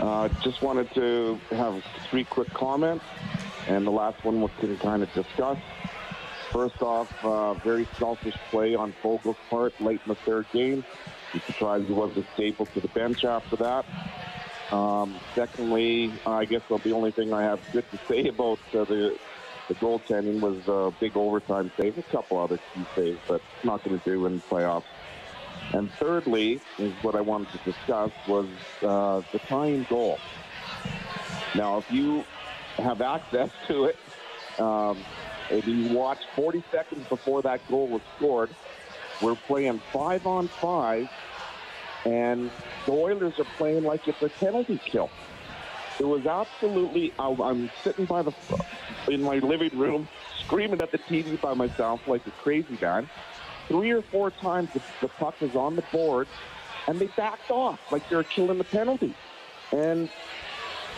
Uh, 0.00 0.28
just 0.42 0.60
wanted 0.60 0.92
to 0.94 1.38
have 1.50 1.80
three 2.10 2.24
quick 2.24 2.52
comments, 2.52 3.04
and 3.68 3.86
the 3.86 3.92
last 3.92 4.24
one 4.24 4.42
we 4.42 4.48
can 4.58 4.76
kind 4.78 5.04
of 5.04 5.12
discuss. 5.12 5.58
First 6.50 6.80
off, 6.82 7.24
uh, 7.24 7.54
very 7.54 7.86
selfish 7.98 8.34
play 8.50 8.74
on 8.74 8.94
Foegele's 9.02 9.36
part 9.50 9.78
late 9.80 10.00
in 10.04 10.08
the 10.08 10.14
third 10.14 10.46
game. 10.52 10.84
I'm 11.34 11.40
surprised 11.40 11.86
he 11.86 11.92
wasn't 11.92 12.26
staple 12.34 12.66
to 12.66 12.80
the 12.80 12.88
bench 12.88 13.24
after 13.24 13.56
that. 13.56 13.84
Um, 14.72 15.16
secondly, 15.34 16.12
I 16.26 16.46
guess 16.46 16.62
the 16.68 16.92
only 16.92 17.10
thing 17.10 17.32
I 17.32 17.42
have 17.42 17.60
good 17.72 17.84
to 17.90 17.98
say 18.08 18.28
about 18.28 18.58
uh, 18.74 18.84
the 18.84 19.18
the 19.68 19.74
goaltending 19.74 20.40
was 20.40 20.66
a 20.66 20.92
big 20.98 21.14
overtime 21.16 21.70
save, 21.76 21.98
a 21.98 22.02
couple 22.04 22.38
other 22.38 22.56
key 22.56 22.86
saves, 22.96 23.20
but 23.28 23.42
not 23.64 23.84
going 23.84 23.98
to 23.98 24.04
do 24.04 24.24
in 24.24 24.40
playoffs. 24.40 24.84
And 25.74 25.90
thirdly, 25.92 26.60
is 26.78 26.92
what 27.02 27.14
I 27.14 27.20
wanted 27.20 27.48
to 27.52 27.58
discuss 27.70 28.10
was 28.26 28.48
uh, 28.82 29.20
the 29.32 29.38
tying 29.40 29.86
goal. 29.90 30.18
Now, 31.54 31.76
if 31.76 31.90
you 31.90 32.24
have 32.76 33.02
access 33.02 33.50
to 33.68 33.84
it, 33.84 33.96
um, 34.58 34.98
if 35.50 35.66
you 35.66 35.88
watch 35.88 36.18
40 36.36 36.62
seconds 36.70 37.06
before 37.08 37.42
that 37.42 37.66
goal 37.68 37.88
was 37.88 38.02
scored, 38.16 38.50
we're 39.20 39.34
playing 39.34 39.80
five 39.92 40.26
on 40.26 40.48
five, 40.48 41.10
and 42.04 42.50
the 42.86 42.92
Oilers 42.92 43.38
are 43.38 43.46
playing 43.56 43.84
like 43.84 44.06
it's 44.06 44.22
a 44.22 44.28
penalty 44.28 44.78
kill. 44.84 45.10
It 45.98 46.04
was 46.06 46.26
absolutely. 46.26 47.12
I- 47.18 47.28
I'm 47.42 47.70
sitting 47.82 48.04
by 48.04 48.22
the 48.22 48.32
in 49.08 49.22
my 49.22 49.38
living 49.38 49.76
room, 49.76 50.08
screaming 50.38 50.80
at 50.80 50.92
the 50.92 50.98
TV 50.98 51.40
by 51.40 51.54
myself 51.54 52.06
like 52.06 52.26
a 52.26 52.30
crazy 52.30 52.78
man. 52.80 53.08
Three 53.66 53.90
or 53.90 54.02
four 54.02 54.30
times 54.30 54.70
the, 54.72 54.80
the 55.00 55.08
puck 55.08 55.40
was 55.40 55.56
on 55.56 55.74
the 55.76 55.82
board, 55.92 56.28
and 56.86 56.98
they 56.98 57.08
backed 57.08 57.50
off 57.50 57.80
like 57.90 58.08
they 58.08 58.16
were 58.16 58.22
killing 58.24 58.58
the 58.58 58.64
penalty. 58.64 59.14
And 59.72 60.08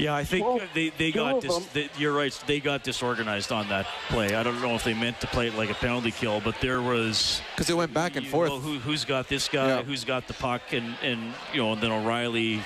Yeah, 0.00 0.14
I 0.14 0.24
think 0.24 0.46
Well, 0.46 0.60
uh, 0.60 0.66
they, 0.74 0.90
they 0.90 1.12
got 1.12 1.42
dis, 1.42 1.66
they, 1.72 1.90
you're 1.98 2.12
right. 2.12 2.32
They 2.46 2.58
got 2.60 2.82
disorganized 2.82 3.52
on 3.52 3.68
that 3.68 3.86
play. 4.08 4.34
I 4.34 4.42
don't 4.42 4.60
know 4.62 4.74
if 4.74 4.84
they 4.84 4.94
meant 4.94 5.20
to 5.20 5.26
play 5.26 5.48
it 5.48 5.54
like 5.54 5.70
a 5.70 5.74
penalty 5.74 6.10
kill, 6.10 6.40
but 6.40 6.60
there 6.60 6.80
was 6.80 7.40
Because 7.54 7.68
it 7.68 7.76
went 7.76 7.92
back 7.92 8.16
and 8.16 8.26
forth. 8.26 8.50
Well, 8.50 8.60
who, 8.60 8.78
who's 8.78 9.04
got 9.04 9.28
this 9.28 9.48
guy? 9.48 9.68
Yeah. 9.68 9.82
Who's 9.82 10.04
got 10.04 10.26
the 10.26 10.34
puck? 10.34 10.72
And 10.72 10.94
and 11.02 11.34
you 11.52 11.60
know, 11.60 11.72
and 11.72 11.82
then 11.82 11.92
O'Reilly 11.92 12.62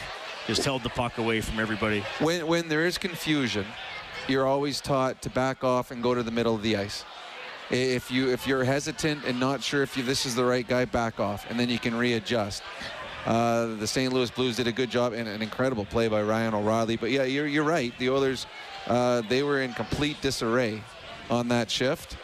just 0.47 0.65
held 0.65 0.83
the 0.83 0.91
puck 0.91 1.19
away 1.19 1.41
from 1.41 1.59
everybody. 1.59 2.05
when 2.21 2.47
when 2.47 2.69
there 2.69 2.87
is 2.87 2.99
confusion, 2.99 3.67
you're 4.29 4.47
always 4.47 4.81
taught 4.81 5.23
to 5.23 5.31
back 5.31 5.65
off 5.65 5.91
and 5.91 6.03
go 6.03 6.15
to 6.15 6.23
the 6.23 6.31
middle 6.31 6.55
of 6.55 6.63
the 6.63 6.77
ice. 6.77 7.05
If 7.71 8.11
you 8.11 8.31
if 8.31 8.47
you're 8.47 8.63
hesitant 8.65 9.25
and 9.25 9.41
not 9.41 9.63
sure 9.63 9.83
if 9.83 9.97
you, 9.97 10.03
this 10.03 10.27
is 10.27 10.35
the 10.35 10.45
right 10.45 10.67
guy, 10.67 10.85
back 10.85 11.19
off, 11.19 11.51
and 11.51 11.59
then 11.59 11.69
you 11.69 11.79
can 11.79 11.95
readjust. 11.95 12.63
Uh, 13.27 13.75
the 13.77 13.87
St. 13.87 14.13
Louis 14.13 14.31
Blues 14.31 14.57
did 14.57 14.67
a 14.67 14.73
good 14.73 14.91
job 14.91 15.13
and 15.13 15.27
an 15.27 15.41
incredible 15.41 15.85
play 15.85 16.09
by 16.09 16.23
Ryan 16.23 16.55
O'Reilly. 16.55 16.97
But 16.97 17.11
yeah, 17.11 17.25
you're 17.25 17.47
you're 17.47 17.65
right. 17.65 17.97
The 17.99 18.11
Oilers, 18.11 18.47
uh, 18.87 19.23
they 19.23 19.43
were 19.43 19.63
in 19.63 19.73
complete 19.73 20.21
disarray 20.21 20.83
on 21.31 21.49
that 21.49 21.71
shift. 21.71 22.17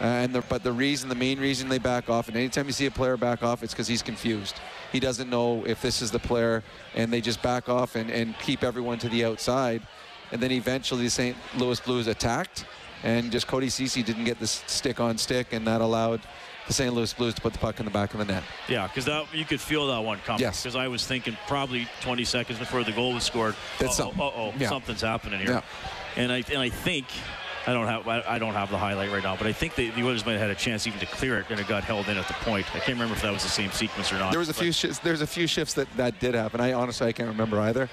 Uh, 0.00 0.04
and 0.04 0.34
the, 0.34 0.40
but 0.42 0.62
the 0.62 0.72
reason, 0.72 1.08
the 1.08 1.14
main 1.14 1.40
reason 1.40 1.68
they 1.68 1.78
back 1.78 2.08
off, 2.08 2.28
and 2.28 2.36
anytime 2.36 2.66
you 2.66 2.72
see 2.72 2.86
a 2.86 2.90
player 2.90 3.16
back 3.16 3.42
off, 3.42 3.64
it's 3.64 3.74
because 3.74 3.88
he's 3.88 4.02
confused. 4.02 4.54
He 4.92 5.00
doesn't 5.00 5.28
know 5.28 5.64
if 5.66 5.82
this 5.82 6.00
is 6.00 6.12
the 6.12 6.20
player, 6.20 6.62
and 6.94 7.12
they 7.12 7.20
just 7.20 7.42
back 7.42 7.68
off 7.68 7.96
and, 7.96 8.08
and 8.10 8.38
keep 8.38 8.62
everyone 8.62 8.98
to 8.98 9.08
the 9.08 9.24
outside. 9.24 9.82
And 10.30 10.40
then 10.40 10.52
eventually 10.52 11.02
the 11.02 11.10
St. 11.10 11.36
Louis 11.56 11.80
Blues 11.80 12.06
attacked, 12.06 12.64
and 13.02 13.32
just 13.32 13.48
Cody 13.48 13.68
Ceci 13.68 14.04
didn't 14.04 14.24
get 14.24 14.38
the 14.38 14.46
stick 14.46 15.00
on 15.00 15.18
stick, 15.18 15.52
and 15.52 15.66
that 15.66 15.80
allowed 15.80 16.20
the 16.68 16.74
St. 16.74 16.94
Louis 16.94 17.12
Blues 17.14 17.34
to 17.34 17.40
put 17.40 17.52
the 17.52 17.58
puck 17.58 17.80
in 17.80 17.84
the 17.86 17.90
back 17.90 18.12
of 18.12 18.18
the 18.18 18.24
net. 18.26 18.44
Yeah, 18.68 18.86
because 18.86 19.06
that 19.06 19.34
you 19.34 19.44
could 19.44 19.60
feel 19.60 19.88
that 19.88 19.98
one 20.00 20.18
coming. 20.20 20.42
Yes. 20.42 20.62
Because 20.62 20.76
I 20.76 20.86
was 20.86 21.04
thinking 21.06 21.36
probably 21.48 21.88
20 22.02 22.24
seconds 22.24 22.58
before 22.58 22.84
the 22.84 22.92
goal 22.92 23.14
was 23.14 23.24
scored. 23.24 23.56
That's 23.78 23.98
uh 23.98 24.04
something. 24.04 24.20
oh, 24.20 24.52
Yeah. 24.58 24.68
something's 24.68 25.00
happening 25.00 25.40
here. 25.40 25.50
Yeah. 25.50 25.62
And 26.16 26.30
I 26.30 26.44
and 26.50 26.58
I 26.58 26.68
think 26.68 27.06
I 27.66 27.72
don't 27.72 27.86
have 27.86 28.06
I, 28.06 28.22
I 28.26 28.38
don't 28.38 28.54
have 28.54 28.70
the 28.70 28.78
highlight 28.78 29.10
right 29.10 29.22
now, 29.22 29.36
but 29.36 29.46
I 29.46 29.52
think 29.52 29.74
the, 29.74 29.90
the 29.90 30.02
Oilers 30.02 30.24
might 30.24 30.32
have 30.32 30.42
had 30.42 30.50
a 30.50 30.54
chance 30.54 30.86
even 30.86 31.00
to 31.00 31.06
clear 31.06 31.38
it, 31.38 31.46
and 31.50 31.58
it 31.60 31.68
got 31.68 31.84
held 31.84 32.08
in 32.08 32.16
at 32.16 32.26
the 32.28 32.34
point. 32.34 32.66
I 32.74 32.78
can't 32.78 32.98
remember 32.98 33.14
if 33.14 33.22
that 33.22 33.32
was 33.32 33.42
the 33.42 33.48
same 33.48 33.70
sequence 33.70 34.12
or 34.12 34.18
not. 34.18 34.30
There 34.30 34.38
was 34.38 34.48
a 34.48 34.54
few 34.54 34.72
shifts. 34.72 34.98
There's 35.00 35.20
a 35.22 35.26
few 35.26 35.46
shifts 35.46 35.74
that 35.74 35.88
that 35.96 36.18
did 36.20 36.34
happen. 36.34 36.60
I 36.60 36.72
honestly 36.74 37.06
I 37.08 37.12
can't 37.12 37.28
remember 37.28 37.60
either, 37.60 37.88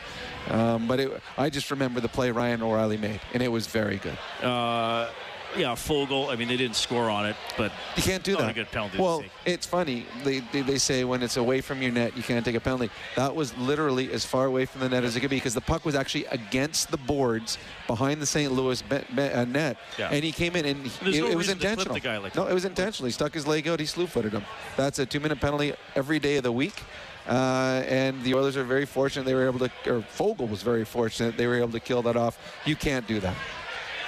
um, 0.49 0.87
but 0.87 0.99
it, 0.99 1.21
I 1.37 1.49
just 1.49 1.71
remember 1.71 1.99
the 2.01 2.09
play 2.09 2.31
Ryan 2.31 2.61
O'Reilly 2.61 2.97
made, 2.97 3.21
and 3.33 3.41
it 3.43 3.49
was 3.49 3.67
very 3.67 3.97
good. 3.97 4.17
Uh, 4.45 5.09
yeah, 5.57 5.75
full 5.75 6.05
goal. 6.05 6.29
I 6.29 6.35
mean, 6.35 6.47
they 6.47 6.57
didn't 6.57 6.75
score 6.75 7.09
on 7.09 7.25
it, 7.25 7.35
but 7.57 7.71
You 7.95 8.03
can't 8.03 8.23
do 8.23 8.33
not 8.33 8.41
that. 8.41 8.51
a 8.51 8.53
good 8.53 8.71
penalty. 8.71 8.97
Well, 8.97 9.23
it's 9.45 9.65
funny. 9.65 10.05
They, 10.23 10.39
they 10.51 10.61
they 10.61 10.77
say 10.77 11.03
when 11.03 11.23
it's 11.23 11.37
away 11.37 11.61
from 11.61 11.81
your 11.81 11.91
net, 11.91 12.15
you 12.17 12.23
can't 12.23 12.43
take 12.45 12.55
a 12.55 12.59
penalty. 12.59 12.89
That 13.15 13.35
was 13.35 13.55
literally 13.57 14.11
as 14.11 14.25
far 14.25 14.45
away 14.45 14.65
from 14.65 14.81
the 14.81 14.89
net 14.89 15.03
as 15.03 15.15
it 15.15 15.19
could 15.21 15.29
be 15.29 15.37
because 15.37 15.53
the 15.53 15.61
puck 15.61 15.85
was 15.85 15.95
actually 15.95 16.25
against 16.25 16.91
the 16.91 16.97
boards 16.97 17.57
behind 17.87 18.21
the 18.21 18.25
St. 18.25 18.51
Louis 18.51 18.81
be, 18.81 18.99
be, 19.15 19.21
uh, 19.23 19.45
net, 19.45 19.77
Yeah. 19.97 20.09
and 20.11 20.23
he 20.23 20.31
came 20.31 20.55
in 20.55 20.65
and 20.65 20.85
he, 20.85 21.17
it, 21.17 21.21
no 21.21 21.27
it 21.27 21.35
was 21.35 21.47
reason 21.47 21.59
to 21.59 21.75
clip 21.75 21.87
intentional. 21.87 22.21
like 22.23 22.35
no, 22.35 22.47
it 22.47 22.53
was 22.53 22.65
intentional. 22.65 23.05
He 23.07 23.11
stuck 23.11 23.33
his 23.33 23.45
leg 23.47 23.67
out. 23.67 23.79
He 23.79 23.85
slew-footed 23.85 24.33
him. 24.33 24.45
That's 24.77 24.99
a 24.99 25.05
two-minute 25.05 25.39
penalty 25.39 25.73
every 25.95 26.19
day 26.19 26.37
of 26.37 26.43
the 26.43 26.51
week. 26.51 26.73
Uh, 27.27 27.81
and 27.87 28.21
the 28.23 28.35
Oilers 28.35 28.55
are 28.55 28.63
very 28.63 28.85
fortunate 28.85 29.25
they 29.25 29.33
were 29.33 29.47
able 29.47 29.57
to, 29.57 29.65
or 29.87 30.01
Foegele 30.01 30.47
was 30.47 30.61
very 30.61 30.85
fortunate 30.85 31.35
they 31.37 31.47
were 31.47 31.55
able 31.55 31.71
to 31.71 31.79
kill 31.79 32.03
that 32.03 32.15
off. 32.15 32.37
You 32.65 32.75
can't 32.75 33.07
do 33.07 33.19
that. 33.19 33.35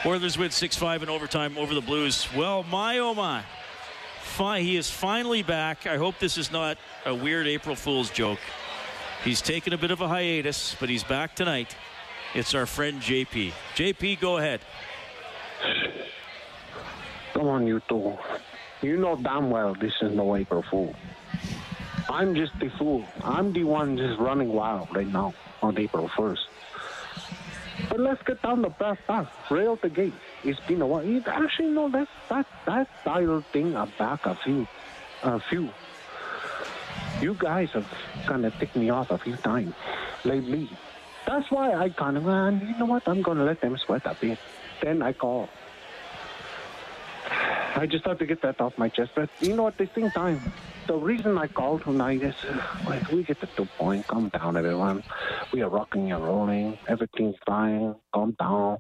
Oilers 0.06 0.38
win 0.38 0.50
6-5 0.50 1.04
in 1.04 1.10
overtime 1.10 1.58
over 1.58 1.74
the 1.74 1.82
Blues. 1.82 2.28
Well, 2.36 2.64
my 2.64 3.00
oh 3.00 3.14
my. 3.14 3.44
Fi- 4.22 4.62
he 4.62 4.78
is 4.78 4.90
finally 4.90 5.42
back. 5.42 5.88
I 5.88 5.98
hope 5.98 6.20
this 6.20 6.38
is 6.38 6.52
not 6.52 6.78
a 7.06 7.14
weird 7.14 7.48
April 7.48 7.76
Fool's 7.76 8.12
joke. 8.12 8.40
He's 9.24 9.42
taken 9.42 9.74
a 9.74 9.78
bit 9.78 9.90
of 9.90 10.02
a 10.02 10.08
hiatus, 10.08 10.76
but 10.80 10.90
he's 10.90 11.04
back 11.04 11.36
tonight. 11.36 11.76
It's 12.36 12.54
our 12.54 12.66
friend 12.66 13.02
JP. 13.02 13.52
JP, 13.76 14.20
go 14.20 14.38
ahead. 14.38 14.62
Come 17.34 17.48
on, 17.48 17.66
you 17.66 17.82
two. 17.90 18.18
You 18.82 18.98
know 18.98 19.16
damn 19.16 19.50
well 19.50 19.74
this 19.74 19.94
is 20.02 20.14
no 20.14 20.36
April 20.36 20.64
Fool. 20.70 20.96
I'm 22.10 22.36
just 22.36 22.58
the 22.60 22.70
fool. 22.78 23.04
I'm 23.24 23.52
the 23.52 23.64
one 23.64 23.98
just 23.98 24.20
running 24.20 24.54
wild 24.54 24.96
right 24.96 25.08
now 25.08 25.34
on 25.62 25.78
April 25.78 26.08
1st. 26.10 26.38
But 27.90 28.00
let's 28.00 28.22
get 28.24 28.42
down 28.42 28.64
to 28.64 28.70
brass 28.70 28.98
tacks. 29.08 29.30
Rail 29.52 29.76
the 29.82 29.90
gate. 29.90 30.14
It's 30.44 30.60
been 30.62 30.82
a 30.82 30.88
while. 30.88 31.02
It- 31.06 31.28
Actually, 31.28 31.70
no, 31.70 31.90
that's 31.90 32.10
that 32.30 32.46
that 32.66 32.88
dial 33.06 33.44
thing 33.54 33.76
uh, 33.76 33.86
back 33.98 34.26
a 34.26 34.36
few, 34.36 34.68
a 35.24 35.40
few. 35.40 35.70
You 37.22 37.34
guys 37.34 37.72
have 37.72 37.88
kind 38.26 38.46
of 38.46 38.54
ticked 38.60 38.76
me 38.76 38.90
off 38.90 39.10
a 39.12 39.18
few 39.18 39.36
times 39.38 39.74
lately. 40.24 40.70
That's 41.26 41.50
why 41.52 41.74
I 41.74 41.90
kind 41.90 42.16
of, 42.18 42.24
you 42.62 42.78
know 42.78 42.86
what? 42.86 43.04
I'm 43.08 43.22
gonna 43.22 43.44
let 43.44 43.60
them 43.62 43.78
sweat 43.78 44.04
a 44.06 44.16
bit. 44.16 44.38
Then 44.82 45.02
I 45.02 45.14
call. 45.14 45.50
I 47.76 47.86
just 47.86 48.06
have 48.06 48.18
to 48.20 48.26
get 48.26 48.42
that 48.42 48.60
off 48.60 48.78
my 48.78 48.90
chest. 48.90 49.12
But 49.16 49.30
you 49.40 49.56
know, 49.56 49.64
what? 49.64 49.78
the 49.78 49.90
same 49.94 50.10
time, 50.12 50.42
the 50.88 50.96
reason 50.96 51.38
I 51.38 51.48
called 51.48 51.84
tonight 51.84 52.24
is 52.24 52.36
uh, 52.50 52.60
like, 52.88 53.12
we 53.12 53.24
get 53.24 53.40
the 53.40 53.48
two 53.48 53.66
point. 53.78 54.08
Calm 54.08 54.30
down, 54.30 54.58
everyone. 54.58 55.04
We 55.54 55.62
are 55.62 55.70
rocking 55.70 56.12
and 56.12 56.24
rolling. 56.24 56.78
Everything's 56.88 57.36
fine. 57.46 57.96
Calm 58.14 58.36
down. 58.40 58.80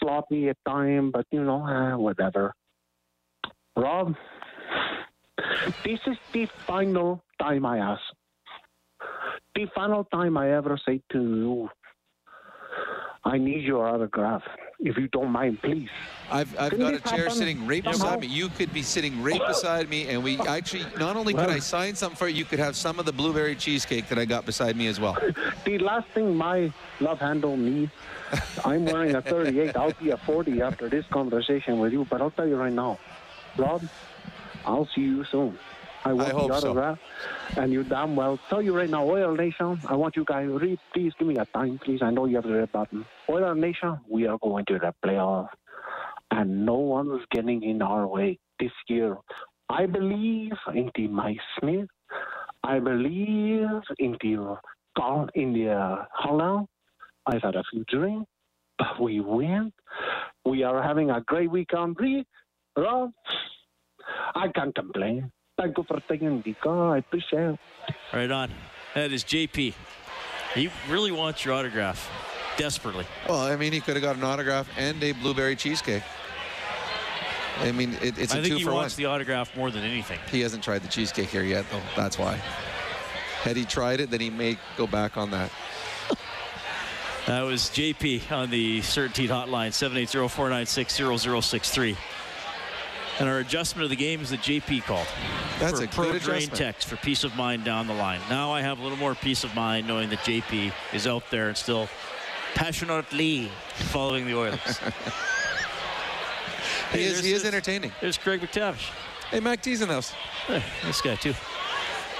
Sloppy 0.00 0.48
at 0.48 0.56
time, 0.66 1.10
but 1.10 1.26
you 1.30 1.42
know, 1.44 1.62
uh, 1.62 1.96
whatever. 1.96 2.54
Rob, 3.76 4.14
this 5.84 6.00
is 6.06 6.16
the 6.32 6.46
final 6.66 7.22
time 7.40 7.64
I 7.66 7.78
ask. 7.78 8.02
The 9.54 9.66
final 9.74 10.04
time 10.04 10.36
I 10.36 10.52
ever 10.52 10.78
say 10.86 11.00
to 11.12 11.18
you, 11.18 11.68
I 13.24 13.38
need 13.38 13.64
your 13.64 13.86
autograph. 13.86 14.42
If 14.78 14.96
you 14.96 15.08
don't 15.08 15.30
mind, 15.30 15.60
please. 15.62 15.88
I've, 16.30 16.58
I've 16.58 16.78
got 16.78 16.94
a 16.94 17.00
chair 17.00 17.30
sitting 17.30 17.66
right 17.66 17.82
beside 17.82 18.20
me. 18.20 18.26
You 18.26 18.48
could 18.48 18.72
be 18.72 18.82
sitting 18.82 19.22
right 19.22 19.40
beside 19.46 19.88
me, 19.88 20.08
and 20.08 20.22
we 20.22 20.38
actually 20.40 20.84
not 20.98 21.16
only 21.16 21.34
could 21.34 21.50
I 21.50 21.58
sign 21.58 21.94
something 21.94 22.16
for 22.16 22.28
you, 22.28 22.36
you 22.36 22.44
could 22.44 22.58
have 22.58 22.76
some 22.76 22.98
of 22.98 23.06
the 23.06 23.12
blueberry 23.12 23.54
cheesecake 23.54 24.08
that 24.08 24.18
I 24.18 24.24
got 24.24 24.46
beside 24.46 24.76
me 24.76 24.86
as 24.86 25.00
well. 25.00 25.16
The 25.64 25.78
last 25.78 26.08
thing 26.08 26.36
my 26.36 26.70
love 27.00 27.20
handle 27.20 27.56
needs, 27.56 27.90
I'm 28.66 28.84
wearing 28.84 29.14
a 29.14 29.22
38. 29.22 29.74
I'll 29.76 29.92
be 29.92 30.10
a 30.10 30.18
40 30.18 30.60
after 30.60 30.90
this 30.90 31.06
conversation 31.06 31.78
with 31.78 31.92
you. 31.92 32.06
But 32.10 32.20
I'll 32.20 32.30
tell 32.30 32.46
you 32.46 32.56
right 32.56 32.72
now, 32.72 32.98
Rob, 33.56 33.82
I'll 34.66 34.86
see 34.94 35.00
you 35.00 35.24
soon. 35.24 35.58
I 36.04 36.12
want 36.12 36.32
hope 36.32 36.48
the 36.48 36.60
so. 36.60 36.68
autograph, 36.68 36.98
and 37.56 37.72
you 37.72 37.82
damn 37.82 38.14
well 38.14 38.38
tell 38.50 38.60
you 38.60 38.76
right 38.76 38.90
now, 38.90 39.08
Oil 39.08 39.34
Nation. 39.34 39.80
I 39.88 39.94
want 39.94 40.16
you 40.16 40.24
guys, 40.26 40.50
please 40.92 41.12
give 41.18 41.26
me 41.26 41.38
a 41.38 41.46
time, 41.46 41.78
please. 41.82 42.02
I 42.02 42.10
know 42.10 42.26
you 42.26 42.36
have 42.36 42.44
the 42.44 42.52
red 42.52 42.70
button. 42.72 43.06
Oil 43.30 43.54
Nation, 43.54 43.98
we 44.08 44.26
are 44.26 44.36
going 44.38 44.66
to 44.66 44.78
the 44.78 44.94
playoff, 45.02 45.48
and 46.34 46.66
no 46.66 46.74
one's 46.74 47.22
getting 47.30 47.62
in 47.62 47.80
our 47.80 48.06
way 48.06 48.38
this 48.58 48.72
year. 48.88 49.16
I 49.68 49.86
believe 49.86 50.52
in 50.74 50.90
the 50.94 51.06
Mike 51.08 51.38
Smith. 51.58 51.88
I 52.62 52.78
believe 52.78 53.68
in 53.98 54.16
the 54.20 54.56
Carl 54.96 55.28
in 55.34 55.52
the 55.52 55.70
uh, 55.70 56.04
Holland. 56.12 56.66
I've 57.26 57.42
had 57.42 57.54
a 57.54 57.62
few 57.70 57.84
drinks, 57.88 58.28
but 58.78 59.00
we 59.00 59.20
win. 59.20 59.72
We 60.44 60.62
are 60.62 60.82
having 60.82 61.10
a 61.10 61.20
great 61.20 61.50
weekend. 61.50 61.96
Bree, 61.96 62.24
Rob, 62.76 63.10
I 64.34 64.48
can't 64.54 64.74
complain. 64.74 65.30
Thank 65.58 65.78
you 65.78 65.84
for 65.86 66.00
taking 66.08 66.42
the 66.44 66.54
call. 66.54 66.92
I 66.92 66.98
appreciate 66.98 67.54
it. 67.54 67.58
Right 68.12 68.30
on. 68.30 68.50
That 68.94 69.12
is 69.12 69.24
JP. 69.24 69.74
He 70.54 70.70
really 70.88 71.12
wants 71.12 71.44
your 71.44 71.54
autograph 71.54 72.10
desperately. 72.56 73.06
Well, 73.28 73.40
I 73.40 73.56
mean, 73.56 73.72
he 73.72 73.80
could 73.80 73.94
have 73.94 74.02
got 74.02 74.16
an 74.16 74.24
autograph 74.24 74.68
and 74.76 75.02
a 75.02 75.12
blueberry 75.12 75.56
cheesecake. 75.56 76.02
I 77.60 77.72
mean, 77.72 77.94
it, 78.02 78.18
it's 78.18 78.34
a 78.34 78.38
I 78.38 78.42
think 78.42 78.44
two 78.44 78.44
for 78.44 78.44
one. 78.44 78.44
I 78.44 78.44
think 78.44 78.58
he 78.58 78.64
wants 78.68 78.94
the 78.96 79.06
autograph 79.06 79.56
more 79.56 79.70
than 79.70 79.82
anything. 79.84 80.18
He 80.30 80.40
hasn't 80.40 80.64
tried 80.64 80.82
the 80.82 80.88
cheesecake 80.88 81.28
here 81.28 81.42
yet, 81.42 81.64
though. 81.70 81.80
That's 81.96 82.18
why. 82.18 82.36
Had 83.42 83.56
he 83.56 83.64
tried 83.64 84.00
it, 84.00 84.10
then 84.10 84.20
he 84.20 84.30
may 84.30 84.58
go 84.76 84.86
back 84.86 85.16
on 85.16 85.30
that. 85.30 85.50
That 87.26 87.40
was 87.40 87.62
JP 87.70 88.30
on 88.30 88.50
the 88.50 88.82
Certainty 88.82 89.26
Hotline, 89.26 89.70
780-496-0063. 89.70 91.96
And 93.18 93.30
our 93.30 93.38
adjustment 93.38 93.84
of 93.84 93.88
the 93.90 93.96
game 93.96 94.20
is 94.20 94.28
the 94.28 94.36
JP 94.36 94.82
called. 94.82 95.06
That's 95.58 95.78
for 95.78 95.84
a 95.84 95.86
good 95.86 95.94
pro 95.94 96.18
drain 96.18 96.48
text 96.48 96.86
for 96.86 96.96
peace 96.96 97.24
of 97.24 97.34
mind 97.34 97.64
down 97.64 97.86
the 97.86 97.94
line. 97.94 98.20
Now 98.28 98.52
I 98.52 98.60
have 98.60 98.78
a 98.78 98.82
little 98.82 98.98
more 98.98 99.14
peace 99.14 99.42
of 99.42 99.54
mind 99.54 99.86
knowing 99.86 100.10
that 100.10 100.18
JP 100.18 100.70
is 100.92 101.06
out 101.06 101.22
there 101.30 101.48
and 101.48 101.56
still 101.56 101.88
passionately 102.54 103.50
following 103.74 104.26
the 104.26 104.36
Oilers. 104.36 104.80
He 106.94 107.04
is, 107.04 107.24
he 107.24 107.32
is 107.32 107.44
entertaining. 107.44 107.92
There's 108.00 108.16
Craig 108.16 108.40
McTavish. 108.40 108.90
Hey, 109.30 109.40
Mac 109.40 109.60
T's 109.62 109.82
in 109.82 109.88
the 109.88 109.94
house. 109.94 110.12
Hey, 110.46 110.62
this 110.84 111.00
guy 111.00 111.16
too. 111.16 111.34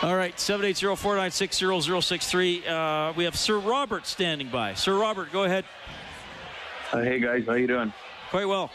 All 0.02 0.16
right, 0.16 0.34
780-496-0063. 0.36 2.68
Uh, 2.68 3.12
we 3.16 3.22
have 3.24 3.36
Sir 3.36 3.58
Robert 3.58 4.06
standing 4.06 4.48
by. 4.48 4.74
Sir 4.74 4.98
Robert, 4.98 5.30
go 5.32 5.44
ahead. 5.44 5.64
Uh, 6.92 7.02
hey 7.02 7.20
guys, 7.20 7.44
how 7.46 7.54
you 7.54 7.66
doing? 7.66 7.92
Quite 8.30 8.46
well. 8.46 8.70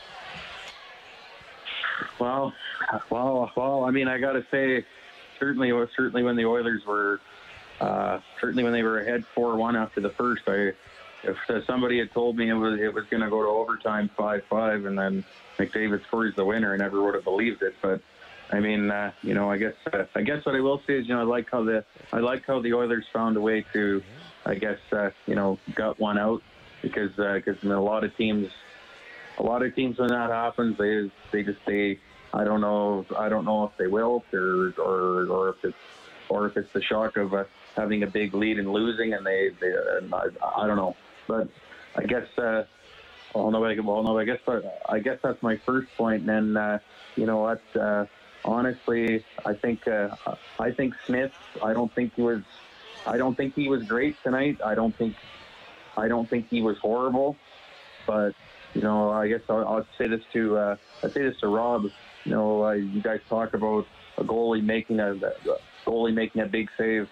Well, 2.20 2.54
well, 3.10 3.52
well. 3.56 3.84
I 3.84 3.92
mean, 3.92 4.08
I 4.08 4.18
got 4.18 4.32
to 4.34 4.44
say, 4.50 4.84
certainly, 5.40 5.72
certainly 5.96 6.24
when 6.24 6.36
the 6.36 6.46
Oilers 6.46 6.82
were, 6.88 7.20
uh, 7.80 8.20
certainly 8.42 8.64
when 8.64 8.74
they 8.74 8.82
were 8.84 9.00
ahead 9.00 9.24
four-one 9.36 9.76
after 9.76 10.02
the 10.02 10.10
first, 10.12 10.42
I, 10.48 10.72
if 11.24 11.38
uh, 11.50 11.66
somebody 11.66 12.00
had 12.00 12.12
told 12.12 12.38
me 12.38 12.50
it 12.50 12.54
was 12.54 12.80
it 12.80 12.94
was 12.94 13.06
going 13.10 13.22
to 13.22 13.30
go 13.30 13.42
to 13.42 13.50
overtime 13.50 14.10
five-five, 14.16 14.86
and 14.86 14.98
then 14.98 15.24
McDavid 15.58 16.06
scores 16.08 16.36
the 16.36 16.46
winner, 16.46 16.74
I 16.74 16.78
never 16.78 17.04
would 17.04 17.16
have 17.16 17.24
believed 17.24 17.62
it. 17.62 17.76
But 17.82 18.02
I 18.52 18.60
mean, 18.60 18.90
uh, 18.90 19.12
you 19.22 19.34
know, 19.34 19.50
I 19.50 19.58
guess 19.58 19.74
uh, 19.92 20.06
I 20.16 20.22
guess 20.22 20.46
what 20.46 20.56
I 20.56 20.60
will 20.60 20.82
say 20.88 21.00
is, 21.00 21.08
you 21.08 21.14
know, 21.14 21.22
I 21.22 21.24
like 21.24 21.50
how 21.52 21.64
the 21.64 21.84
I 22.14 22.20
like 22.20 22.46
how 22.46 22.62
the 22.62 22.74
Oilers 22.74 23.06
found 23.12 23.38
a 23.38 23.42
way 23.42 23.66
to, 23.74 24.02
I 24.46 24.56
guess, 24.56 24.80
uh, 24.92 25.10
you 25.26 25.36
know, 25.36 25.60
gut 25.76 26.00
one 26.00 26.18
out 26.18 26.42
because 26.82 27.12
because 27.12 27.58
I 27.62 27.66
mean, 27.66 27.76
a 27.76 27.84
lot 27.84 28.04
of 28.04 28.16
teams 28.16 28.50
a 29.40 29.44
lot 29.44 29.64
of 29.64 29.74
teams 29.76 29.98
when 29.98 30.10
that 30.10 30.30
happens, 30.30 30.78
they 30.78 31.12
they 31.32 31.44
just 31.44 31.60
they 31.66 32.00
I 32.34 32.44
don't 32.44 32.62
know 32.62 33.06
I 33.18 33.30
don't 33.30 33.46
know 33.46 33.66
if 33.66 33.72
they 33.78 33.88
will 33.88 34.24
or 34.34 34.74
or 34.78 35.26
or 35.28 35.50
if 35.50 35.64
it's 35.64 35.78
or 36.30 36.46
if 36.48 36.58
it's 36.58 36.72
the 36.74 36.82
shock 36.82 37.18
of 37.18 37.34
uh, 37.34 37.46
having 37.76 38.04
a 38.04 38.08
big 38.08 38.34
lead 38.34 38.60
and 38.60 38.72
losing 38.72 39.14
and 39.14 39.26
they 39.26 39.50
they 39.60 39.74
I, 40.14 40.28
I 40.58 40.68
don't 40.68 40.78
know, 40.78 40.96
but 41.30 41.48
I 41.96 42.04
guess 42.04 42.28
uh, 42.38 42.66
well 43.34 43.52
no 43.52 43.64
I 43.64 43.80
well 43.80 44.04
no 44.04 44.18
I 44.18 44.26
guess 44.26 44.40
I 44.90 45.00
guess 45.00 45.20
that's 45.24 45.42
my 45.42 45.56
first 45.56 45.88
point. 45.96 46.28
And 46.28 46.30
then 46.30 46.58
uh, 46.58 46.80
you 47.16 47.26
know 47.26 47.38
what 47.38 47.62
uh, 47.80 48.06
honestly 48.44 49.24
I 49.46 49.54
think 49.54 49.88
uh, 49.88 50.10
I 50.60 50.72
think 50.72 50.96
Smith 51.06 51.32
I 51.64 51.72
don't 51.72 51.94
think 51.94 52.16
he 52.16 52.24
was 52.24 52.42
I 53.06 53.16
don't 53.18 53.36
think 53.36 53.56
he 53.56 53.70
was 53.70 53.84
great 53.84 54.18
tonight. 54.24 54.58
I 54.66 54.76
don't 54.76 54.96
think 54.96 55.16
I 55.96 56.08
don't 56.08 56.30
think 56.30 56.50
he 56.50 56.62
was 56.62 56.78
horrible, 56.80 57.38
but 58.06 58.34
you 58.74 58.82
know, 58.82 59.10
I 59.12 59.28
guess 59.28 59.42
I'll, 59.50 59.68
I'll 59.68 59.88
say 59.98 60.08
this 60.08 60.22
to 60.34 60.58
uh, 60.58 60.76
I 61.04 61.08
say 61.10 61.24
this 61.24 61.40
to 61.42 61.48
Rob. 61.48 61.84
You 62.26 62.32
know, 62.32 62.66
uh, 62.66 62.72
you 62.72 63.02
guys 63.02 63.22
talk 63.30 63.54
about 63.54 63.86
a 64.18 64.24
goalie 64.24 64.64
making 64.64 65.00
a, 65.00 65.14
a 65.14 65.34
goalie 65.86 66.14
making 66.14 66.42
a 66.42 66.46
big 66.46 66.70
save 66.78 67.10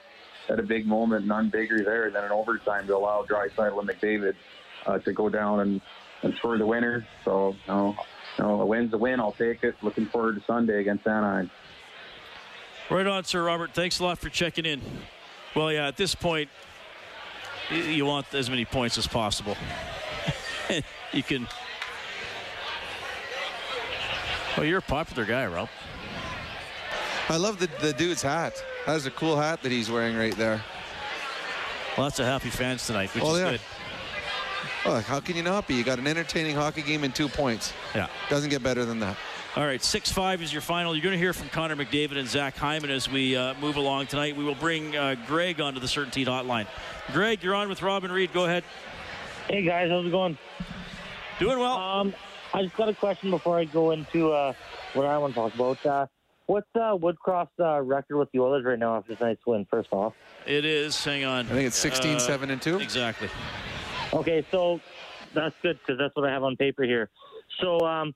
at 0.49 0.59
a 0.59 0.63
big 0.63 0.85
moment, 0.85 1.25
none 1.25 1.49
bigger 1.49 1.83
there 1.83 2.09
than 2.09 2.23
an 2.23 2.31
overtime 2.31 2.87
to 2.87 2.95
allow 2.95 3.25
Draisaitl 3.25 3.79
and 3.79 3.89
McDavid 3.89 4.35
uh, 4.85 4.99
to 4.99 5.13
go 5.13 5.29
down 5.29 5.59
and 5.61 5.81
and 6.23 6.33
score 6.35 6.57
the 6.57 6.65
winner. 6.65 7.05
So, 7.23 7.49
you 7.49 7.57
know, 7.67 7.95
you 8.37 8.43
know, 8.43 8.61
a 8.61 8.65
win's 8.65 8.93
a 8.93 8.97
win. 8.97 9.19
I'll 9.19 9.33
take 9.33 9.63
it. 9.63 9.75
Looking 9.81 10.07
forward 10.07 10.35
to 10.35 10.43
Sunday 10.45 10.79
against 10.81 11.05
Anaheim. 11.07 11.51
Right 12.89 13.05
on, 13.05 13.23
Sir 13.23 13.43
Robert. 13.43 13.71
Thanks 13.73 13.99
a 13.99 14.03
lot 14.03 14.17
for 14.17 14.29
checking 14.29 14.65
in. 14.65 14.81
Well, 15.55 15.71
yeah, 15.71 15.87
at 15.87 15.97
this 15.97 16.15
point, 16.15 16.49
you 17.71 18.05
want 18.05 18.33
as 18.33 18.49
many 18.49 18.65
points 18.65 18.97
as 18.97 19.07
possible. 19.07 19.57
you 21.13 21.23
can. 21.23 21.47
Well, 24.55 24.65
you're 24.65 24.79
a 24.79 24.81
popular 24.81 25.25
guy, 25.25 25.45
Rob. 25.45 25.69
I 27.29 27.37
love 27.37 27.59
the, 27.59 27.69
the 27.81 27.93
dude's 27.93 28.21
hat. 28.21 28.63
That's 28.85 29.05
a 29.05 29.11
cool 29.11 29.35
hat 29.35 29.61
that 29.63 29.71
he's 29.71 29.91
wearing 29.91 30.15
right 30.15 30.35
there. 30.35 30.63
Lots 31.97 32.19
of 32.19 32.25
happy 32.25 32.49
fans 32.49 32.85
tonight, 32.87 33.13
which 33.13 33.23
oh, 33.23 33.35
is 33.35 33.41
yeah. 33.41 33.51
good. 33.51 33.61
Well, 34.85 35.01
how 35.01 35.19
can 35.19 35.35
you 35.35 35.43
not 35.43 35.67
be? 35.67 35.75
You 35.75 35.83
got 35.83 35.99
an 35.99 36.07
entertaining 36.07 36.55
hockey 36.55 36.81
game 36.81 37.03
and 37.03 37.13
two 37.13 37.27
points. 37.27 37.73
Yeah. 37.93 38.07
Doesn't 38.29 38.49
get 38.49 38.63
better 38.63 38.85
than 38.85 38.99
that. 38.99 39.17
All 39.57 39.65
right, 39.65 39.83
6 39.83 40.11
5 40.11 40.41
is 40.41 40.53
your 40.53 40.61
final. 40.61 40.95
You're 40.95 41.03
going 41.03 41.13
to 41.13 41.19
hear 41.19 41.33
from 41.33 41.49
Connor 41.49 41.75
McDavid 41.75 42.17
and 42.17 42.27
Zach 42.27 42.55
Hyman 42.55 42.91
as 42.91 43.09
we 43.09 43.35
uh, 43.35 43.55
move 43.55 43.75
along 43.75 44.07
tonight. 44.07 44.37
We 44.37 44.43
will 44.43 44.55
bring 44.55 44.95
uh, 44.95 45.15
Greg 45.25 45.59
onto 45.59 45.79
the 45.79 45.87
Certainty 45.87 46.23
Hotline. 46.23 46.67
Greg, 47.11 47.43
you're 47.43 47.55
on 47.55 47.67
with 47.67 47.81
Robin 47.81 48.11
Reed. 48.11 48.31
Go 48.33 48.45
ahead. 48.45 48.63
Hey, 49.49 49.63
guys. 49.63 49.89
How's 49.89 50.05
it 50.05 50.11
going? 50.11 50.37
Doing 51.39 51.59
well. 51.59 51.77
Um, 51.77 52.13
I 52.53 52.63
just 52.63 52.77
got 52.77 52.87
a 52.87 52.93
question 52.93 53.31
before 53.31 53.57
I 53.57 53.65
go 53.65 53.91
into 53.91 54.31
uh, 54.31 54.53
what 54.93 55.05
I 55.05 55.17
want 55.17 55.33
to 55.33 55.39
talk 55.39 55.55
about. 55.55 56.09
What's 56.47 56.67
uh, 56.75 56.95
Woodcroft's 56.95 57.59
uh, 57.59 57.81
record 57.81 58.17
with 58.17 58.31
the 58.31 58.39
Oilers 58.39 58.63
right 58.63 58.79
now 58.79 58.95
after 58.95 59.15
tonight's 59.15 59.45
win, 59.45 59.67
first 59.69 59.89
off? 59.91 60.13
It 60.45 60.63
is. 60.63 61.03
Hang 61.03 61.25
on. 61.25 61.45
I 61.45 61.49
think 61.49 61.67
it's 61.67 61.75
16 61.75 62.15
Uh, 62.15 62.19
7 62.19 62.49
and 62.49 62.61
2. 62.61 62.79
Exactly. 62.79 63.27
Okay, 64.13 64.45
so 64.49 64.79
that's 65.33 65.55
good 65.61 65.77
because 65.79 65.99
that's 65.99 66.15
what 66.15 66.27
I 66.27 66.31
have 66.31 66.43
on 66.43 66.55
paper 66.55 66.83
here. 66.83 67.09
So 67.59 67.81
um, 67.81 68.15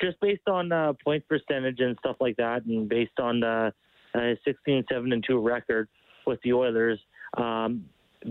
just 0.00 0.20
based 0.20 0.48
on 0.48 0.70
uh, 0.70 0.92
point 1.04 1.24
percentage 1.28 1.80
and 1.80 1.96
stuff 1.98 2.16
like 2.20 2.36
that, 2.36 2.64
and 2.66 2.88
based 2.88 3.18
on 3.18 3.40
the 3.40 3.72
uh, 4.14 4.20
16 4.44 4.84
7 4.88 5.12
and 5.12 5.24
2 5.26 5.40
record 5.40 5.88
with 6.24 6.40
the 6.42 6.52
Oilers, 6.52 7.00
um, 7.36 7.84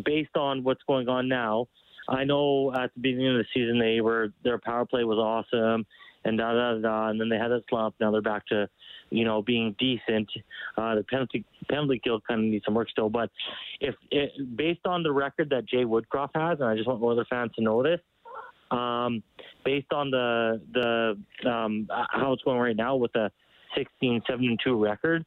based 0.06 0.38
on 0.38 0.64
what's 0.64 0.82
going 0.88 1.10
on 1.10 1.28
now, 1.28 1.68
I 2.08 2.24
know 2.24 2.74
at 2.74 2.94
the 2.94 3.02
beginning 3.02 3.32
of 3.32 3.36
the 3.36 3.46
season 3.54 3.80
they 3.80 4.00
were 4.00 4.30
their 4.46 4.60
power 4.60 4.86
play 4.86 5.04
was 5.04 5.18
awesome 5.18 5.86
and 6.24 6.38
da 6.38 6.54
da 6.54 6.78
da, 6.80 7.10
and 7.10 7.20
then 7.20 7.30
they 7.30 7.38
had 7.38 7.52
a 7.52 7.62
slump. 7.70 7.96
Now 8.00 8.12
they're 8.12 8.22
back 8.22 8.46
to 8.48 8.68
you 9.10 9.26
know 9.26 9.42
being 9.42 9.76
decent. 9.80 10.30
Uh, 10.78 10.96
the 10.96 11.04
penalty 11.04 11.46
penalty 11.70 12.02
kill 12.04 12.22
kind 12.22 12.42
of 12.42 12.46
needs 12.46 12.66
some 12.66 12.74
work 12.74 12.90
still, 12.90 13.10
but 13.10 13.30
if 13.80 13.96
it, 14.12 14.32
based 14.56 14.86
on 14.86 15.04
the 15.04 15.12
record 15.12 15.50
that 15.50 15.66
Jay 15.68 15.84
Woodcroft 15.84 16.32
has, 16.36 16.60
and 16.60 16.70
I 16.70 16.76
just 16.76 16.88
want 16.88 17.02
Oilers 17.02 17.28
fans 17.30 17.52
to 17.56 17.64
know 17.64 17.84
this, 17.84 18.00
um, 18.72 19.24
based 19.66 19.92
on 19.94 20.12
the 20.12 20.62
the 20.74 21.50
um, 21.50 21.88
how 21.90 22.34
it's 22.34 22.44
going 22.44 22.60
right 22.60 22.76
now 22.76 22.96
with 22.96 23.16
a 23.16 23.32
16 23.76 24.24
7 24.28 24.58
2 24.64 24.84
record. 24.84 25.26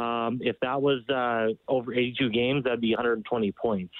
Um, 0.00 0.40
if 0.42 0.58
that 0.60 0.80
was 0.80 1.06
uh, 1.10 1.48
over 1.70 1.92
82 1.92 2.30
games, 2.30 2.64
that'd 2.64 2.80
be 2.80 2.92
120 2.92 3.52
points 3.52 3.92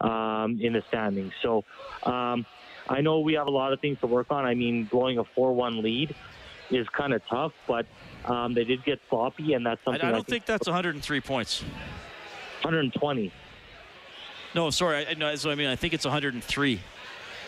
um, 0.00 0.58
in 0.60 0.72
the 0.72 0.82
standings. 0.88 1.32
So 1.42 1.64
um, 2.02 2.44
I 2.88 3.00
know 3.00 3.20
we 3.20 3.34
have 3.34 3.46
a 3.46 3.50
lot 3.50 3.72
of 3.72 3.80
things 3.80 3.98
to 4.00 4.06
work 4.06 4.26
on. 4.30 4.44
I 4.44 4.54
mean, 4.54 4.84
blowing 4.84 5.18
a 5.18 5.24
4-1 5.24 5.82
lead 5.82 6.14
is 6.70 6.88
kind 6.90 7.12
of 7.12 7.22
tough, 7.26 7.52
but 7.66 7.86
um, 8.24 8.54
they 8.54 8.64
did 8.64 8.84
get 8.84 9.00
sloppy, 9.08 9.54
and 9.54 9.64
that's 9.64 9.82
something 9.84 10.02
I 10.02 10.10
don't 10.10 10.26
think 10.26 10.46
that's 10.46 10.66
103 10.66 11.20
points. 11.20 11.62
120. 12.62 13.32
No, 14.54 14.70
sorry. 14.70 15.06
I, 15.06 15.14
no, 15.14 15.28
that's 15.28 15.44
what 15.44 15.52
I 15.52 15.54
mean. 15.54 15.68
I 15.68 15.76
think 15.76 15.94
it's 15.94 16.04
103. 16.04 16.80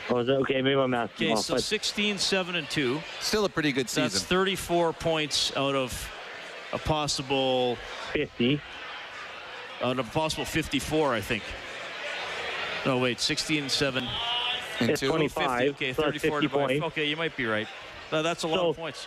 Oh, 0.09 0.19
is 0.19 0.27
that 0.27 0.35
okay? 0.35 0.63
Maybe 0.63 0.79
I'm 0.79 0.95
asking. 0.95 1.29
Okay, 1.29 1.35
off, 1.35 1.45
so 1.45 1.55
but 1.55 1.63
16, 1.63 2.19
7, 2.19 2.55
and 2.55 2.69
2. 2.69 3.01
Still 3.21 3.45
a 3.45 3.49
pretty 3.49 3.73
good 3.73 3.87
That's 3.87 4.15
season. 4.15 4.27
34 4.27 4.93
points 4.93 5.57
out 5.57 5.75
of 5.75 6.09
a 6.73 6.79
possible 6.79 7.77
50. 8.13 8.61
Out 9.83 9.99
of 9.99 10.07
a 10.07 10.11
possible 10.11 10.45
54, 10.45 11.15
I 11.15 11.21
think. 11.21 11.43
No, 12.85 12.99
wait, 12.99 13.21
16 13.21 13.69
7. 13.69 14.07
And 14.81 14.91
It's 14.91 15.01
two? 15.01 15.09
25, 15.09 15.71
Okay, 15.71 15.93
so 15.93 16.03
that's 16.03 16.13
34 16.23 16.41
50 16.41 16.47
divided- 16.49 16.81
points. 16.81 16.87
Okay, 16.95 17.05
you 17.07 17.17
might 17.17 17.37
be 17.37 17.47
right. 17.47 17.69
No, 18.13 18.23
that's 18.23 18.43
a 18.43 18.49
lot 18.49 18.59
So- 18.61 18.69
of 18.71 18.77
points. 18.77 19.07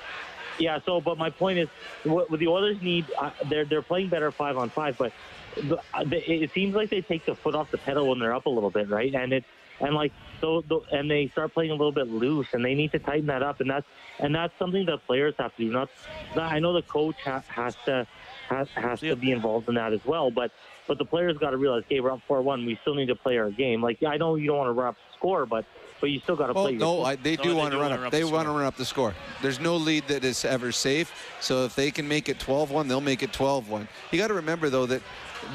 Yeah. 0.57 0.79
So, 0.85 0.99
but 0.99 1.17
my 1.17 1.29
point 1.29 1.57
is, 1.57 1.69
what, 2.03 2.29
what 2.29 2.39
the 2.41 2.47
Oilers 2.47 2.81
need, 2.81 3.05
uh, 3.17 3.29
they're 3.45 3.63
they're 3.63 3.81
playing 3.81 4.09
better 4.09 4.29
five 4.29 4.57
on 4.57 4.69
five, 4.69 4.97
but 4.97 5.13
the, 5.55 5.77
uh, 5.93 6.03
the, 6.03 6.17
it 6.29 6.51
seems 6.51 6.75
like 6.75 6.89
they 6.89 6.99
take 7.01 7.25
the 7.25 7.33
foot 7.33 7.55
off 7.55 7.71
the 7.71 7.77
pedal 7.77 8.09
when 8.09 8.19
they're 8.19 8.33
up 8.35 8.45
a 8.45 8.49
little 8.49 8.69
bit, 8.69 8.89
right? 8.89 9.13
And 9.15 9.31
it's 9.31 9.45
and 9.79 9.95
like 9.95 10.11
so, 10.41 10.59
the, 10.67 10.81
and 10.91 11.09
they 11.09 11.29
start 11.29 11.53
playing 11.53 11.71
a 11.71 11.75
little 11.75 11.93
bit 11.93 12.09
loose, 12.09 12.47
and 12.51 12.65
they 12.65 12.75
need 12.75 12.91
to 12.91 12.99
tighten 12.99 13.27
that 13.27 13.41
up, 13.41 13.61
and 13.61 13.69
that's 13.69 13.85
and 14.19 14.35
that's 14.35 14.53
something 14.59 14.85
that 14.87 15.05
players 15.07 15.33
have 15.39 15.55
to 15.55 15.63
do. 15.63 15.71
Not, 15.71 15.89
I 16.35 16.59
know 16.59 16.73
the 16.73 16.81
coach 16.81 17.15
ha, 17.23 17.41
has 17.47 17.77
to 17.85 18.05
has, 18.49 18.67
has 18.71 18.99
to 18.99 19.15
be 19.15 19.31
involved 19.31 19.69
in 19.69 19.75
that 19.75 19.93
as 19.93 20.03
well, 20.03 20.29
but 20.29 20.51
but 20.89 20.97
the 20.97 21.05
players 21.05 21.37
got 21.37 21.51
to 21.51 21.57
realize, 21.57 21.83
okay, 21.85 21.99
we're 21.99 22.11
up 22.11 22.19
four 22.27 22.41
one, 22.41 22.65
we 22.65 22.75
still 22.81 22.95
need 22.95 23.05
to 23.05 23.15
play 23.15 23.37
our 23.37 23.51
game. 23.51 23.81
Like 23.81 24.03
I 24.03 24.17
know 24.17 24.35
you 24.35 24.47
don't 24.47 24.57
want 24.57 24.69
to 24.69 24.73
run 24.73 24.87
up 24.89 24.95
the 24.95 25.17
score, 25.17 25.45
but 25.45 25.63
but 26.01 26.09
you 26.09 26.19
still 26.19 26.35
got 26.35 26.47
to 26.47 26.53
Oh 26.53 26.63
play. 26.63 26.71
your 26.71 26.79
no, 26.79 26.95
game. 26.97 27.05
I, 27.05 27.15
they 27.15 27.35
do 27.35 27.55
want 27.55 27.71
to 27.73 27.77
run 27.77 27.91
up. 27.91 28.11
They 28.11 28.23
want 28.23 28.47
to 28.47 28.51
run 28.51 28.65
up 28.65 28.75
the 28.75 28.85
score. 28.85 29.13
There's 29.41 29.59
no 29.59 29.77
lead 29.77 30.07
that 30.07 30.25
is 30.25 30.43
ever 30.43 30.71
safe. 30.71 31.13
So 31.41 31.63
if 31.65 31.75
they 31.75 31.91
can 31.91 32.07
make 32.07 32.27
it 32.27 32.39
12-1, 32.39 32.87
they'll 32.87 33.01
make 33.01 33.21
it 33.21 33.31
12-1. 33.31 33.87
You 34.11 34.17
got 34.17 34.29
to 34.29 34.33
remember 34.33 34.69
though 34.69 34.87
that 34.87 35.01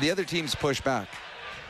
the 0.01 0.11
other 0.11 0.23
teams 0.25 0.55
push 0.55 0.81
back, 0.81 1.09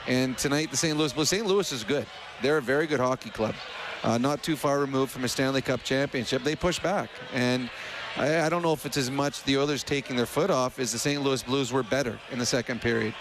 and 0.06 0.36
tonight 0.36 0.70
the 0.70 0.76
St. 0.76 0.96
Louis 0.98 1.12
Blues. 1.14 1.30
St. 1.30 1.46
Louis 1.46 1.72
is 1.72 1.84
good. 1.84 2.06
They're 2.42 2.58
a 2.58 2.62
very 2.62 2.86
good 2.86 3.00
hockey 3.00 3.30
club, 3.30 3.54
uh, 4.02 4.18
not 4.18 4.42
too 4.42 4.56
far 4.56 4.78
removed 4.78 5.10
from 5.10 5.24
a 5.24 5.28
Stanley 5.28 5.62
Cup 5.62 5.82
championship. 5.82 6.42
They 6.44 6.54
push 6.56 6.78
back, 6.80 7.08
and 7.32 7.70
I, 8.16 8.42
I 8.42 8.48
don't 8.50 8.62
know 8.62 8.72
if 8.72 8.84
it's 8.84 8.96
as 8.96 9.10
much 9.10 9.42
the 9.44 9.56
Oilers 9.56 9.82
taking 9.82 10.16
their 10.16 10.26
foot 10.26 10.50
off 10.50 10.78
as 10.78 10.92
the 10.92 10.98
St. 10.98 11.22
Louis 11.22 11.42
Blues 11.42 11.72
were 11.72 11.82
better 11.82 12.18
in 12.30 12.38
the 12.38 12.46
second 12.46 12.80
period, 12.80 13.14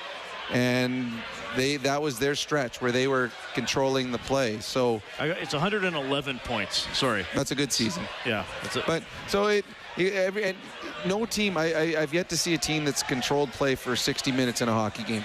and 0.51 1.11
they 1.55 1.77
that 1.77 2.01
was 2.01 2.19
their 2.19 2.35
stretch 2.35 2.81
where 2.81 2.91
they 2.91 3.07
were 3.07 3.31
controlling 3.53 4.11
the 4.11 4.17
play. 4.19 4.59
So 4.59 5.01
I 5.19 5.27
it's 5.27 5.53
111 5.53 6.39
points. 6.39 6.87
Sorry. 6.97 7.25
that's 7.33 7.51
a 7.51 7.55
good 7.55 7.71
season. 7.71 8.03
Yeah. 8.25 8.45
That's 8.61 8.75
it. 8.75 8.83
But 8.85 9.03
so 9.27 9.47
it, 9.47 9.65
every, 9.97 10.43
and 10.43 10.57
no 11.05 11.25
team. 11.25 11.57
I, 11.57 11.73
I 11.73 12.01
I've 12.01 12.13
yet 12.13 12.29
to 12.29 12.37
see 12.37 12.53
a 12.53 12.57
team 12.57 12.85
that's 12.85 13.03
controlled 13.03 13.51
play 13.51 13.75
for 13.75 13.95
60 13.95 14.31
minutes 14.31 14.61
in 14.61 14.69
a 14.69 14.73
hockey 14.73 15.03
game. 15.03 15.23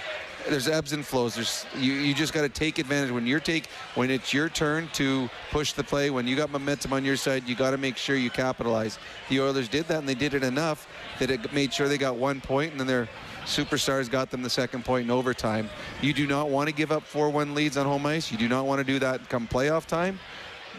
There's 0.48 0.68
ebbs 0.68 0.94
and 0.94 1.04
flows. 1.04 1.34
There's 1.34 1.66
you, 1.76 1.92
you 1.92 2.14
just 2.14 2.32
got 2.32 2.42
to 2.42 2.48
take 2.48 2.78
advantage 2.78 3.10
when 3.10 3.26
you're 3.26 3.40
take 3.40 3.66
when 3.96 4.10
it's 4.10 4.32
your 4.32 4.48
turn 4.48 4.88
to 4.94 5.28
push 5.50 5.72
the 5.72 5.84
play. 5.84 6.08
When 6.08 6.26
you 6.26 6.36
got 6.36 6.50
momentum 6.50 6.92
on 6.94 7.04
your 7.04 7.16
side, 7.16 7.46
you 7.46 7.54
got 7.54 7.72
to 7.72 7.76
make 7.76 7.98
sure 7.98 8.16
you 8.16 8.30
capitalize. 8.30 8.98
The 9.28 9.40
Oilers 9.40 9.68
did 9.68 9.88
that, 9.88 9.98
and 9.98 10.08
they 10.08 10.14
did 10.14 10.32
it 10.32 10.42
enough 10.42 10.88
that 11.18 11.30
it 11.30 11.52
made 11.52 11.74
sure 11.74 11.86
they 11.86 11.98
got 11.98 12.16
one 12.16 12.40
point, 12.40 12.70
and 12.70 12.80
then 12.80 12.86
their 12.86 13.08
superstars 13.48 14.10
got 14.10 14.30
them 14.30 14.42
the 14.42 14.50
second 14.50 14.84
point 14.84 15.04
in 15.04 15.10
overtime. 15.10 15.68
You 16.00 16.12
do 16.12 16.26
not 16.26 16.50
want 16.50 16.68
to 16.68 16.74
give 16.74 16.92
up 16.92 17.02
4-1 17.04 17.54
leads 17.54 17.76
on 17.76 17.86
home 17.86 18.06
ice. 18.06 18.30
You 18.30 18.38
do 18.38 18.48
not 18.48 18.66
want 18.66 18.78
to 18.78 18.84
do 18.84 18.98
that 19.00 19.28
come 19.28 19.48
playoff 19.48 19.86
time 19.86 20.18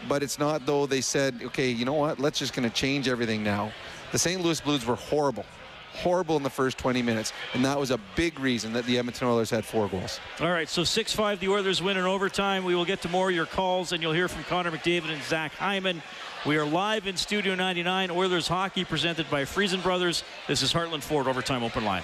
but 0.08 0.22
it's 0.22 0.38
not 0.38 0.66
though 0.66 0.86
they 0.86 1.00
said, 1.00 1.40
okay, 1.44 1.70
you 1.70 1.84
know 1.84 1.94
what? 1.94 2.18
Let's 2.18 2.38
just 2.38 2.54
going 2.54 2.68
to 2.68 2.74
change 2.74 3.08
everything 3.08 3.42
now. 3.42 3.72
The 4.12 4.18
St. 4.18 4.40
Louis 4.40 4.60
Blues 4.60 4.84
were 4.84 4.96
horrible, 4.96 5.44
horrible 5.92 6.36
in 6.36 6.42
the 6.42 6.50
first 6.50 6.78
20 6.78 7.02
minutes, 7.02 7.32
and 7.54 7.64
that 7.64 7.78
was 7.78 7.90
a 7.90 7.98
big 8.16 8.40
reason 8.40 8.72
that 8.72 8.84
the 8.86 8.98
Edmonton 8.98 9.28
Oilers 9.28 9.50
had 9.50 9.64
four 9.64 9.88
goals. 9.88 10.20
All 10.40 10.50
right, 10.50 10.68
so 10.68 10.84
6 10.84 11.12
5, 11.12 11.40
the 11.40 11.48
Oilers 11.48 11.82
win 11.82 11.96
in 11.96 12.04
overtime. 12.04 12.64
We 12.64 12.74
will 12.74 12.84
get 12.84 13.02
to 13.02 13.08
more 13.08 13.30
of 13.30 13.34
your 13.34 13.46
calls, 13.46 13.92
and 13.92 14.02
you'll 14.02 14.12
hear 14.12 14.28
from 14.28 14.44
Connor 14.44 14.70
McDavid 14.70 15.10
and 15.10 15.22
Zach 15.22 15.52
Hyman. 15.52 16.02
We 16.46 16.56
are 16.56 16.64
live 16.64 17.06
in 17.06 17.18
Studio 17.18 17.54
99, 17.54 18.10
Oilers 18.10 18.48
hockey 18.48 18.82
presented 18.82 19.28
by 19.28 19.42
Friesen 19.42 19.82
Brothers. 19.82 20.24
This 20.48 20.62
is 20.62 20.72
Heartland 20.72 21.02
Ford 21.02 21.28
Overtime 21.28 21.62
Open 21.62 21.84
Line. 21.84 22.02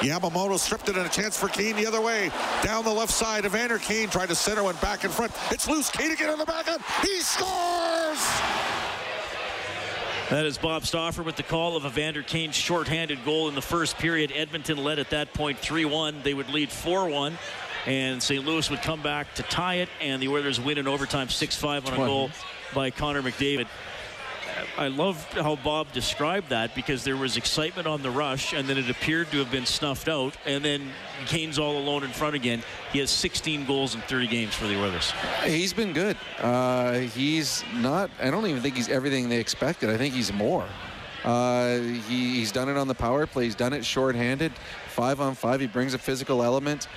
Yamamoto 0.00 0.58
stripped 0.58 0.88
it 0.88 0.96
and 0.96 1.04
a 1.04 1.08
chance 1.10 1.38
for 1.38 1.48
Kane 1.48 1.76
the 1.76 1.86
other 1.86 2.00
way. 2.00 2.30
Down 2.62 2.82
the 2.82 2.90
left 2.90 3.12
side, 3.12 3.44
Evander 3.44 3.76
Kane 3.76 4.08
tried 4.08 4.30
to 4.30 4.34
center 4.34 4.62
one 4.62 4.76
back 4.76 5.04
in 5.04 5.10
front. 5.10 5.32
It's 5.50 5.68
loose. 5.68 5.90
Kane 5.90 6.12
again 6.12 6.30
on 6.30 6.38
the 6.38 6.46
back 6.46 6.66
end. 6.66 6.80
He 7.02 7.20
scores! 7.20 8.26
That 10.30 10.46
is 10.46 10.56
Bob 10.56 10.86
Stauffer 10.86 11.22
with 11.22 11.36
the 11.36 11.42
call 11.42 11.76
of 11.76 11.84
Evander 11.84 12.22
Kane's 12.22 12.56
shorthanded 12.56 13.22
goal 13.22 13.50
in 13.50 13.54
the 13.54 13.60
first 13.60 13.98
period. 13.98 14.32
Edmonton 14.34 14.78
led 14.78 14.98
at 14.98 15.10
that 15.10 15.34
point 15.34 15.58
3 15.58 15.84
1. 15.84 16.22
They 16.22 16.32
would 16.32 16.48
lead 16.48 16.70
4 16.70 17.06
1. 17.10 17.36
And 17.84 18.22
St. 18.22 18.42
Louis 18.46 18.70
would 18.70 18.80
come 18.80 19.02
back 19.02 19.34
to 19.34 19.42
tie 19.42 19.74
it, 19.74 19.90
and 20.00 20.22
the 20.22 20.28
Oilers 20.28 20.58
win 20.58 20.78
in 20.78 20.88
overtime 20.88 21.28
6 21.28 21.54
5 21.54 21.86
on 21.86 21.92
a 21.92 21.96
goal 21.96 22.30
by 22.72 22.90
Connor 22.90 23.22
McDavid. 23.22 23.66
I 24.76 24.88
love 24.88 25.24
how 25.32 25.56
Bob 25.56 25.92
described 25.92 26.48
that 26.50 26.74
because 26.74 27.04
there 27.04 27.16
was 27.16 27.36
excitement 27.36 27.86
on 27.86 28.02
the 28.02 28.10
rush, 28.10 28.52
and 28.52 28.68
then 28.68 28.78
it 28.78 28.90
appeared 28.90 29.30
to 29.30 29.38
have 29.38 29.50
been 29.50 29.66
snuffed 29.66 30.08
out, 30.08 30.36
and 30.46 30.64
then 30.64 30.90
Kane's 31.26 31.58
all 31.58 31.78
alone 31.78 32.04
in 32.04 32.10
front 32.10 32.34
again. 32.34 32.62
He 32.92 32.98
has 32.98 33.10
16 33.10 33.66
goals 33.66 33.94
in 33.94 34.00
30 34.02 34.26
games 34.26 34.54
for 34.54 34.66
the 34.66 34.76
Oilers. 34.80 35.12
He's 35.44 35.72
been 35.72 35.92
good. 35.92 36.16
Uh, 36.40 36.98
he's 36.98 37.64
not, 37.74 38.10
I 38.20 38.30
don't 38.30 38.46
even 38.46 38.62
think 38.62 38.76
he's 38.76 38.88
everything 38.88 39.28
they 39.28 39.38
expected. 39.38 39.90
I 39.90 39.96
think 39.96 40.14
he's 40.14 40.32
more. 40.32 40.66
Uh, 41.24 41.78
he, 41.78 42.36
he's 42.36 42.52
done 42.52 42.68
it 42.68 42.76
on 42.76 42.86
the 42.86 42.94
power 42.94 43.26
play. 43.26 43.44
He's 43.44 43.54
done 43.54 43.72
it 43.72 43.84
shorthanded. 43.84 44.52
Five 44.94 45.20
on 45.20 45.34
five. 45.34 45.60
He 45.60 45.66
brings 45.66 45.92
a 45.92 45.98
physical 45.98 46.42
element, 46.42 46.88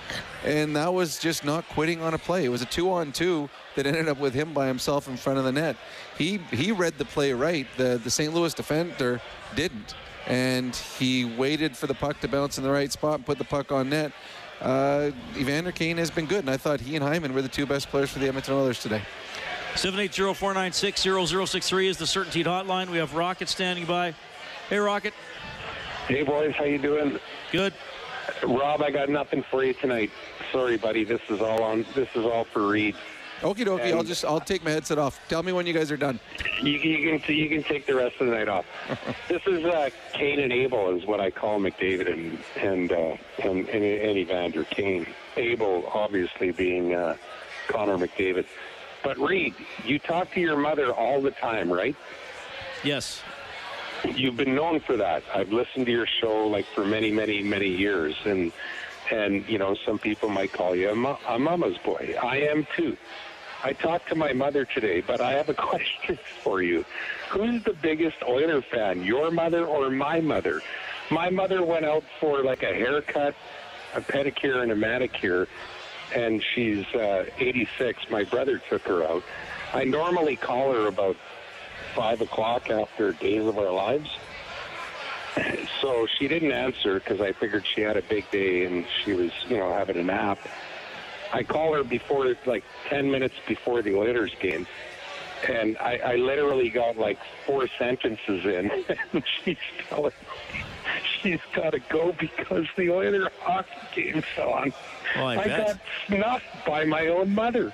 and 0.46 0.76
that 0.76 0.94
was 0.94 1.18
just 1.18 1.44
not 1.44 1.68
quitting 1.70 2.00
on 2.02 2.14
a 2.14 2.20
play. 2.20 2.46
It 2.46 2.50
was 2.50 2.62
a 2.62 2.66
two 2.66 2.92
on 2.92 3.12
two 3.12 3.50
that 3.76 3.88
ended 3.88 4.08
up 4.08 4.20
with 4.20 4.36
him 4.36 4.54
by 4.54 4.68
himself 4.68 5.08
in 5.08 5.18
front 5.18 5.40
of 5.40 5.46
the 5.46 5.52
net. 5.52 5.76
He 6.18 6.40
he 6.52 6.72
read 6.72 7.00
the 7.00 7.06
play 7.06 7.34
right. 7.34 7.66
The 7.76 8.00
the 8.02 8.12
St. 8.12 8.34
Louis 8.34 8.54
defender 8.54 9.20
didn't, 9.56 9.96
and 10.28 10.76
he 10.76 11.26
waited 11.26 11.76
for 11.76 11.88
the 11.88 11.96
puck 11.96 12.20
to 12.20 12.28
bounce 12.28 12.60
in 12.60 12.64
the 12.64 12.72
right 12.72 12.92
spot 12.92 13.16
and 13.16 13.26
put 13.26 13.40
the 13.40 13.44
puck 13.44 13.72
on 13.72 13.90
net. 13.90 14.12
Uh, 14.62 15.10
Evander 15.36 15.72
Kane 15.72 15.98
has 15.98 16.12
been 16.12 16.28
good, 16.28 16.40
and 16.40 16.50
I 16.50 16.58
thought 16.58 16.80
he 16.80 16.96
and 16.96 17.04
Hyman 17.04 17.34
were 17.34 17.42
the 17.42 17.50
two 17.50 17.66
best 17.66 17.90
players 17.90 18.12
for 18.12 18.20
the 18.20 18.28
Edmonton 18.28 18.54
Oilers 18.54 18.82
today. 18.82 19.02
780-496-0063 19.76 21.88
is 21.88 21.98
the 21.98 22.08
Certainty 22.08 22.44
hotline. 22.44 22.90
We 22.90 22.98
have 22.98 23.14
Rocket 23.14 23.50
standing 23.50 23.86
by. 23.86 24.16
Hey, 24.70 24.80
Rocket. 24.80 25.14
Hey, 26.08 26.24
boys. 26.24 26.56
How 26.56 26.64
you 26.64 26.78
doing? 26.78 27.20
Good. 27.52 27.74
Rob, 28.44 28.82
I 28.82 28.92
got 28.92 29.10
nothing 29.10 29.44
for 29.52 29.66
you 29.66 29.74
tonight. 29.74 30.10
Sorry, 30.54 30.78
buddy. 30.78 31.04
This 31.04 31.20
is 31.30 31.42
all 31.42 31.62
on. 31.62 31.86
This 31.96 32.08
is 32.16 32.24
all 32.24 32.46
for 32.46 32.66
Reed. 32.66 32.96
Okie 33.42 33.66
dokie. 33.66 33.94
I'll 33.94 34.04
just 34.04 34.24
I'll 34.24 34.40
take 34.40 34.64
my 34.64 34.72
headset 34.72 34.98
off. 34.98 35.20
Tell 35.28 35.44
me 35.44 35.52
when 35.52 35.68
you 35.68 35.74
guys 35.74 35.92
are 35.92 35.98
done. 35.98 36.18
You, 36.62 36.72
you 36.72 37.20
can 37.20 37.36
you 37.36 37.50
can 37.50 37.62
take 37.62 37.86
the 37.86 37.96
rest 37.96 38.16
of 38.22 38.28
the 38.28 38.34
night 38.34 38.48
off. 38.48 38.66
this 39.28 39.42
is 39.48 39.66
uh, 39.66 39.90
Kane 40.14 40.40
and 40.40 40.54
Abel 40.54 40.96
is 40.96 41.06
what 41.06 41.20
I 41.20 41.30
call 41.30 41.60
McDavid 41.60 42.12
and 42.12 42.40
and 42.56 42.92
uh, 42.92 43.18
and, 43.40 43.68
and, 43.68 43.84
and 43.84 44.18
Evander 44.18 44.64
Kane. 44.64 45.06
Abel 45.36 45.90
obviously 45.94 46.52
being 46.52 46.96
uh, 46.96 47.18
Connor 47.68 47.98
McDavid. 47.98 48.46
But 49.04 49.18
Reed, 49.20 49.56
you 49.84 50.00
talk 50.00 50.32
to 50.32 50.40
your 50.40 50.58
mother 50.58 50.94
all 50.94 51.22
the 51.22 51.32
time, 51.32 51.72
right? 51.72 51.96
Yes. 52.84 53.22
You've 54.16 54.38
been 54.38 54.56
known 54.56 54.80
for 54.80 54.98
that. 54.98 55.24
I've 55.34 55.52
listened 55.52 55.86
to 55.86 55.92
your 55.92 56.08
show 56.08 56.48
like 56.48 56.66
for 56.74 56.86
many, 56.86 57.12
many, 57.12 57.44
many 57.44 57.68
years, 57.68 58.16
and 58.26 58.52
and 59.12 59.48
you 59.48 59.58
know 59.58 59.76
some 59.86 60.00
people 60.00 60.30
might 60.30 60.52
call 60.52 60.76
you 60.76 60.90
a, 60.90 60.96
mo- 60.96 61.20
a 61.28 61.40
mama's 61.40 61.78
boy. 61.80 62.16
I 62.22 62.38
am 62.42 62.68
too. 62.76 62.98
I 63.64 63.74
talked 63.74 64.10
to 64.10 64.16
my 64.16 64.34
mother 64.34 64.66
today, 64.66 65.02
but 65.02 65.20
I 65.20 65.32
have 65.34 65.50
a 65.50 65.54
question 65.70 66.18
for 66.44 66.62
you. 66.62 66.86
Who's 67.30 67.64
the 67.64 67.74
biggest 67.74 68.18
Oiler 68.28 68.62
fan, 68.62 69.04
your 69.04 69.32
mother 69.32 69.66
or 69.66 69.90
my 69.90 70.22
mother? 70.22 70.62
My 71.10 71.30
mother 71.30 71.64
went 71.64 71.86
out 71.86 72.04
for 72.20 72.44
like 72.44 72.64
a 72.64 72.74
haircut, 72.74 73.36
a 73.96 74.02
pedicure, 74.02 74.62
and 74.62 74.72
a 74.72 74.76
manicure, 74.76 75.48
and 76.14 76.44
she's 76.54 76.86
uh, 76.94 77.26
86. 77.40 78.10
My 78.10 78.24
brother 78.24 78.62
took 78.70 78.84
her 78.84 79.04
out. 79.04 79.24
I 79.74 79.84
normally 79.84 80.36
call 80.36 80.72
her 80.72 80.88
about 80.88 81.18
five 81.98 82.22
o'clock 82.22 82.70
after 82.70 83.12
Days 83.14 83.44
of 83.44 83.58
Our 83.58 83.72
Lives. 83.72 84.10
So 85.82 86.08
she 86.18 86.28
didn't 86.28 86.52
answer 86.52 87.00
because 87.00 87.20
I 87.20 87.32
figured 87.32 87.66
she 87.66 87.82
had 87.82 87.98
a 87.98 88.04
big 88.04 88.30
day 88.30 88.66
and 88.66 88.86
she 89.04 89.14
was, 89.14 89.32
you 89.50 89.58
know, 89.58 89.74
having 89.74 89.98
a 89.98 90.04
nap. 90.04 90.38
I 91.34 91.44
call 91.44 91.74
her 91.74 91.84
before, 91.84 92.36
like 92.46 92.64
10 92.90 93.10
minutes 93.10 93.34
before 93.48 93.82
the 93.82 93.96
Oilers 93.96 94.34
game. 94.40 94.68
And 95.50 95.76
I, 95.80 95.98
I 95.98 96.16
literally 96.16 96.70
got 96.70 96.98
like 96.98 97.18
four 97.46 97.68
sentences 97.80 98.46
in, 98.46 98.72
and 99.14 99.24
she's 99.44 99.58
telling 99.90 100.14
me 100.54 100.64
she's 101.22 101.42
got 101.54 101.72
to 101.72 101.80
go 101.80 102.14
because 102.20 102.66
the 102.76 102.92
Oiler 102.92 103.30
hockey 103.42 104.12
game's 104.12 104.26
on. 104.40 104.72
I 105.16 105.36
bet. 105.36 105.68
got 105.68 105.80
snuffed 106.08 106.66
by 106.66 106.86
my 106.86 107.08
own 107.08 107.34
mother 107.34 107.74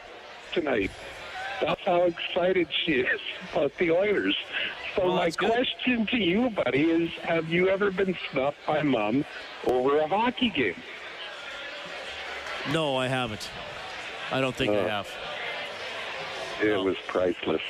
tonight. 0.54 0.92
That's 1.62 1.82
how 1.86 2.04
excited 2.04 2.68
she 2.86 2.94
is 3.02 3.22
about 3.52 3.72
the 3.78 3.92
Oilers. 3.92 4.36
So 4.96 5.06
Well, 5.06 5.16
my 5.16 5.32
question 5.32 6.06
to 6.08 6.18
you, 6.18 6.50
buddy, 6.50 6.84
is: 6.84 7.10
Have 7.24 7.50
you 7.50 7.70
ever 7.70 7.90
been 7.92 8.16
snuffed 8.32 8.58
by 8.68 8.82
mom 8.84 9.26
over 9.66 9.98
a 10.00 10.08
hockey 10.08 10.50
game? 10.50 10.76
No, 12.72 12.96
I 12.96 13.08
haven't. 13.08 13.50
I 14.32 14.40
don't 14.42 14.56
think 14.56 14.72
I 14.72 14.78
Oh. 14.80 14.88
have. 14.88 15.10
It 16.62 16.78
was 16.78 16.96
priceless. 17.08 17.62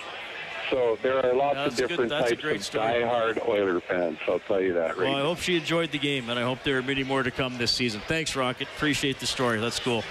So 0.70 0.98
there 1.02 1.24
are 1.26 1.34
lots 1.34 1.56
That's 1.56 1.80
of 1.82 1.88
different 1.90 2.12
a 2.12 2.20
types 2.20 2.32
of 2.44 2.64
story. 2.64 2.84
diehard 2.86 3.48
Oiler 3.48 3.80
fans. 3.82 4.18
I'll 4.28 4.40
tell 4.40 4.62
you 4.62 4.74
that, 4.74 4.98
right? 4.98 5.10
Well, 5.10 5.16
I 5.18 5.22
hope 5.22 5.40
she 5.40 5.56
enjoyed 5.58 5.92
the 5.92 6.00
game, 6.00 6.30
and 6.30 6.40
I 6.40 6.44
hope 6.44 6.64
there 6.64 6.78
are 6.78 6.82
many 6.82 7.04
more 7.04 7.22
to 7.22 7.32
come 7.32 7.58
this 7.58 7.72
season. 7.72 8.02
Thanks, 8.08 8.36
Rocket. 8.36 8.68
Appreciate 8.76 9.20
the 9.20 9.28
story. 9.28 9.60
That's 9.60 9.80
cool. 9.80 10.04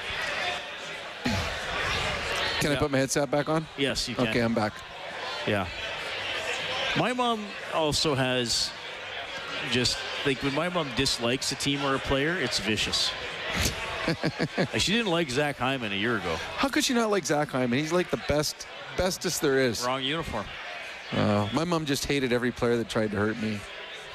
Can 2.63 2.73
I 2.73 2.77
put 2.77 2.91
my 2.91 2.99
headset 2.99 3.31
back 3.31 3.49
on? 3.49 3.67
Yes, 3.77 4.09
you 4.09 4.15
can. 4.15 4.29
Okay, 4.29 4.41
I'm 4.41 4.55
back. 4.55 4.73
Yeah. 5.47 5.67
My 6.97 7.13
mom 7.13 7.45
also 7.75 8.15
has 8.15 8.71
just 9.71 9.97
like 10.27 10.43
when 10.43 10.55
my 10.55 10.69
mom 10.69 10.89
dislikes 10.97 11.53
a 11.53 11.55
team 11.55 11.83
or 11.85 11.95
a 11.95 11.99
player, 11.99 12.37
it's 12.39 12.59
vicious. 12.59 13.11
She 14.79 14.93
didn't 14.93 15.13
like 15.13 15.31
Zach 15.31 15.57
Hyman 15.59 15.93
a 15.93 15.97
year 15.97 16.17
ago. 16.17 16.35
How 16.57 16.69
could 16.69 16.83
she 16.83 16.93
not 16.93 17.11
like 17.11 17.25
Zach 17.25 17.49
Hyman? 17.51 17.79
He's 17.79 17.93
like 17.93 18.11
the 18.11 18.21
best, 18.29 18.67
bestest 18.97 19.41
there 19.41 19.61
is. 19.61 19.85
Wrong 19.87 20.03
uniform. 20.03 20.45
Uh, 21.13 21.49
my 21.53 21.63
mom 21.63 21.85
just 21.85 22.07
hated 22.07 22.33
every 22.33 22.51
player 22.51 22.77
that 22.79 22.89
tried 22.89 23.13
to 23.13 23.17
hurt 23.17 23.41
me. 23.41 23.61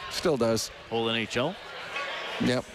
Still 0.09 0.35
does. 0.35 0.71
Whole 0.89 1.07
NHL. 1.07 1.55
Yep. 2.41 2.65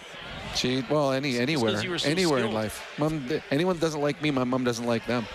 She 0.55 0.83
well 0.89 1.11
any 1.11 1.37
anywhere 1.37 1.77
so 1.77 2.09
anywhere 2.09 2.45
in 2.45 2.51
life. 2.51 2.93
Mom, 2.97 3.27
anyone 3.51 3.77
doesn't 3.77 4.01
like 4.01 4.21
me, 4.21 4.31
my 4.31 4.43
mom 4.43 4.63
doesn't 4.63 4.85
like 4.85 5.05
them. 5.05 5.25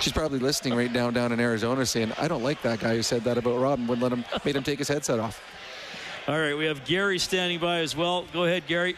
She's 0.00 0.12
probably 0.12 0.38
listening 0.38 0.76
right 0.76 0.92
now 0.92 1.10
down 1.10 1.32
in 1.32 1.40
Arizona, 1.40 1.86
saying, 1.86 2.12
"I 2.18 2.28
don't 2.28 2.42
like 2.42 2.62
that 2.62 2.80
guy 2.80 2.96
who 2.96 3.02
said 3.02 3.24
that 3.24 3.38
about 3.38 3.58
Rob 3.58 3.78
and 3.78 3.88
wouldn't 3.88 4.02
let 4.02 4.12
him 4.12 4.24
made 4.44 4.56
him 4.56 4.62
take 4.62 4.78
his 4.78 4.88
headset 4.88 5.18
off." 5.18 5.42
All 6.28 6.38
right, 6.38 6.54
we 6.56 6.66
have 6.66 6.84
Gary 6.84 7.18
standing 7.18 7.60
by 7.60 7.78
as 7.78 7.96
well. 7.96 8.24
Go 8.32 8.44
ahead, 8.44 8.66
Gary. 8.66 8.96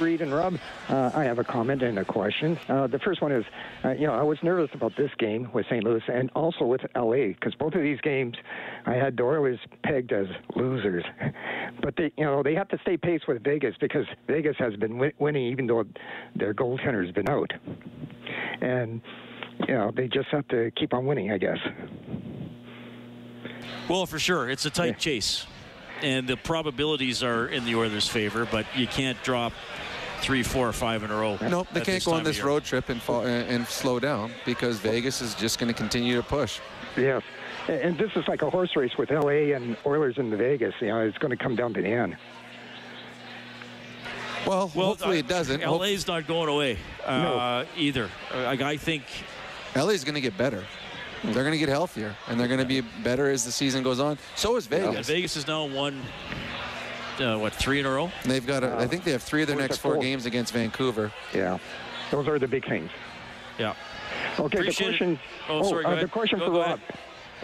Reed 0.00 0.20
and 0.20 0.32
Rob, 0.34 0.58
uh, 0.88 1.10
I 1.14 1.24
have 1.24 1.38
a 1.38 1.44
comment 1.44 1.82
and 1.82 1.98
a 1.98 2.04
question. 2.04 2.58
Uh, 2.68 2.86
the 2.86 2.98
first 2.98 3.22
one 3.22 3.32
is, 3.32 3.44
uh, 3.84 3.90
you 3.92 4.06
know, 4.06 4.14
I 4.14 4.22
was 4.22 4.38
nervous 4.42 4.70
about 4.74 4.96
this 4.96 5.10
game 5.18 5.48
with 5.52 5.66
St. 5.66 5.82
Louis 5.82 6.02
and 6.08 6.30
also 6.34 6.64
with 6.64 6.82
LA 6.94 7.28
because 7.28 7.54
both 7.54 7.74
of 7.74 7.82
these 7.82 8.00
games, 8.00 8.36
I 8.84 8.94
had 8.94 9.16
the 9.16 9.22
Oilers 9.22 9.58
pegged 9.82 10.12
as 10.12 10.26
losers. 10.54 11.04
But 11.82 11.94
they, 11.96 12.10
you 12.16 12.24
know, 12.24 12.42
they 12.42 12.54
have 12.54 12.68
to 12.68 12.78
stay 12.78 12.96
pace 12.96 13.20
with 13.28 13.44
Vegas 13.44 13.74
because 13.78 14.06
Vegas 14.26 14.56
has 14.58 14.74
been 14.76 14.92
wi- 14.92 15.12
winning 15.18 15.44
even 15.52 15.66
though 15.66 15.84
their 16.34 16.54
goaltender's 16.54 17.12
been 17.12 17.28
out, 17.28 17.52
and 18.62 19.02
you 19.68 19.74
know 19.74 19.90
they 19.94 20.08
just 20.08 20.28
have 20.28 20.46
to 20.48 20.70
keep 20.72 20.94
on 20.94 21.06
winning, 21.06 21.32
I 21.32 21.38
guess. 21.38 21.58
Well, 23.88 24.06
for 24.06 24.18
sure, 24.18 24.50
it's 24.50 24.66
a 24.66 24.70
tight 24.70 24.98
chase, 24.98 25.46
and 26.02 26.26
the 26.26 26.36
probabilities 26.36 27.22
are 27.22 27.46
in 27.46 27.64
the 27.64 27.76
Oilers' 27.76 28.08
favor, 28.08 28.46
but 28.50 28.66
you 28.74 28.86
can't 28.86 29.20
drop 29.22 29.52
three, 30.20 30.42
four, 30.42 30.68
or 30.68 30.72
five 30.72 31.02
in 31.04 31.10
a 31.10 31.16
row. 31.16 31.38
Nope, 31.40 31.68
they 31.72 31.80
can't 31.82 32.04
go 32.04 32.12
on 32.12 32.24
this 32.24 32.42
road 32.42 32.64
trip 32.64 32.88
and 32.88 33.00
fall, 33.00 33.24
and, 33.24 33.48
and 33.48 33.66
slow 33.66 34.00
down 34.00 34.32
because 34.44 34.78
Vegas 34.78 35.20
is 35.22 35.34
just 35.34 35.58
going 35.58 35.68
to 35.68 35.74
continue 35.74 36.16
to 36.16 36.22
push. 36.22 36.60
Yes. 36.96 37.22
And 37.68 37.80
and 37.80 37.98
this 37.98 38.10
is 38.16 38.26
like 38.28 38.42
a 38.42 38.50
horse 38.50 38.74
race 38.76 38.96
with 38.98 39.10
LA 39.10 39.54
and 39.54 39.76
Oilers 39.86 40.18
in 40.18 40.36
Vegas. 40.36 40.74
You 40.80 40.88
know, 40.88 41.00
it's 41.00 41.18
going 41.18 41.30
to 41.30 41.36
come 41.36 41.56
down 41.56 41.74
to 41.74 41.82
the 41.82 41.88
end. 41.88 42.16
Well, 44.46 44.68
hopefully 44.68 45.16
uh, 45.16 45.20
it 45.20 45.28
doesn't. 45.28 45.62
Hope- 45.62 45.80
LA's 45.80 46.06
not 46.06 46.26
going 46.26 46.48
away 46.48 46.78
uh, 47.04 47.64
either. 47.76 48.08
Uh, 48.32 48.42
Like, 48.44 48.60
I 48.60 48.76
think 48.76 49.02
LA's 49.76 50.04
going 50.04 50.14
to 50.14 50.20
get 50.20 50.36
better. 50.36 50.64
They're 51.24 51.42
going 51.42 51.52
to 51.52 51.58
get 51.58 51.68
healthier, 51.68 52.14
and 52.28 52.38
they're 52.38 52.46
going 52.48 52.60
to 52.60 52.66
be 52.66 52.82
better 53.02 53.30
as 53.30 53.44
the 53.44 53.50
season 53.52 53.82
goes 53.82 54.00
on. 54.00 54.18
So 54.36 54.56
is 54.56 54.68
Yeah, 54.70 54.90
Vegas. 54.90 55.06
Vegas 55.06 55.34
has 55.34 55.46
now 55.46 55.64
won 55.66 56.02
uh, 57.18 57.38
what 57.38 57.52
three 57.54 57.80
in 57.80 57.86
a 57.86 57.90
row. 57.90 58.10
And 58.22 58.30
They've 58.30 58.46
got. 58.46 58.62
I 58.64 58.86
think 58.86 59.04
they 59.04 59.12
have 59.12 59.22
three 59.22 59.42
of 59.42 59.48
their 59.48 59.56
next 59.56 59.78
four 59.78 59.94
four. 59.94 60.02
games 60.02 60.26
against 60.26 60.52
Vancouver. 60.52 61.12
Yeah. 61.34 61.58
Those 62.10 62.28
are 62.28 62.38
the 62.38 62.46
big 62.46 62.66
things. 62.68 62.90
Yeah. 63.58 63.74
Okay, 64.38 64.58
Appreciate 64.58 64.64
the 64.64 64.70
it. 64.70 64.98
question. 64.98 65.18
Oh, 65.48 65.62
sorry, 65.68 65.84
go 65.84 65.90
uh, 65.90 66.00
the 66.00 66.08
question 66.08 66.38
Go- 66.38 66.46
for 66.46 66.52
go 66.52 66.60
Rob. 66.62 66.80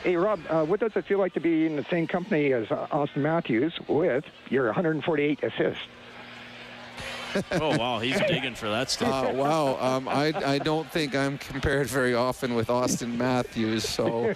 Hey, 0.03 0.17
Rob, 0.17 0.41
uh, 0.49 0.65
what 0.65 0.81
does 0.81 0.93
it 0.97 1.05
feel 1.07 1.19
like 1.19 1.33
to 1.35 1.41
be 1.41 1.67
in 1.67 1.77
the 1.77 1.85
same 1.91 2.07
company 2.07 2.53
as 2.53 2.71
uh, 2.71 2.87
Austin 2.91 3.23
Matthews 3.23 3.73
with 3.89 4.25
your 4.51 4.67
148 4.67 5.43
assists? 5.43 5.83
Oh 7.53 7.77
wow, 7.77 7.99
he's 7.99 8.19
digging 8.21 8.55
for 8.55 8.69
that 8.69 8.91
stuff. 8.91 9.27
Uh, 9.29 9.35
wow, 9.35 9.79
um, 9.81 10.09
I, 10.09 10.33
I 10.45 10.59
don't 10.59 10.91
think 10.91 11.15
I'm 11.15 11.39
compared 11.39 11.87
very 11.87 12.15
often 12.15 12.55
with 12.55 12.71
Austin 12.71 13.17
Matthews. 13.17 13.89
So 13.89 14.35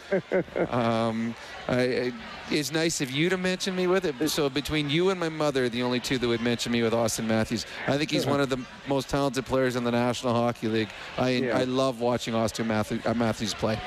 um, 0.70 1.34
I, 1.68 1.80
I, 1.80 2.12
it's 2.50 2.72
nice 2.72 3.00
of 3.00 3.10
you 3.10 3.28
to 3.28 3.36
mention 3.36 3.74
me 3.74 3.86
with 3.86 4.04
it. 4.04 4.28
So 4.30 4.48
between 4.48 4.88
you 4.90 5.10
and 5.10 5.18
my 5.18 5.28
mother, 5.28 5.68
the 5.68 5.82
only 5.82 6.00
two 6.00 6.18
that 6.18 6.28
would 6.28 6.40
mention 6.40 6.72
me 6.72 6.82
with 6.82 6.94
Austin 6.94 7.26
Matthews, 7.26 7.66
I 7.86 7.98
think 7.98 8.10
he's 8.10 8.26
one 8.26 8.40
of 8.40 8.48
the 8.48 8.58
most 8.86 9.08
talented 9.08 9.44
players 9.46 9.76
in 9.76 9.84
the 9.84 9.90
National 9.90 10.32
Hockey 10.34 10.68
League. 10.68 10.88
I, 11.18 11.30
Yeah. 11.30 11.58
I 11.58 11.64
love 11.64 12.00
watching 12.00 12.34
Austin 12.34 12.68
Matthews, 12.68 13.04
uh, 13.04 13.14
Matthews 13.14 13.52
play. 13.54 13.78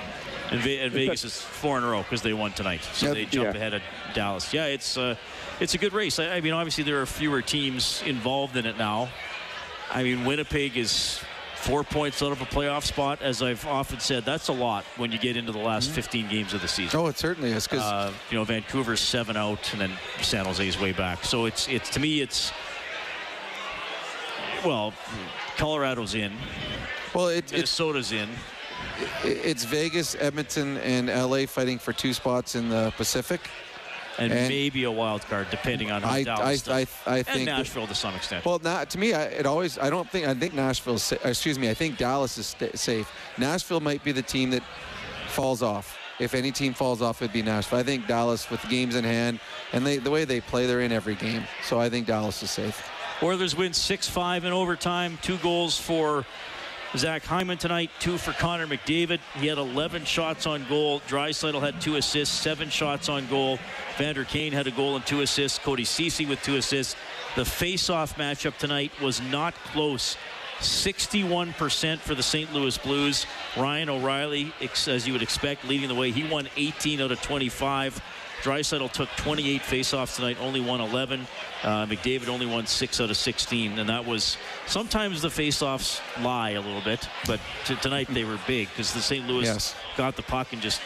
And, 0.52 0.62
Ve- 0.62 0.80
and 0.80 0.92
Vegas 0.92 1.24
is 1.24 1.40
four 1.40 1.78
in 1.78 1.84
a 1.84 1.88
row 1.90 2.02
because 2.02 2.22
they 2.24 2.34
won 2.34 2.52
tonight, 2.54 2.82
so 2.94 3.08
Yep. 3.08 3.16
they 3.16 3.26
jump 3.26 3.46
Yeah. 3.54 3.60
ahead 3.60 3.74
of 3.76 3.82
Dallas. 4.16 4.52
Yeah, 4.54 4.66
it's 4.66 4.98
uh, 4.98 5.16
it's 5.60 5.76
a 5.76 5.78
good 5.78 5.94
race. 5.94 6.18
I, 6.18 6.30
I 6.38 6.42
mean, 6.42 6.54
obviously 6.54 6.84
there 6.84 7.00
are 7.02 7.06
fewer 7.06 7.42
teams 7.44 8.02
involved 8.06 8.56
in 8.58 8.66
it 8.66 8.78
now. 8.78 9.10
I 9.92 10.02
mean, 10.04 10.26
Winnipeg 10.26 10.76
is 10.78 11.20
four 11.56 11.84
points 11.84 12.24
out 12.24 12.32
of 12.32 12.42
a 12.42 12.46
playoff 12.46 12.84
spot. 12.84 13.22
As 13.22 13.44
I've 13.44 13.66
often 13.68 14.00
said, 14.00 14.24
that's 14.26 14.48
a 14.48 14.54
lot 14.54 14.86
when 14.98 15.12
you 15.12 15.20
get 15.20 15.36
into 15.38 15.52
the 15.52 15.60
last 15.60 15.92
15 15.92 16.30
games 16.30 16.54
of 16.54 16.62
the 16.62 16.68
season. 16.68 17.00
Oh, 17.00 17.08
it 17.08 17.18
certainly 17.18 17.52
is. 17.52 17.68
Because 17.68 17.84
uh, 17.84 18.12
you 18.32 18.38
know 18.38 18.44
Vancouver's 18.44 19.02
seven 19.02 19.36
out, 19.38 19.72
and 19.74 19.82
then 19.82 19.92
San 20.22 20.46
Jose's 20.46 20.80
way 20.80 20.94
back. 20.94 21.24
So 21.26 21.46
it's 21.46 21.68
it's 21.68 21.90
to 21.92 22.00
me 22.00 22.22
it's 22.22 22.52
Well, 24.66 24.94
Colorado's 25.58 26.16
in. 26.16 26.34
Well, 27.14 27.28
it, 27.30 27.52
Minnesota's 27.52 28.12
in. 28.12 28.30
It- 29.24 29.42
it's 29.46 29.64
Vegas, 29.66 30.16
Edmonton, 30.20 30.78
and 30.78 31.10
LA 31.10 31.46
fighting 31.46 31.80
for 31.80 31.94
two 31.94 32.14
spots 32.14 32.56
in 32.56 32.70
the 32.70 32.94
Pacific. 32.98 33.42
And, 34.18 34.34
And- 34.34 34.50
maybe 34.50 34.84
a 34.84 34.92
wild 34.92 35.22
card, 35.28 35.48
depending 35.50 35.92
on 35.92 36.02
how 36.02 36.10
I- 36.12 36.24
Dallas 36.24 36.68
I- 36.68 36.84
does. 36.84 36.88
I- 37.08 37.12
I 37.12 37.18
and 37.20 37.26
think 37.28 37.46
Nashville 37.46 37.88
to 37.88 37.96
some 37.96 38.16
extent. 38.16 38.44
Well, 38.44 38.60
not, 38.62 38.90
to 38.90 38.98
me, 38.98 39.14
I, 39.14 39.24
it 39.24 39.46
always. 39.46 39.78
I 39.80 39.90
don't 39.90 40.10
think. 40.12 40.28
I 40.28 40.34
think 40.34 40.54
Nashville. 40.54 41.00
Excuse 41.24 41.58
me. 41.58 41.70
I 41.70 41.74
think 41.74 41.98
Dallas 41.98 42.38
is 42.38 42.48
sta 42.48 42.70
safe. 42.76 43.10
Nashville 43.38 43.80
might 43.80 44.04
be 44.04 44.12
the 44.12 44.22
team 44.22 44.50
that 44.52 44.64
falls 45.30 45.62
off. 45.64 45.98
If 46.20 46.34
any 46.34 46.52
team 46.52 46.74
falls 46.74 47.02
off, 47.02 47.22
it'd 47.22 47.32
be 47.32 47.42
Nashville. 47.42 47.80
I 47.80 47.84
think 47.84 48.08
Dallas, 48.08 48.50
with 48.50 48.62
the 48.62 48.68
games 48.68 48.96
in 48.96 49.06
hand, 49.06 49.40
and 49.72 49.88
they, 49.88 49.98
the 50.00 50.12
way 50.12 50.26
they 50.26 50.42
play, 50.42 50.66
they're 50.66 50.82
in 50.82 50.92
every 50.92 51.16
game. 51.16 51.46
So 51.64 51.80
I 51.80 51.90
think 51.90 52.06
Dallas 52.08 52.44
is 52.44 52.52
safe. 52.52 52.84
Oilers 53.24 53.56
win 53.56 53.72
6-5 53.72 54.44
in 54.44 54.52
overtime. 54.52 55.18
Two 55.22 55.38
goals 55.38 55.78
for 55.80 56.26
Zach 56.98 57.24
Hyman 57.24 57.60
tonight, 57.60 57.92
two 58.00 58.18
for 58.18 58.32
Connor 58.34 58.66
McDavid. 58.66 59.20
He 59.36 59.46
had 59.46 59.60
11 59.60 60.06
shots 60.06 60.48
on 60.48 60.66
goal. 60.68 61.02
Draisaitl 61.02 61.62
had 61.62 61.80
two 61.80 61.98
assists, 61.98 62.36
seven 62.36 62.70
shots 62.70 63.10
on 63.10 63.28
goal. 63.28 63.60
Vander 63.98 64.24
Kane 64.24 64.52
had 64.52 64.66
a 64.66 64.72
goal 64.72 64.96
and 64.96 65.06
two 65.06 65.22
assists. 65.22 65.60
Cody 65.60 65.86
Ceci 65.86 66.26
with 66.26 66.42
two 66.42 66.56
assists. 66.56 66.96
The 67.36 67.46
face-off 67.46 68.18
matchup 68.18 68.58
tonight 68.58 68.92
was 69.02 69.22
not 69.22 69.54
close. 69.66 70.18
61% 70.62 72.00
for 72.00 72.16
the 72.16 72.24
St. 72.24 72.52
Louis 72.54 72.78
Blues. 72.80 73.28
Ryan 73.56 73.90
O'Reilly, 73.90 74.52
as 74.88 75.06
you 75.06 75.14
would 75.14 75.22
expect, 75.22 75.66
leading 75.66 75.90
the 75.90 75.96
way. 75.96 76.10
He 76.10 76.28
won 76.28 76.50
18 76.58 77.02
out 77.02 77.12
of 77.12 77.22
25. 77.22 78.02
Draisaitl 78.44 78.92
took 78.92 79.10
28 79.18 79.62
faceoffs 79.62 80.16
tonight, 80.16 80.38
only 80.40 80.62
won 80.62 80.80
11. 80.82 81.28
Uh, 81.64 81.86
McDavid 81.86 82.30
only 82.30 82.46
won 82.46 82.66
6 82.66 83.02
out 83.02 83.10
of 83.10 83.18
16, 83.18 83.78
and 83.80 83.90
that 83.90 84.06
was 84.06 84.38
sometimes 84.66 85.22
the 85.22 85.28
faceoffs 85.28 86.00
lie 86.24 86.52
a 86.52 86.62
little 86.62 86.82
bit, 86.82 87.08
but 87.28 87.40
t- 87.66 87.76
tonight 87.78 88.08
they 88.12 88.24
were 88.24 88.40
big 88.48 88.70
because 88.70 88.94
the 88.94 89.02
St. 89.02 89.28
Louis 89.28 89.44
Yes. 89.46 89.76
got 89.98 90.16
the 90.16 90.22
puck 90.24 90.54
and 90.54 90.62
just 90.62 90.80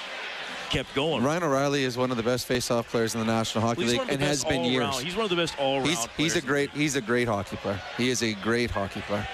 kept 0.72 0.96
going. 0.96 1.24
Ryan 1.24 1.44
O'Reilly 1.44 1.84
is 1.84 1.96
one 1.96 2.10
of 2.10 2.18
the 2.18 2.24
best 2.24 2.48
face-off 2.48 2.90
players 2.90 3.14
in 3.14 3.20
the 3.20 3.28
National 3.28 3.64
Hockey 3.64 3.84
Well, 3.84 3.92
League, 3.92 4.02
and 4.10 4.22
has 4.24 4.44
best 4.44 4.50
been 4.50 4.64
years. 4.64 4.84
all-round- 4.86 5.06
He's 5.06 5.16
one 5.16 5.26
of 5.26 5.30
the 5.30 5.36
best 5.36 5.54
all-round 5.60 5.88
He's, 5.90 6.08
he's 6.18 6.36
a 6.36 6.42
great. 6.42 6.72
He's 6.72 6.96
a 6.96 7.02
great 7.02 7.28
hockey 7.28 7.58
player. 7.58 7.80
He 7.98 8.10
is 8.10 8.24
a 8.24 8.34
great 8.34 8.72
hockey 8.72 9.02
player. 9.02 9.28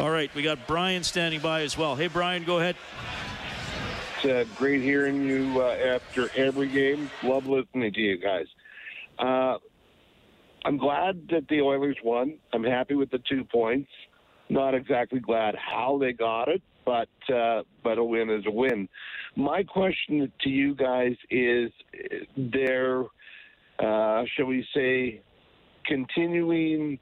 All 0.00 0.08
right, 0.10 0.34
we 0.34 0.42
got 0.42 0.66
Brian 0.66 1.04
standing 1.04 1.40
by 1.40 1.60
as 1.62 1.76
well. 1.76 1.94
Hey, 1.96 2.06
Brian, 2.06 2.44
go 2.44 2.58
ahead. 2.58 2.76
It's 4.22 4.50
uh, 4.50 4.54
great 4.56 4.82
hearing 4.82 5.24
you 5.24 5.60
uh, 5.60 5.96
after 5.96 6.30
every 6.36 6.68
game. 6.68 7.10
Love 7.24 7.46
listening 7.46 7.92
to 7.92 8.00
you 8.00 8.18
guys. 8.18 8.46
Uh, 9.18 9.58
I'm 10.64 10.76
glad 10.76 11.28
that 11.30 11.48
the 11.48 11.60
Oilers 11.60 11.96
won. 12.04 12.38
I'm 12.52 12.64
happy 12.64 12.94
with 12.94 13.10
the 13.10 13.20
two 13.28 13.44
points. 13.44 13.90
Not 14.48 14.74
exactly 14.74 15.18
glad 15.18 15.54
how 15.56 15.98
they 15.98 16.12
got 16.12 16.48
it, 16.48 16.62
but 16.84 17.08
uh, 17.34 17.62
but 17.82 17.98
a 17.98 18.04
win 18.04 18.30
is 18.30 18.44
a 18.46 18.50
win. 18.50 18.88
My 19.34 19.62
question 19.62 20.30
to 20.42 20.48
you 20.48 20.74
guys 20.74 21.14
is: 21.30 21.70
their, 22.36 23.04
uh, 23.78 24.24
shall 24.36 24.46
we 24.46 24.66
say, 24.74 25.22
continuing 25.86 26.98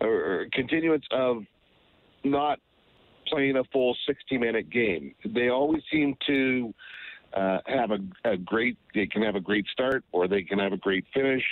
or 0.00 0.46
continuance 0.52 1.04
of 1.12 1.42
not 2.24 2.58
playing 3.28 3.56
a 3.56 3.64
full 3.72 3.96
60 4.06 4.38
minute 4.38 4.70
game. 4.70 5.14
They 5.24 5.48
always 5.48 5.82
seem 5.90 6.16
to 6.26 6.74
uh, 7.34 7.58
have 7.66 7.90
a, 7.90 7.98
a 8.24 8.36
great, 8.36 8.76
they 8.94 9.06
can 9.06 9.22
have 9.22 9.36
a 9.36 9.40
great 9.40 9.66
start 9.72 10.04
or 10.12 10.28
they 10.28 10.42
can 10.42 10.58
have 10.58 10.72
a 10.72 10.76
great 10.78 11.04
finish, 11.14 11.44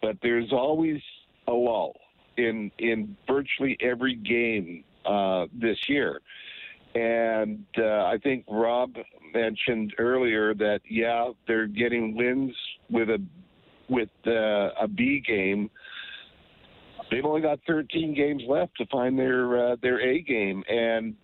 but 0.00 0.16
there's 0.22 0.52
always 0.52 1.00
a 1.46 1.52
lull 1.52 1.94
in, 2.36 2.70
in 2.78 3.16
virtually 3.26 3.76
every 3.80 4.14
game 4.14 4.84
uh, 5.04 5.46
this 5.52 5.76
year. 5.88 6.20
And 6.94 7.64
uh, 7.76 8.04
I 8.06 8.18
think 8.22 8.44
Rob 8.48 8.94
mentioned 9.34 9.94
earlier 9.98 10.54
that, 10.54 10.80
yeah, 10.88 11.30
they're 11.46 11.66
getting 11.66 12.16
wins 12.16 12.54
with 12.90 13.10
a, 13.10 13.22
with 13.88 14.08
uh, 14.26 14.70
a 14.80 14.88
B 14.88 15.22
game 15.26 15.70
they've 17.10 17.24
only 17.24 17.40
got 17.40 17.58
13 17.66 18.14
games 18.14 18.42
left 18.48 18.76
to 18.78 18.86
find 18.86 19.18
their 19.18 19.72
uh, 19.72 19.76
their 19.82 20.00
A 20.00 20.20
game, 20.20 20.64
and 20.68 21.14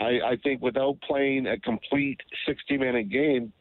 I, 0.00 0.32
I 0.32 0.36
think 0.42 0.62
without 0.62 1.00
playing 1.02 1.46
a 1.46 1.58
complete 1.58 2.20
60 2.46 2.78
minute 2.78 3.08
game, 3.10 3.52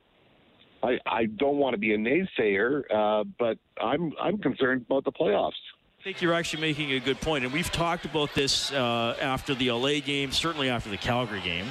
I, 0.83 0.99
I 1.05 1.25
don't 1.25 1.57
want 1.57 1.73
to 1.73 1.77
be 1.77 1.93
a 1.93 1.97
naysayer, 1.97 2.83
uh, 2.93 3.23
but 3.39 3.57
I'm 3.81 4.13
I'm 4.21 4.37
concerned 4.37 4.85
about 4.89 5.03
the 5.03 5.11
playoffs. 5.11 5.53
I 5.99 6.03
think 6.03 6.21
you're 6.21 6.33
actually 6.33 6.61
making 6.61 6.91
a 6.91 6.99
good 6.99 7.19
point, 7.19 7.45
and 7.45 7.53
we've 7.53 7.71
talked 7.71 8.05
about 8.05 8.33
this 8.35 8.71
uh, 8.71 9.17
after 9.19 9.55
the 9.55 9.71
LA 9.71 9.99
game, 10.05 10.31
certainly 10.31 10.69
after 10.69 10.89
the 10.89 10.97
Calgary 10.97 11.41
game, 11.41 11.67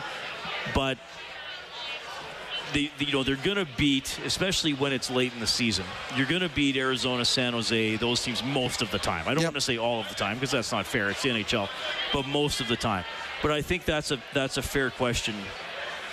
but. 0.75 0.99
You 2.73 3.13
know 3.13 3.23
they're 3.23 3.37
going 3.37 3.57
to 3.57 3.69
beat, 3.77 4.19
especially 4.25 4.73
when 4.73 4.93
it's 4.93 5.11
late 5.11 5.33
in 5.33 5.41
the 5.41 5.47
season. 5.47 5.85
You're 6.17 6.27
going 6.27 6.41
to 6.41 6.49
beat 6.49 6.77
Arizona, 6.77 7.25
San 7.25 7.53
Jose, 7.53 7.97
those 7.97 8.23
teams 8.23 8.43
most 8.43 8.83
of 8.83 8.91
the 8.91 8.99
time. 8.99 9.29
I 9.29 9.35
don't 9.35 9.45
want 9.45 9.55
to 9.55 9.61
say 9.61 9.79
all 9.79 10.01
of 10.01 10.09
the 10.09 10.15
time 10.15 10.37
because 10.37 10.51
that's 10.51 10.73
not 10.73 10.87
fair. 10.87 11.11
It's 11.11 11.23
the 11.23 11.31
NHL, 11.31 11.69
but 12.13 12.27
most 12.27 12.61
of 12.61 12.69
the 12.69 12.77
time. 12.77 13.05
But 13.43 13.51
I 13.53 13.63
think 13.63 13.85
that's 13.85 14.11
a 14.11 14.19
that's 14.33 14.57
a 14.57 14.63
fair 14.63 14.91
question 14.91 15.35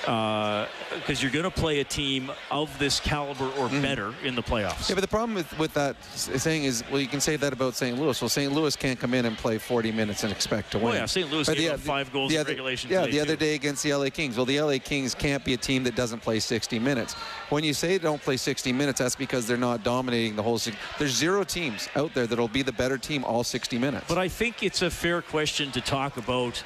Uh, 0.08 0.68
because 0.95 1.22
you're 1.22 1.32
going 1.32 1.43
to 1.43 1.52
play 1.52 1.80
a 1.80 1.84
team 1.84 2.32
of 2.49 2.78
this 2.80 2.99
caliber 2.99 3.45
or 3.45 3.68
mm-hmm. 3.68 3.82
better 3.82 4.14
in 4.24 4.36
the 4.36 4.41
playoffs. 4.41 4.89
Yeah, 4.89 4.95
but 4.95 5.02
the 5.02 5.08
problem 5.08 5.36
with, 5.36 5.58
with 5.60 5.74
that 5.76 5.95
saying 6.04 6.64
is, 6.64 6.84
well, 6.91 6.99
you 6.99 7.08
can 7.08 7.22
say 7.22 7.36
that 7.36 7.54
about 7.54 7.76
St. 7.76 7.97
Louis. 7.97 8.20
Well, 8.20 8.30
St. 8.30 8.52
Louis 8.52 8.76
can't 8.76 8.99
come 8.99 9.14
in 9.14 9.26
and 9.26 9.38
play 9.38 9.58
40 9.58 9.91
minutes 9.91 10.24
and 10.24 10.32
expect 10.32 10.72
to 10.72 10.80
Oh, 10.80 10.86
win. 10.86 10.95
yeah, 10.95 11.06
St. 11.06 11.32
Louis 11.32 11.45
But 11.45 11.58
gave 11.58 11.68
the- 11.68 11.74
up 11.76 11.80
five 11.80 12.12
goals 12.12 12.30
the 12.30 12.36
in 12.36 12.41
other- 12.41 12.49
regulation 12.49 12.89
Yeah, 12.89 13.06
the 13.06 13.20
other 13.20 13.36
day 13.36 13.56
against 13.56 13.84
the 13.84 13.93
LA 13.93 14.10
Kings. 14.10 14.38
Well, 14.38 14.45
the 14.45 14.60
LA 14.60 14.80
Kings 14.80 15.14
can't 15.14 15.43
be 15.45 15.54
a 15.54 15.58
team 15.58 15.84
that 15.84 15.95
doesn't 15.95 16.22
play 16.22 16.39
60 16.39 16.80
minutes. 16.80 17.14
When 17.49 17.64
you 17.64 17.74
say 17.74 17.97
they 17.97 18.04
don't 18.04 18.22
play 18.22 18.38
60 18.38 18.74
minutes, 18.74 18.99
that's 18.99 19.16
because 19.16 19.47
they're 19.47 19.58
not 19.58 19.84
dominating 19.84 20.36
the 20.36 20.43
whole. 20.43 20.60
There's 20.97 21.16
zero 21.16 21.43
teams 21.43 21.89
out 21.95 22.14
there 22.14 22.28
that'll 22.28 22.47
be 22.47 22.64
the 22.64 22.72
better 22.72 22.97
team 22.97 23.24
all 23.24 23.43
60 23.43 23.78
minutes. 23.78 24.06
But 24.08 24.18
I 24.18 24.28
think 24.28 24.64
it's 24.64 24.82
a 24.82 24.89
fair 24.89 25.22
question 25.22 25.72
to 25.72 25.82
talk 25.82 26.18
about 26.18 26.64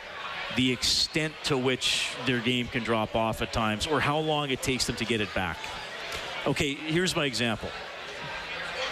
the 0.56 0.72
extent 0.72 1.34
to 1.46 1.58
which 1.58 2.12
their 2.26 2.40
game 2.40 2.68
can 2.68 2.84
drop 2.84 3.16
off 3.16 3.42
at 3.42 3.52
times 3.52 3.88
or 3.88 4.00
how 4.00 4.18
long 4.18 4.50
it 4.50 4.62
takes 4.62 4.86
them 4.88 4.96
to 4.98 5.06
get 5.06 5.22
it 5.22 5.34
back. 5.34 5.58
Okay, 6.48 6.76
here's 6.76 7.16
my 7.16 7.26
example. 7.26 7.70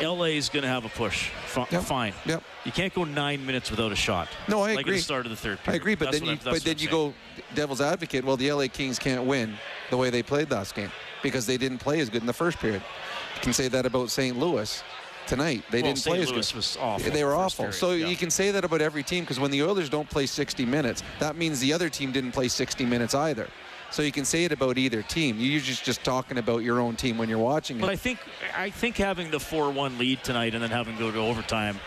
LA 0.02 0.26
is 0.26 0.50
going 0.50 0.64
to 0.64 0.70
have 0.70 0.86
a 0.86 0.90
push. 0.90 1.30
F- 1.56 1.70
Fine. 1.86 2.14
Yep. 2.26 2.44
You 2.66 2.72
can't 2.72 2.94
go 2.94 3.04
nine 3.04 3.46
minutes 3.46 3.70
without 3.70 3.92
a 3.92 3.96
shot. 3.96 4.28
No, 4.48 4.62
I 4.62 4.72
like 4.74 4.82
agree. 4.82 4.94
at 4.94 4.98
the 4.98 5.04
start 5.04 5.26
of 5.26 5.30
the 5.30 5.36
third 5.36 5.60
period. 5.64 5.78
I 5.78 5.82
agree, 5.82 5.96
but 5.96 6.06
That's 6.06 6.20
then 6.20 6.30
you 6.30 6.38
but 6.44 6.64
then 6.64 6.78
you 6.80 6.90
go 6.90 7.14
devil's 7.54 7.80
advocate. 7.82 8.26
Well, 8.26 8.36
the 8.38 8.52
LA 8.52 8.68
Kings 8.72 8.98
can't 8.98 9.24
win 9.26 9.56
the 9.90 9.98
way 9.98 10.10
they 10.10 10.24
played 10.24 10.50
last 10.50 10.74
game 10.76 10.92
because 11.22 11.46
they 11.46 11.58
didn't 11.58 11.78
play 11.78 12.00
as 12.00 12.10
good 12.10 12.22
in 12.22 12.28
the 12.28 12.34
first 12.34 12.58
period. 12.58 12.82
You 13.36 13.42
can 13.42 13.54
say 13.54 13.68
that 13.68 13.86
about 13.86 14.10
St. 14.10 14.38
Louis 14.38 14.84
tonight. 15.28 15.64
They 15.72 15.82
Well, 15.82 15.90
didn't 15.92 16.00
St. 16.00 16.16
play 16.16 16.24
as 16.24 16.32
Louis 16.32 16.48
good. 16.52 16.56
was 16.56 16.78
awful 16.80 17.12
They 17.12 17.24
were 17.24 17.36
awful. 17.36 17.66
period, 17.66 17.76
so 17.80 17.92
yeah. 17.92 18.08
you 18.08 18.16
can 18.16 18.30
say 18.30 18.52
that 18.52 18.64
about 18.66 18.82
every 18.82 19.04
team 19.04 19.24
because 19.24 19.40
when 19.40 19.52
the 19.52 19.64
Oilers 19.64 19.90
don't 19.90 20.10
play 20.10 20.26
60 20.26 20.66
minutes, 20.66 21.04
that 21.20 21.36
means 21.36 21.60
the 21.60 21.74
other 21.74 21.90
team 21.90 22.12
didn't 22.12 22.32
play 22.32 22.48
60 22.48 22.86
minutes 22.86 23.16
either. 23.16 23.48
So 23.92 24.02
you 24.02 24.12
can 24.12 24.26
say 24.26 24.44
it 24.44 24.52
about 24.52 24.80
either 24.80 25.04
team. 25.04 25.38
You're 25.40 25.62
just 25.62 25.84
just 25.84 26.04
talking 26.04 26.40
about 26.40 26.64
your 26.64 26.80
own 26.80 26.96
team 26.96 27.18
when 27.20 27.30
you're 27.30 27.38
watching 27.38 27.78
it. 27.78 27.82
But 27.82 27.92
I 27.92 27.96
think 27.96 28.18
I 28.58 28.72
think 28.72 28.98
having 28.98 29.30
the 29.30 29.40
four-one 29.40 30.00
lead 30.00 30.24
tonight 30.24 30.56
and 30.56 30.64
then 30.64 30.72
having 30.72 30.96
to 30.96 31.00
go 31.00 31.12
to 31.12 31.20
overtime 31.20 31.80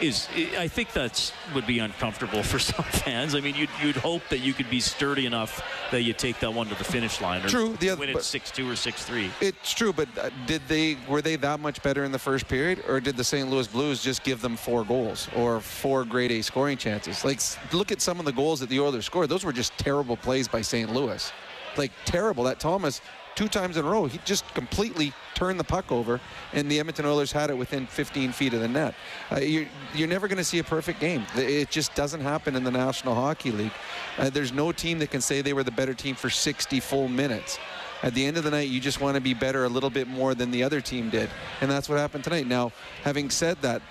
is 0.00 0.28
I 0.58 0.68
think 0.68 0.92
that's 0.92 1.32
would 1.54 1.66
be 1.66 1.78
uncomfortable 1.78 2.42
for 2.42 2.58
some 2.70 2.84
fans. 2.84 3.34
I 3.34 3.40
mean, 3.40 3.54
you'd, 3.54 3.70
you'd 3.82 3.96
hope 3.96 4.22
that 4.30 4.38
you 4.38 4.52
could 4.52 4.68
be 4.70 4.80
sturdy 4.80 5.26
enough 5.26 5.62
that 5.90 6.02
you 6.02 6.12
take 6.12 6.40
that 6.40 6.52
one 6.52 6.68
to 6.68 6.74
the 6.74 6.84
finish 6.84 7.20
line 7.20 7.44
or 7.44 7.48
True, 7.48 7.76
the 7.80 7.90
oth- 7.90 7.98
win 7.98 8.10
it 8.10 8.22
six-two 8.22 8.68
or 8.68 8.76
six-three. 8.76 9.30
It's 9.40 9.72
true, 9.72 9.92
but 9.92 10.08
uh, 10.18 10.30
did 10.46 10.62
they 10.68 10.96
were 11.08 11.22
they 11.22 11.36
that 11.36 11.60
much 11.60 11.82
better 11.82 12.04
in 12.04 12.12
the 12.12 12.18
first 12.18 12.48
period, 12.48 12.82
or 12.88 13.00
did 13.00 13.16
the 13.16 13.24
St. 13.24 13.48
Louis 13.48 13.66
Blues 13.66 14.02
just 14.02 14.22
give 14.24 14.40
them 14.40 14.56
four 14.56 14.84
goals 14.84 15.28
or 15.34 15.60
four 15.60 16.04
grade 16.04 16.32
A 16.32 16.42
scoring 16.42 16.76
chances? 16.76 17.24
Like, 17.24 17.40
look 17.72 17.92
at 17.92 18.00
some 18.00 18.18
of 18.18 18.24
the 18.24 18.32
goals 18.32 18.60
that 18.60 18.68
the 18.68 18.80
Oilers 18.80 19.06
scored; 19.06 19.28
those 19.28 19.44
were 19.44 19.52
just 19.52 19.76
terrible 19.78 20.16
plays 20.16 20.48
by 20.48 20.62
St. 20.62 20.92
Louis, 20.92 21.32
like 21.76 21.92
terrible. 22.04 22.44
That 22.44 22.60
Thomas 22.60 23.00
two 23.36 23.48
times 23.48 23.76
in 23.76 23.84
a 23.84 23.88
row, 23.88 24.06
he 24.06 24.18
just 24.24 24.52
completely 24.54 25.12
turned 25.34 25.60
the 25.60 25.64
puck 25.64 25.92
over, 25.92 26.20
and 26.52 26.68
the 26.70 26.80
Edmonton 26.80 27.04
Oilers 27.04 27.30
had 27.30 27.50
it 27.50 27.56
within 27.56 27.86
15 27.86 28.32
feet 28.32 28.54
of 28.54 28.60
the 28.60 28.68
net. 28.68 28.94
Uh, 29.30 29.36
you're, 29.36 29.66
you're 29.94 30.08
never 30.08 30.26
going 30.26 30.38
to 30.38 30.44
see 30.44 30.58
a 30.58 30.64
perfect 30.64 30.98
game. 30.98 31.24
It 31.36 31.70
just 31.70 31.94
doesn't 31.94 32.22
happen 32.22 32.56
in 32.56 32.64
the 32.64 32.70
National 32.70 33.14
Hockey 33.14 33.52
League. 33.52 33.72
Uh, 34.18 34.30
there's 34.30 34.52
no 34.52 34.72
team 34.72 34.98
that 34.98 35.10
can 35.10 35.20
say 35.20 35.42
they 35.42 35.52
were 35.52 35.62
the 35.62 35.70
better 35.70 35.94
team 35.94 36.16
for 36.16 36.30
60 36.30 36.80
full 36.80 37.06
minutes. 37.06 37.58
At 38.02 38.14
the 38.14 38.24
end 38.24 38.36
of 38.36 38.44
the 38.44 38.50
night, 38.50 38.68
you 38.68 38.80
just 38.80 39.00
want 39.00 39.14
to 39.14 39.20
be 39.20 39.34
better 39.34 39.64
a 39.64 39.68
little 39.68 39.90
bit 39.90 40.08
more 40.08 40.34
than 40.34 40.50
the 40.50 40.62
other 40.62 40.80
team 40.80 41.10
did. 41.10 41.30
And 41.60 41.70
that's 41.70 41.88
what 41.88 41.98
happened 41.98 42.24
tonight. 42.24 42.46
Now, 42.46 42.72
having 43.02 43.30
said 43.30 43.60
that, 43.62 43.82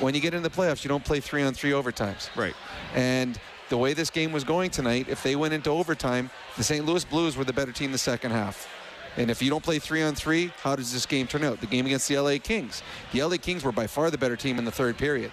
when 0.00 0.14
you 0.14 0.20
get 0.20 0.34
into 0.34 0.48
the 0.48 0.54
playoffs, 0.54 0.84
you 0.84 0.88
don't 0.88 1.04
play 1.04 1.20
three 1.20 1.42
on 1.42 1.54
three 1.54 1.70
overtimes. 1.70 2.34
Right. 2.36 2.54
And 2.94 3.38
the 3.68 3.76
way 3.76 3.94
this 3.94 4.10
game 4.10 4.32
was 4.32 4.44
going 4.44 4.70
tonight, 4.70 5.08
if 5.08 5.22
they 5.22 5.36
went 5.36 5.54
into 5.54 5.70
overtime, 5.70 6.30
the 6.56 6.62
St. 6.62 6.84
Louis 6.84 7.04
Blues 7.04 7.36
were 7.36 7.44
the 7.44 7.52
better 7.52 7.72
team 7.72 7.92
the 7.92 7.98
second 7.98 8.30
half. 8.30 8.68
And 9.16 9.30
if 9.30 9.40
you 9.40 9.48
don't 9.50 9.62
play 9.62 9.78
three 9.78 10.02
on 10.02 10.14
three, 10.14 10.52
how 10.62 10.76
does 10.76 10.92
this 10.92 11.06
game 11.06 11.26
turn 11.26 11.42
out? 11.42 11.60
The 11.60 11.66
game 11.66 11.86
against 11.86 12.08
the 12.08 12.18
LA 12.18 12.36
Kings. 12.42 12.82
The 13.12 13.22
LA 13.22 13.36
Kings 13.38 13.64
were 13.64 13.72
by 13.72 13.86
far 13.86 14.10
the 14.10 14.18
better 14.18 14.36
team 14.36 14.58
in 14.58 14.64
the 14.64 14.70
third 14.70 14.98
period. 14.98 15.32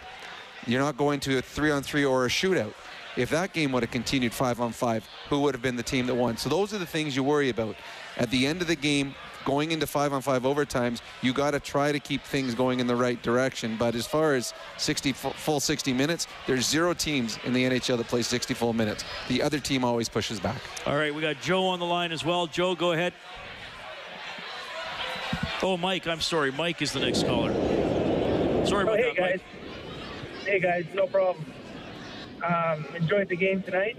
You're 0.65 0.81
not 0.81 0.97
going 0.97 1.19
to 1.21 1.37
a 1.39 1.41
three 1.41 1.69
on 1.69 1.83
three 1.83 2.05
or 2.05 2.25
a 2.25 2.29
shootout. 2.29 2.73
If 3.17 3.29
that 3.29 3.53
game 3.53 3.71
would 3.73 3.83
have 3.83 3.91
continued 3.91 4.33
five 4.33 4.59
on 4.59 4.71
five, 4.71 5.07
who 5.29 5.41
would 5.41 5.53
have 5.53 5.61
been 5.61 5.75
the 5.75 5.83
team 5.83 6.07
that 6.07 6.15
won? 6.15 6.37
So 6.37 6.49
those 6.49 6.73
are 6.73 6.79
the 6.79 6.85
things 6.85 7.15
you 7.15 7.23
worry 7.23 7.49
about. 7.49 7.75
At 8.17 8.31
the 8.31 8.47
end 8.47 8.61
of 8.61 8.67
the 8.67 8.75
game, 8.75 9.13
going 9.45 9.71
into 9.71 9.87
five 9.87 10.13
on 10.13 10.21
five 10.21 10.43
overtimes, 10.43 11.01
you 11.21 11.33
got 11.33 11.51
to 11.51 11.59
try 11.59 11.91
to 11.91 11.99
keep 11.99 12.21
things 12.23 12.55
going 12.55 12.79
in 12.79 12.87
the 12.87 12.95
right 12.95 13.21
direction. 13.21 13.77
But 13.77 13.95
as 13.95 14.07
far 14.07 14.33
as 14.35 14.53
60 14.77 15.13
full 15.13 15.59
60 15.59 15.93
minutes, 15.93 16.27
there's 16.47 16.67
zero 16.67 16.93
teams 16.93 17.37
in 17.43 17.53
the 17.53 17.63
NHL 17.63 17.97
that 17.97 18.07
play 18.07 18.21
60 18.21 18.53
full 18.53 18.73
minutes. 18.73 19.03
The 19.27 19.41
other 19.41 19.59
team 19.59 19.83
always 19.83 20.09
pushes 20.09 20.39
back. 20.39 20.61
All 20.85 20.95
right, 20.95 21.13
we 21.13 21.21
got 21.21 21.39
Joe 21.41 21.65
on 21.67 21.79
the 21.79 21.85
line 21.85 22.11
as 22.11 22.23
well. 22.25 22.47
Joe, 22.47 22.75
go 22.75 22.91
ahead. 22.91 23.13
Oh, 25.61 25.77
Mike, 25.77 26.07
I'm 26.07 26.21
sorry. 26.21 26.51
Mike 26.51 26.81
is 26.81 26.91
the 26.91 26.99
next 26.99 27.23
caller. 27.25 27.53
Sorry 28.65 28.83
about 28.83 28.99
oh, 28.99 29.03
hey 29.03 29.03
that, 29.03 29.17
guys. 29.17 29.39
Mike. 29.39 30.45
Hey 30.45 30.59
guys, 30.59 30.85
no 30.93 31.07
problem. 31.07 31.45
Um, 32.45 32.85
enjoyed 32.95 33.29
the 33.29 33.37
game 33.37 33.63
tonight. 33.63 33.97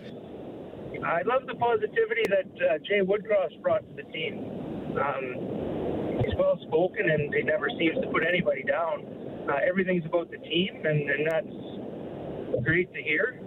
I 1.03 1.23
love 1.23 1.47
the 1.47 1.55
positivity 1.55 2.23
that 2.29 2.71
uh, 2.71 2.79
Jay 2.79 3.01
Woodcroft 3.01 3.63
brought 3.63 3.81
to 3.89 4.03
the 4.03 4.11
team. 4.13 4.74
Um, 4.97 6.21
he's 6.23 6.35
well 6.39 6.59
spoken 6.67 7.11
and 7.11 7.35
he 7.35 7.43
never 7.43 7.69
seems 7.79 7.99
to 8.01 8.07
put 8.11 8.23
anybody 8.27 8.63
down. 8.63 9.07
Uh, 9.49 9.59
everything's 9.67 10.07
about 10.07 10.31
the 10.31 10.39
team, 10.39 10.83
and, 10.85 11.11
and 11.11 11.27
that's 11.31 12.65
great 12.65 12.93
to 12.95 13.03
hear. 13.03 13.39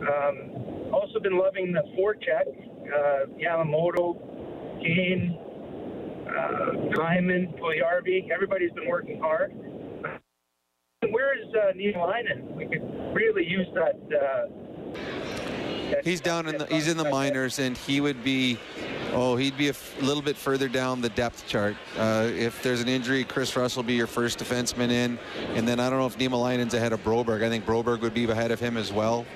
Um, 0.00 0.92
also 0.92 1.20
been 1.20 1.38
loving 1.38 1.72
the 1.72 1.82
forecheck. 1.98 2.48
Uh, 2.90 3.26
Yamamoto, 3.38 4.16
Kane, 4.82 5.38
uh, 6.26 7.02
Hyman, 7.02 7.52
Puljujarvi. 7.60 8.30
Everybody's 8.30 8.72
been 8.72 8.88
working 8.88 9.20
hard. 9.20 9.52
Where 11.10 11.38
is 11.38 11.48
uh, 11.54 11.72
Niemelainen? 11.76 12.54
We 12.54 12.66
could 12.66 12.82
really 13.14 13.46
use 13.46 13.66
that. 13.74 13.96
Uh, 14.10 15.29
He's 16.04 16.20
down 16.20 16.48
in 16.48 16.58
the 16.58 16.66
he's 16.66 16.88
in 16.88 16.96
the 16.96 17.08
minors, 17.10 17.58
and 17.58 17.76
he 17.76 18.00
would 18.00 18.22
be, 18.24 18.58
oh, 19.12 19.36
he'd 19.36 19.56
be 19.56 19.68
a 19.68 19.74
little 20.00 20.22
bit 20.22 20.36
further 20.36 20.68
down 20.68 21.00
the 21.00 21.08
depth 21.10 21.46
chart. 21.46 21.76
Uh, 21.96 22.28
if 22.32 22.62
there's 22.62 22.80
an 22.80 22.88
injury, 22.88 23.24
Chris 23.24 23.56
Russell 23.56 23.82
will 23.82 23.88
be 23.88 23.94
your 23.94 24.06
first 24.06 24.38
defenseman 24.38 24.90
in, 24.90 25.18
and 25.54 25.66
then 25.66 25.80
I 25.80 25.90
don't 25.90 25.98
know 25.98 26.06
if 26.06 26.18
Niemelainen's 26.18 26.74
ahead 26.74 26.92
of 26.92 27.02
Broberg. 27.04 27.42
I 27.44 27.48
think 27.48 27.64
Broberg 27.64 28.00
would 28.00 28.14
be 28.14 28.24
ahead 28.24 28.50
of 28.50 28.60
him 28.60 28.76
as 28.76 28.92
well. 28.92 29.26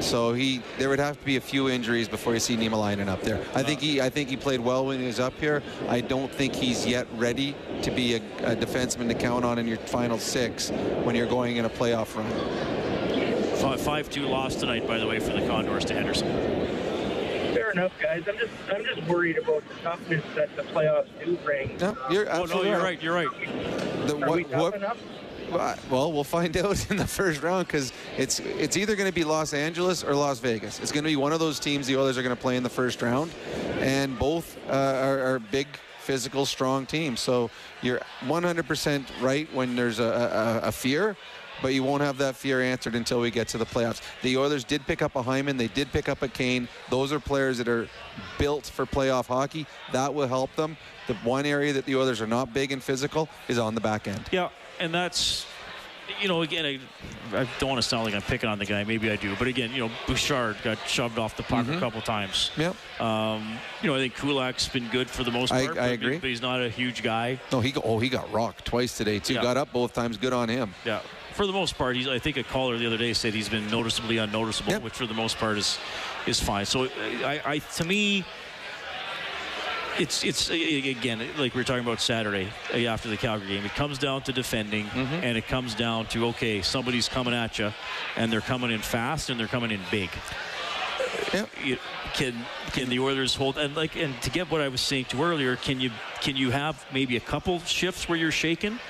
So 0.00 0.32
he, 0.32 0.62
there 0.78 0.88
would 0.88 1.00
have 1.00 1.18
to 1.18 1.24
be 1.24 1.36
a 1.36 1.40
few 1.40 1.68
injuries 1.68 2.08
before 2.08 2.32
you 2.32 2.40
see 2.40 2.56
Niemelainen 2.56 3.08
up 3.08 3.20
there. 3.22 3.44
I 3.54 3.62
think 3.62 3.80
he, 3.80 4.00
I 4.00 4.08
think 4.08 4.28
he 4.28 4.36
played 4.36 4.60
well 4.60 4.86
when 4.86 5.00
he 5.00 5.06
was 5.06 5.18
up 5.18 5.38
here. 5.40 5.62
I 5.88 6.00
don't 6.00 6.32
think 6.32 6.54
he's 6.54 6.86
yet 6.86 7.06
ready 7.14 7.56
to 7.82 7.90
be 7.90 8.14
a, 8.14 8.18
a 8.44 8.54
defenseman 8.54 9.08
to 9.08 9.14
count 9.14 9.44
on 9.44 9.58
in 9.58 9.66
your 9.66 9.78
final 9.78 10.18
six 10.18 10.70
when 11.02 11.16
you're 11.16 11.26
going 11.26 11.56
in 11.56 11.64
a 11.64 11.70
playoff 11.70 12.14
run. 12.16 12.77
5-2 13.62 14.28
loss 14.28 14.54
tonight, 14.56 14.86
by 14.86 14.98
the 14.98 15.06
way, 15.06 15.18
for 15.18 15.32
the 15.32 15.46
Condors 15.46 15.84
to 15.86 15.94
Henderson. 15.94 16.28
Fair 17.54 17.70
enough, 17.72 17.92
guys. 18.00 18.24
I'm 18.28 18.38
just 18.38 18.52
I'm 18.72 18.84
just 18.84 19.02
worried 19.08 19.38
about 19.38 19.62
the 19.68 19.74
toughness 19.82 20.24
that 20.36 20.54
the 20.56 20.62
playoffs 20.62 21.08
do 21.24 21.36
bring. 21.44 21.76
No, 21.78 21.96
you're 22.10 22.28
Oh, 22.30 22.36
no, 22.38 22.42
absolutely 22.42 22.70
you're 22.70 22.78
right. 22.78 22.84
right. 22.84 23.02
You're 23.02 23.14
right. 23.14 24.06
The, 24.06 24.26
Are 24.26 24.30
we 24.36 24.44
tough 24.44 24.74
enough? 24.74 24.98
Well, 25.90 26.12
we'll 26.12 26.24
find 26.24 26.54
out 26.58 26.90
in 26.90 26.98
the 26.98 27.06
first 27.06 27.42
round 27.42 27.66
because 27.66 27.92
it's 28.16 28.38
it's 28.40 28.76
either 28.76 28.94
going 28.96 29.08
to 29.08 29.14
be 29.14 29.24
Los 29.24 29.54
Angeles 29.54 30.04
or 30.04 30.14
Las 30.14 30.38
Vegas. 30.40 30.78
It's 30.80 30.92
going 30.92 31.04
to 31.04 31.10
be 31.10 31.16
one 31.16 31.32
of 31.32 31.40
those 31.40 31.58
teams 31.58 31.86
the 31.86 31.96
Oilers 31.96 32.18
are 32.18 32.22
going 32.22 32.36
to 32.36 32.40
play 32.40 32.56
in 32.56 32.62
the 32.62 32.68
first 32.70 33.00
round, 33.02 33.32
and 33.80 34.18
both 34.18 34.58
uh, 34.68 34.72
are, 34.72 35.20
are 35.34 35.38
big, 35.38 35.66
physical, 36.00 36.44
strong 36.44 36.84
teams. 36.84 37.20
So 37.20 37.50
you're 37.82 38.00
100% 38.26 39.04
right 39.22 39.48
when 39.54 39.74
there's 39.74 40.00
a, 40.00 40.60
a, 40.64 40.68
a 40.68 40.72
fear, 40.72 41.16
but 41.62 41.74
you 41.74 41.82
won't 41.82 42.02
have 42.02 42.18
that 42.18 42.36
fear 42.36 42.60
answered 42.62 42.94
until 42.94 43.20
we 43.20 43.30
get 43.30 43.48
to 43.48 43.58
the 43.58 43.66
playoffs. 43.66 44.00
The 44.22 44.36
Oilers 44.36 44.64
did 44.64 44.86
pick 44.86 45.02
up 45.02 45.16
a 45.16 45.22
Hyman. 45.22 45.56
They 45.56 45.68
did 45.68 45.90
pick 45.92 46.08
up 46.08 46.22
a 46.22 46.28
Kane. 46.28 46.68
Those 46.90 47.12
are 47.12 47.20
players 47.20 47.58
that 47.58 47.68
are 47.68 47.88
built 48.38 48.66
for 48.66 48.86
playoff 48.86 49.26
hockey. 49.26 49.66
That 49.92 50.12
will 50.14 50.28
help 50.28 50.54
them. 50.56 50.76
The 51.06 51.14
one 51.16 51.46
area 51.46 51.72
that 51.72 51.84
the 51.86 51.96
Oilers 51.96 52.20
are 52.20 52.26
not 52.26 52.52
big 52.52 52.72
and 52.72 52.82
physical 52.82 53.28
is 53.48 53.58
on 53.58 53.74
the 53.74 53.80
back 53.80 54.06
end. 54.08 54.20
Yeah, 54.30 54.50
and 54.78 54.92
that's, 54.92 55.46
you 56.20 56.28
know, 56.28 56.42
again, 56.42 56.64
I, 56.64 56.78
I 57.36 57.48
don't 57.58 57.68
want 57.70 57.82
to 57.82 57.86
sound 57.88 58.04
like 58.04 58.14
I'm 58.14 58.22
picking 58.22 58.48
on 58.48 58.58
the 58.58 58.64
guy. 58.64 58.84
Maybe 58.84 59.10
I 59.10 59.16
do. 59.16 59.34
But 59.36 59.48
again, 59.48 59.72
you 59.72 59.80
know, 59.86 59.90
Bouchard 60.06 60.56
got 60.62 60.78
shoved 60.86 61.18
off 61.18 61.36
the 61.36 61.42
puck 61.42 61.66
a 61.66 61.70
Mhm. 61.70 61.80
couple 61.80 62.00
times. 62.02 62.50
Yep. 62.56 62.76
Um, 63.00 63.58
you 63.82 63.88
know, 63.88 63.94
I 63.96 63.98
think 63.98 64.16
Kulak's 64.16 64.68
been 64.68 64.88
good 64.88 65.08
for 65.08 65.24
the 65.24 65.30
most 65.30 65.50
part. 65.50 65.70
I 65.70 65.74
but- 65.74 65.90
agree. 65.92 66.18
But 66.18 66.28
he's 66.30 66.42
not 66.42 66.62
a 66.62 66.68
huge 66.68 67.02
guy. 67.02 67.38
No, 67.52 67.60
he 67.60 67.74
oh 67.84 67.98
he 67.98 68.08
got 68.08 68.30
rocked 68.32 68.64
twice 68.64 68.96
today 68.96 69.18
too. 69.18 69.34
Yeah. 69.34 69.42
Got 69.42 69.56
up 69.56 69.72
both 69.72 69.92
times. 69.92 70.16
Good 70.16 70.32
on 70.32 70.48
him. 70.48 70.74
Yeah. 70.84 71.00
For 71.38 71.46
the 71.46 71.52
most 71.52 71.78
part, 71.78 71.94
he's. 71.94 72.08
I 72.08 72.18
think 72.18 72.36
a 72.36 72.42
caller 72.42 72.76
the 72.78 72.86
other 72.88 72.96
day 72.96 73.12
said 73.12 73.32
he's 73.32 73.48
been 73.48 73.70
noticeably 73.70 74.18
unnoticeable, 74.18 74.72
Yep. 74.72 74.82
which 74.82 74.94
for 74.94 75.06
the 75.06 75.14
most 75.14 75.36
part 75.38 75.56
is 75.56 75.78
is 76.26 76.40
fine. 76.40 76.66
So, 76.66 76.88
I, 77.24 77.40
I 77.44 77.58
to 77.76 77.84
me, 77.84 78.24
it's 80.00 80.24
it's 80.24 80.50
again 80.50 81.20
like 81.38 81.54
we 81.54 81.60
were 81.60 81.64
talking 81.64 81.84
about 81.84 82.00
Saturday 82.00 82.48
uh, 82.74 82.78
after 82.92 83.08
the 83.08 83.16
Calgary 83.16 83.46
game. 83.50 83.64
It 83.64 83.72
comes 83.76 83.98
down 83.98 84.22
to 84.22 84.32
defending, 84.32 84.86
Mm-hmm. 84.86 85.14
and 85.22 85.38
it 85.38 85.46
comes 85.46 85.76
down 85.76 86.06
to 86.06 86.26
okay, 86.30 86.60
somebody's 86.60 87.08
coming 87.08 87.34
at 87.34 87.56
you, 87.60 87.72
and 88.16 88.32
they're 88.32 88.40
coming 88.40 88.72
in 88.72 88.80
fast 88.80 89.30
and 89.30 89.38
they're 89.38 89.46
coming 89.46 89.70
in 89.70 89.80
big. 89.92 90.10
You- 91.64 91.78
Can 92.14 92.34
can 92.72 92.88
the 92.88 92.98
Oilers 92.98 93.36
hold 93.36 93.58
and 93.58 93.76
like 93.76 93.94
and 93.94 94.20
to 94.22 94.30
get 94.30 94.50
what 94.50 94.60
I 94.60 94.68
was 94.68 94.80
saying 94.80 95.04
to 95.10 95.22
earlier? 95.22 95.54
Can 95.54 95.78
you 95.80 95.90
can 96.20 96.34
you 96.34 96.50
have 96.50 96.84
maybe 96.92 97.16
a 97.16 97.20
couple 97.20 97.60
shifts 97.60 98.08
where 98.08 98.18
you're 98.18 98.32
shaken, 98.32 98.80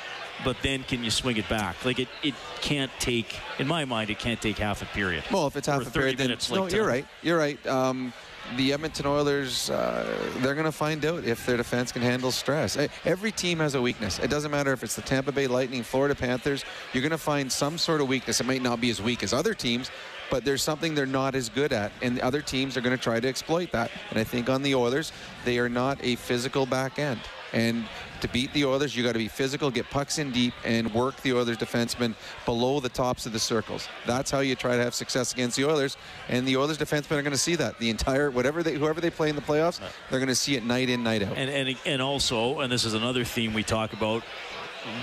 but 0.44 0.56
then 0.62 0.82
can 0.84 1.04
you 1.04 1.10
swing 1.10 1.36
it 1.36 1.48
back? 1.48 1.84
Like 1.84 1.98
it 1.98 2.08
it 2.22 2.34
can't 2.60 2.90
take 2.98 3.38
in 3.58 3.66
my 3.66 3.84
mind 3.84 4.10
it 4.10 4.18
can't 4.18 4.40
take 4.40 4.58
half 4.58 4.82
a 4.82 4.86
period. 4.86 5.24
Well, 5.32 5.46
if 5.46 5.56
it's 5.56 5.66
half 5.66 5.86
a 5.86 5.90
period, 5.90 6.18
then 6.18 6.30
it's 6.30 6.50
no, 6.50 6.64
like 6.64 6.72
you're 6.72 6.86
right. 6.86 7.06
You're 7.22 7.38
right. 7.38 7.64
Um, 7.66 8.12
the 8.56 8.72
Edmonton 8.72 9.06
Oilers, 9.06 9.68
uh, 9.68 10.06
they're 10.38 10.54
going 10.54 10.64
to 10.64 10.72
find 10.72 11.04
out 11.04 11.24
if 11.24 11.44
their 11.44 11.56
defense 11.56 11.92
can 11.92 12.02
handle 12.02 12.30
stress. 12.30 12.78
Every 13.04 13.30
team 13.30 13.58
has 13.58 13.74
a 13.74 13.82
weakness. 13.82 14.18
It 14.18 14.30
doesn't 14.30 14.50
matter 14.50 14.72
if 14.72 14.82
it's 14.82 14.96
the 14.96 15.02
Tampa 15.02 15.32
Bay 15.32 15.46
Lightning, 15.46 15.82
Florida 15.82 16.14
Panthers. 16.14 16.64
You're 16.92 17.02
going 17.02 17.10
to 17.10 17.18
find 17.18 17.50
some 17.52 17.76
sort 17.76 18.00
of 18.00 18.08
weakness. 18.08 18.40
It 18.40 18.46
might 18.46 18.62
not 18.62 18.80
be 18.80 18.90
as 18.90 19.02
weak 19.02 19.22
as 19.22 19.34
other 19.34 19.52
teams, 19.52 19.90
but 20.30 20.44
there's 20.44 20.62
something 20.62 20.94
they're 20.94 21.06
not 21.06 21.34
as 21.34 21.48
good 21.48 21.72
at, 21.72 21.92
and 22.02 22.16
the 22.16 22.22
other 22.22 22.40
teams 22.40 22.76
are 22.76 22.80
going 22.80 22.96
to 22.96 23.02
try 23.02 23.20
to 23.20 23.28
exploit 23.28 23.70
that. 23.72 23.90
And 24.10 24.18
I 24.18 24.24
think 24.24 24.48
on 24.48 24.62
the 24.62 24.74
Oilers, 24.74 25.12
they 25.44 25.58
are 25.58 25.68
not 25.68 25.98
a 26.02 26.16
physical 26.16 26.66
back 26.66 26.98
end. 26.98 27.20
And 27.52 27.84
to 28.20 28.28
beat 28.28 28.52
the 28.52 28.64
Oilers, 28.64 28.96
you 28.96 29.02
got 29.02 29.12
to 29.12 29.18
be 29.18 29.28
physical, 29.28 29.70
get 29.70 29.88
pucks 29.90 30.18
in 30.18 30.30
deep, 30.30 30.54
and 30.64 30.92
work 30.92 31.16
the 31.22 31.32
Oilers 31.32 31.56
defensemen 31.56 32.14
below 32.44 32.80
the 32.80 32.88
tops 32.88 33.26
of 33.26 33.32
the 33.32 33.38
circles. 33.38 33.88
That's 34.06 34.30
how 34.30 34.40
you 34.40 34.54
try 34.54 34.76
to 34.76 34.82
have 34.82 34.94
success 34.94 35.32
against 35.32 35.56
the 35.56 35.64
Oilers. 35.64 35.96
And 36.28 36.46
the 36.46 36.56
Oilers 36.56 36.78
defensemen 36.78 37.12
are 37.12 37.22
going 37.22 37.32
to 37.32 37.38
see 37.38 37.56
that 37.56 37.78
the 37.78 37.90
entire 37.90 38.30
whatever 38.30 38.62
they 38.62 38.74
whoever 38.74 39.00
they 39.00 39.10
play 39.10 39.28
in 39.28 39.36
the 39.36 39.42
playoffs, 39.42 39.80
they're 40.10 40.18
going 40.18 40.28
to 40.28 40.34
see 40.34 40.56
it 40.56 40.64
night 40.64 40.88
in, 40.88 41.02
night 41.02 41.22
out. 41.22 41.36
And 41.36 41.50
and 41.50 41.76
and 41.86 42.02
also, 42.02 42.60
and 42.60 42.72
this 42.72 42.84
is 42.84 42.94
another 42.94 43.24
theme 43.24 43.54
we 43.54 43.62
talk 43.62 43.92
about. 43.92 44.22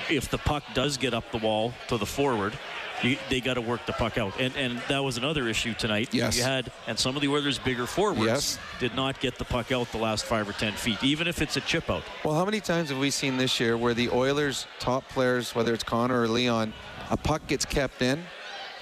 If 0.09 0.29
the 0.29 0.37
puck 0.37 0.63
does 0.73 0.97
get 0.97 1.13
up 1.13 1.31
the 1.31 1.37
wall 1.37 1.73
to 1.89 1.97
the 1.97 2.05
forward, 2.05 2.57
you, 3.05 3.17
they 3.29 3.41
got 3.41 3.55
to 3.55 3.61
work 3.61 3.85
the 3.85 3.93
puck 3.93 4.17
out. 4.17 4.39
And 4.39 4.55
and 4.55 4.81
that 4.89 5.03
was 5.03 5.17
another 5.17 5.47
issue 5.47 5.73
tonight. 5.73 6.09
Yes. 6.13 6.37
You 6.37 6.43
had 6.43 6.71
and 6.87 6.97
some 6.97 7.15
of 7.15 7.21
the 7.21 7.27
Oilers' 7.27 7.59
bigger 7.59 7.85
forwards 7.85 8.19
Yes. 8.25 8.59
did 8.79 8.95
not 8.95 9.19
get 9.19 9.37
the 9.37 9.45
puck 9.45 9.71
out 9.71 9.91
the 9.91 9.97
last 9.97 10.25
five 10.25 10.47
or 10.49 10.53
ten 10.53 10.73
feet, 10.73 11.03
even 11.03 11.27
if 11.27 11.41
it's 11.41 11.57
a 11.57 11.61
chip 11.61 11.89
out. 11.89 12.03
Well, 12.23 12.35
how 12.35 12.45
many 12.45 12.59
times 12.59 12.89
have 12.89 12.97
we 12.99 13.09
seen 13.11 13.37
this 13.37 13.59
year 13.59 13.77
where 13.77 13.93
the 13.93 14.09
Oilers' 14.09 14.67
top 14.79 15.07
players, 15.09 15.53
whether 15.55 15.73
it's 15.73 15.83
Connor 15.83 16.21
or 16.21 16.27
Leon, 16.27 16.73
a 17.09 17.17
puck 17.17 17.45
gets 17.47 17.65
kept 17.65 18.01
in 18.01 18.23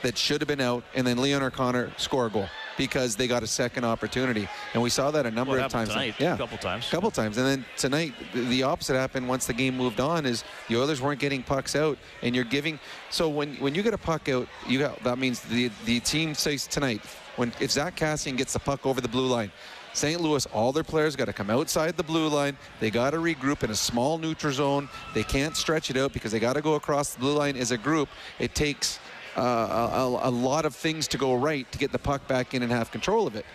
that 0.02 0.18
should 0.18 0.42
have 0.42 0.48
been 0.48 0.62
out, 0.62 0.84
and 0.96 1.06
then 1.08 1.18
Leon 1.18 1.42
or 1.42 1.50
Connor 1.52 1.92
score 1.98 2.26
a 2.28 2.30
goal 2.30 2.48
because 2.78 3.16
they 3.16 3.28
got 3.28 3.44
a 3.44 3.48
second 3.48 3.84
opportunity, 3.86 4.48
and 4.74 4.82
we 4.82 4.90
saw 4.90 5.12
that 5.12 5.26
a 5.26 5.32
number 5.32 5.56
Well, 5.56 5.66
of 5.66 5.72
times. 5.72 5.90
tonight, 5.90 6.16
yeah, 6.20 6.34
a 6.36 6.38
couple 6.38 6.58
times. 6.58 6.88
A 6.88 6.92
couple 6.92 7.12
times, 7.12 7.38
and 7.38 7.46
then 7.48 7.66
tonight 7.78 8.14
the- 8.34 8.42
the 8.42 8.64
opposite 8.64 8.96
happened. 8.96 9.28
Once 9.28 9.46
the 9.46 9.54
game 9.54 9.78
moved 9.78 10.00
on, 10.00 10.26
is 10.26 10.44
the 10.70 10.78
Oilers 10.78 11.02
weren't 11.02 11.20
getting 11.20 11.44
pucks 11.44 11.76
out, 11.76 11.98
and 12.22 12.36
you're 12.36 12.44
giving. 12.46 12.80
So 13.10 13.30
when 13.30 13.56
when 13.56 13.76
you 13.76 13.84
get 13.84 13.94
a 13.94 13.98
puck 13.98 14.30
out, 14.30 14.48
you 14.68 14.80
got 14.80 15.04
that 15.04 15.18
means 15.18 15.40
the 15.42 15.70
the 15.86 16.00
team 16.00 16.34
says 16.36 16.68
tonight 16.68 17.02
when 17.36 17.54
if 17.60 17.72
Zack 17.72 17.96
Kassian 17.96 18.38
gets 18.38 18.54
the 18.54 18.60
puck 18.60 18.86
over 18.86 19.02
the 19.02 19.08
blue 19.10 19.28
line. 19.28 19.52
St. 19.96 20.20
Louis, 20.20 20.44
all 20.48 20.72
their 20.72 20.84
players 20.84 21.16
got 21.16 21.26
to 21.26 21.34
come 21.34 21.52
outside 21.52 21.96
the 21.98 22.02
blue 22.04 22.28
line. 22.28 22.58
They 22.80 22.90
got 22.90 23.12
to 23.12 23.18
regroup 23.18 23.62
in 23.62 23.70
a 23.70 23.76
small 23.76 24.18
neutral 24.18 24.52
zone. 24.52 24.90
They 25.14 25.22
can't 25.22 25.56
stretch 25.56 25.92
it 25.92 25.98
out 25.98 26.14
because 26.14 26.32
they 26.32 26.40
got 26.40 26.54
to 26.54 26.62
go 26.64 26.74
across 26.74 27.14
the 27.14 27.20
blue 27.20 27.34
line 27.36 27.56
as 27.56 27.70
a 27.70 27.78
group. 27.78 28.10
It 28.40 28.56
takes 28.56 28.98
uh, 29.38 29.42
a, 29.42 30.30
a 30.30 30.32
lot 30.32 30.66
of 30.66 30.76
things 30.76 31.08
to 31.10 31.18
go 31.18 31.34
right 31.34 31.70
to 31.72 31.78
get 31.78 31.92
the 31.92 32.00
puck 32.00 32.28
back 32.28 32.54
in 32.54 32.64
and 32.64 32.72
have 32.72 32.92
control 32.92 33.28
of 33.28 33.36
it. 33.36 33.46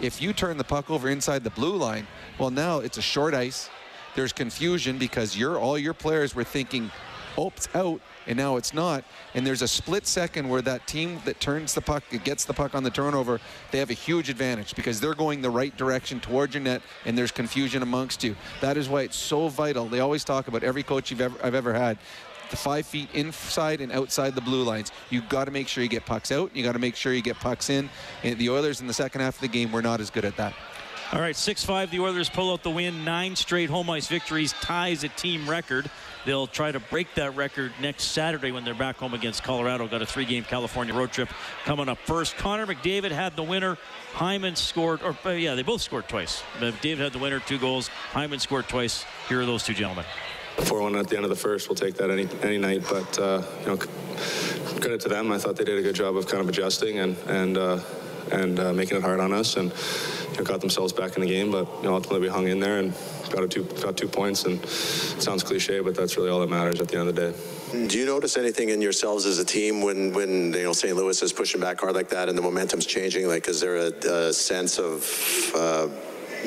If 0.00 0.20
you 0.20 0.32
turn 0.32 0.56
the 0.56 0.64
puck 0.64 0.90
over 0.90 1.08
inside 1.08 1.44
the 1.44 1.50
blue 1.50 1.76
line, 1.76 2.06
well, 2.38 2.50
now 2.50 2.78
it's 2.78 2.98
a 2.98 3.02
short 3.02 3.34
ice. 3.34 3.70
There's 4.14 4.32
confusion 4.32 4.98
because 4.98 5.36
your 5.36 5.58
all 5.58 5.78
your 5.78 5.94
players 5.94 6.34
were 6.34 6.44
thinking, 6.44 6.90
"Oh, 7.36 7.52
it's 7.56 7.68
out," 7.74 8.00
and 8.26 8.36
now 8.36 8.56
it's 8.56 8.72
not. 8.72 9.04
And 9.34 9.46
there's 9.46 9.62
a 9.62 9.68
split 9.68 10.06
second 10.06 10.48
where 10.48 10.62
that 10.62 10.86
team 10.86 11.20
that 11.24 11.40
turns 11.40 11.74
the 11.74 11.80
puck, 11.80 12.04
that 12.10 12.24
gets 12.24 12.44
the 12.44 12.54
puck 12.54 12.74
on 12.74 12.82
the 12.82 12.90
turnover, 12.90 13.40
they 13.70 13.78
have 13.78 13.90
a 13.90 13.94
huge 13.94 14.28
advantage 14.28 14.74
because 14.74 15.00
they're 15.00 15.14
going 15.14 15.42
the 15.42 15.50
right 15.50 15.76
direction 15.76 16.20
towards 16.20 16.54
your 16.54 16.62
net, 16.62 16.82
and 17.04 17.18
there's 17.18 17.32
confusion 17.32 17.82
amongst 17.82 18.22
you. 18.22 18.36
That 18.60 18.76
is 18.76 18.88
why 18.88 19.02
it's 19.02 19.16
so 19.16 19.48
vital. 19.48 19.86
They 19.86 20.00
always 20.00 20.24
talk 20.24 20.48
about 20.48 20.62
every 20.62 20.82
coach 20.82 21.10
you've 21.10 21.20
ever, 21.20 21.36
I've 21.42 21.54
ever 21.56 21.74
had 21.74 21.98
five 22.56 22.86
feet 22.86 23.08
inside 23.14 23.80
and 23.80 23.92
outside 23.92 24.34
the 24.34 24.40
blue 24.40 24.62
lines. 24.62 24.92
You've 25.10 25.28
got 25.28 25.44
to 25.44 25.50
make 25.50 25.68
sure 25.68 25.82
you 25.82 25.88
get 25.88 26.06
pucks 26.06 26.32
out. 26.32 26.54
You 26.54 26.62
got 26.62 26.72
to 26.72 26.78
make 26.78 26.96
sure 26.96 27.12
you 27.12 27.22
get 27.22 27.36
pucks 27.36 27.70
in. 27.70 27.88
And 28.22 28.38
the 28.38 28.50
Oilers 28.50 28.80
in 28.80 28.86
the 28.86 28.94
second 28.94 29.20
half 29.20 29.36
of 29.36 29.40
the 29.40 29.48
game 29.48 29.72
were 29.72 29.82
not 29.82 30.00
as 30.00 30.10
good 30.10 30.24
at 30.24 30.36
that. 30.36 30.54
All 31.12 31.20
right, 31.20 31.36
6 31.36 31.64
5, 31.64 31.90
the 31.90 32.00
Oilers 32.00 32.28
pull 32.28 32.52
out 32.52 32.62
the 32.62 32.70
win. 32.70 33.04
Nine 33.04 33.36
straight 33.36 33.70
home 33.70 33.88
ice 33.90 34.08
victories, 34.08 34.52
ties 34.54 35.04
a 35.04 35.08
team 35.10 35.48
record. 35.48 35.88
They'll 36.24 36.46
try 36.46 36.72
to 36.72 36.80
break 36.80 37.14
that 37.14 37.36
record 37.36 37.72
next 37.80 38.04
Saturday 38.04 38.50
when 38.50 38.64
they're 38.64 38.74
back 38.74 38.96
home 38.96 39.12
against 39.12 39.42
Colorado. 39.42 39.86
Got 39.86 40.02
a 40.02 40.06
three 40.06 40.24
game 40.24 40.44
California 40.44 40.94
road 40.94 41.12
trip 41.12 41.28
coming 41.64 41.88
up 41.88 41.98
first. 41.98 42.36
Connor 42.36 42.66
McDavid 42.66 43.10
had 43.10 43.36
the 43.36 43.42
winner. 43.42 43.76
Hyman 44.12 44.56
scored, 44.56 45.02
or 45.02 45.16
uh, 45.24 45.30
yeah, 45.30 45.54
they 45.54 45.62
both 45.62 45.82
scored 45.82 46.08
twice. 46.08 46.42
McDavid 46.58 46.98
had 46.98 47.12
the 47.12 47.18
winner, 47.18 47.40
two 47.40 47.58
goals. 47.58 47.88
Hyman 48.12 48.38
scored 48.38 48.66
twice. 48.68 49.04
Here 49.28 49.40
are 49.40 49.46
those 49.46 49.62
two 49.62 49.74
gentlemen. 49.74 50.06
4-1 50.56 50.98
at 50.98 51.08
the 51.08 51.16
end 51.16 51.24
of 51.24 51.30
the 51.30 51.36
first. 51.36 51.68
We'll 51.68 51.76
take 51.76 51.94
that 51.94 52.10
any 52.10 52.28
any 52.42 52.58
night. 52.58 52.82
But 52.88 53.18
uh, 53.18 53.42
you 53.60 53.66
know, 53.66 53.76
credit 53.76 55.00
to 55.02 55.08
them. 55.08 55.32
I 55.32 55.38
thought 55.38 55.56
they 55.56 55.64
did 55.64 55.78
a 55.78 55.82
good 55.82 55.94
job 55.94 56.16
of 56.16 56.26
kind 56.26 56.40
of 56.40 56.48
adjusting 56.48 56.98
and 56.98 57.16
and 57.28 57.56
uh, 57.58 57.80
and 58.32 58.58
uh, 58.58 58.72
making 58.72 58.98
it 58.98 59.02
hard 59.02 59.20
on 59.20 59.32
us, 59.32 59.56
and 59.56 59.72
you 60.32 60.38
know, 60.38 60.44
got 60.44 60.60
themselves 60.60 60.92
back 60.92 61.16
in 61.16 61.22
the 61.22 61.28
game. 61.28 61.50
But 61.50 61.66
you 61.78 61.84
know, 61.84 61.94
ultimately 61.94 62.20
we 62.20 62.28
hung 62.28 62.48
in 62.48 62.60
there 62.60 62.78
and 62.78 62.92
got 63.30 63.50
two 63.50 63.64
got 63.82 63.96
two 63.96 64.08
points. 64.08 64.44
And 64.44 64.64
sounds 64.66 65.42
cliche, 65.42 65.80
but 65.80 65.94
that's 65.94 66.16
really 66.16 66.30
all 66.30 66.40
that 66.40 66.50
matters 66.50 66.80
at 66.80 66.88
the 66.88 66.98
end 66.98 67.08
of 67.08 67.14
the 67.14 67.32
day. 67.32 67.86
Do 67.88 67.98
you 67.98 68.06
notice 68.06 68.36
anything 68.36 68.68
in 68.68 68.80
yourselves 68.80 69.26
as 69.26 69.40
a 69.40 69.44
team 69.44 69.82
when, 69.82 70.12
when 70.12 70.52
you 70.52 70.62
know 70.62 70.72
St. 70.72 70.94
Louis 70.94 71.20
is 71.20 71.32
pushing 71.32 71.60
back 71.60 71.80
hard 71.80 71.94
like 71.94 72.08
that 72.10 72.28
and 72.28 72.38
the 72.38 72.42
momentum's 72.42 72.86
changing? 72.86 73.26
Like, 73.26 73.48
is 73.48 73.60
there 73.60 73.76
a, 73.76 74.28
a 74.28 74.32
sense 74.32 74.78
of 74.78 75.02
uh, 75.56 75.88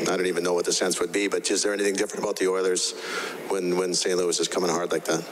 I 0.02 0.16
don't 0.16 0.26
even 0.26 0.44
know 0.44 0.54
what 0.54 0.66
the 0.66 0.74
sense 0.74 1.00
would 1.00 1.12
be, 1.12 1.28
but 1.28 1.50
is 1.50 1.64
there 1.64 1.74
anything 1.74 1.96
different 1.96 2.24
about 2.24 2.38
the 2.38 2.48
Oilers 2.48 2.94
when 3.50 3.78
when 3.78 3.94
St. 3.94 4.18
Louis 4.18 4.40
is 4.40 4.48
coming 4.48 4.70
hard 4.70 4.92
like 4.92 5.06
that? 5.06 5.24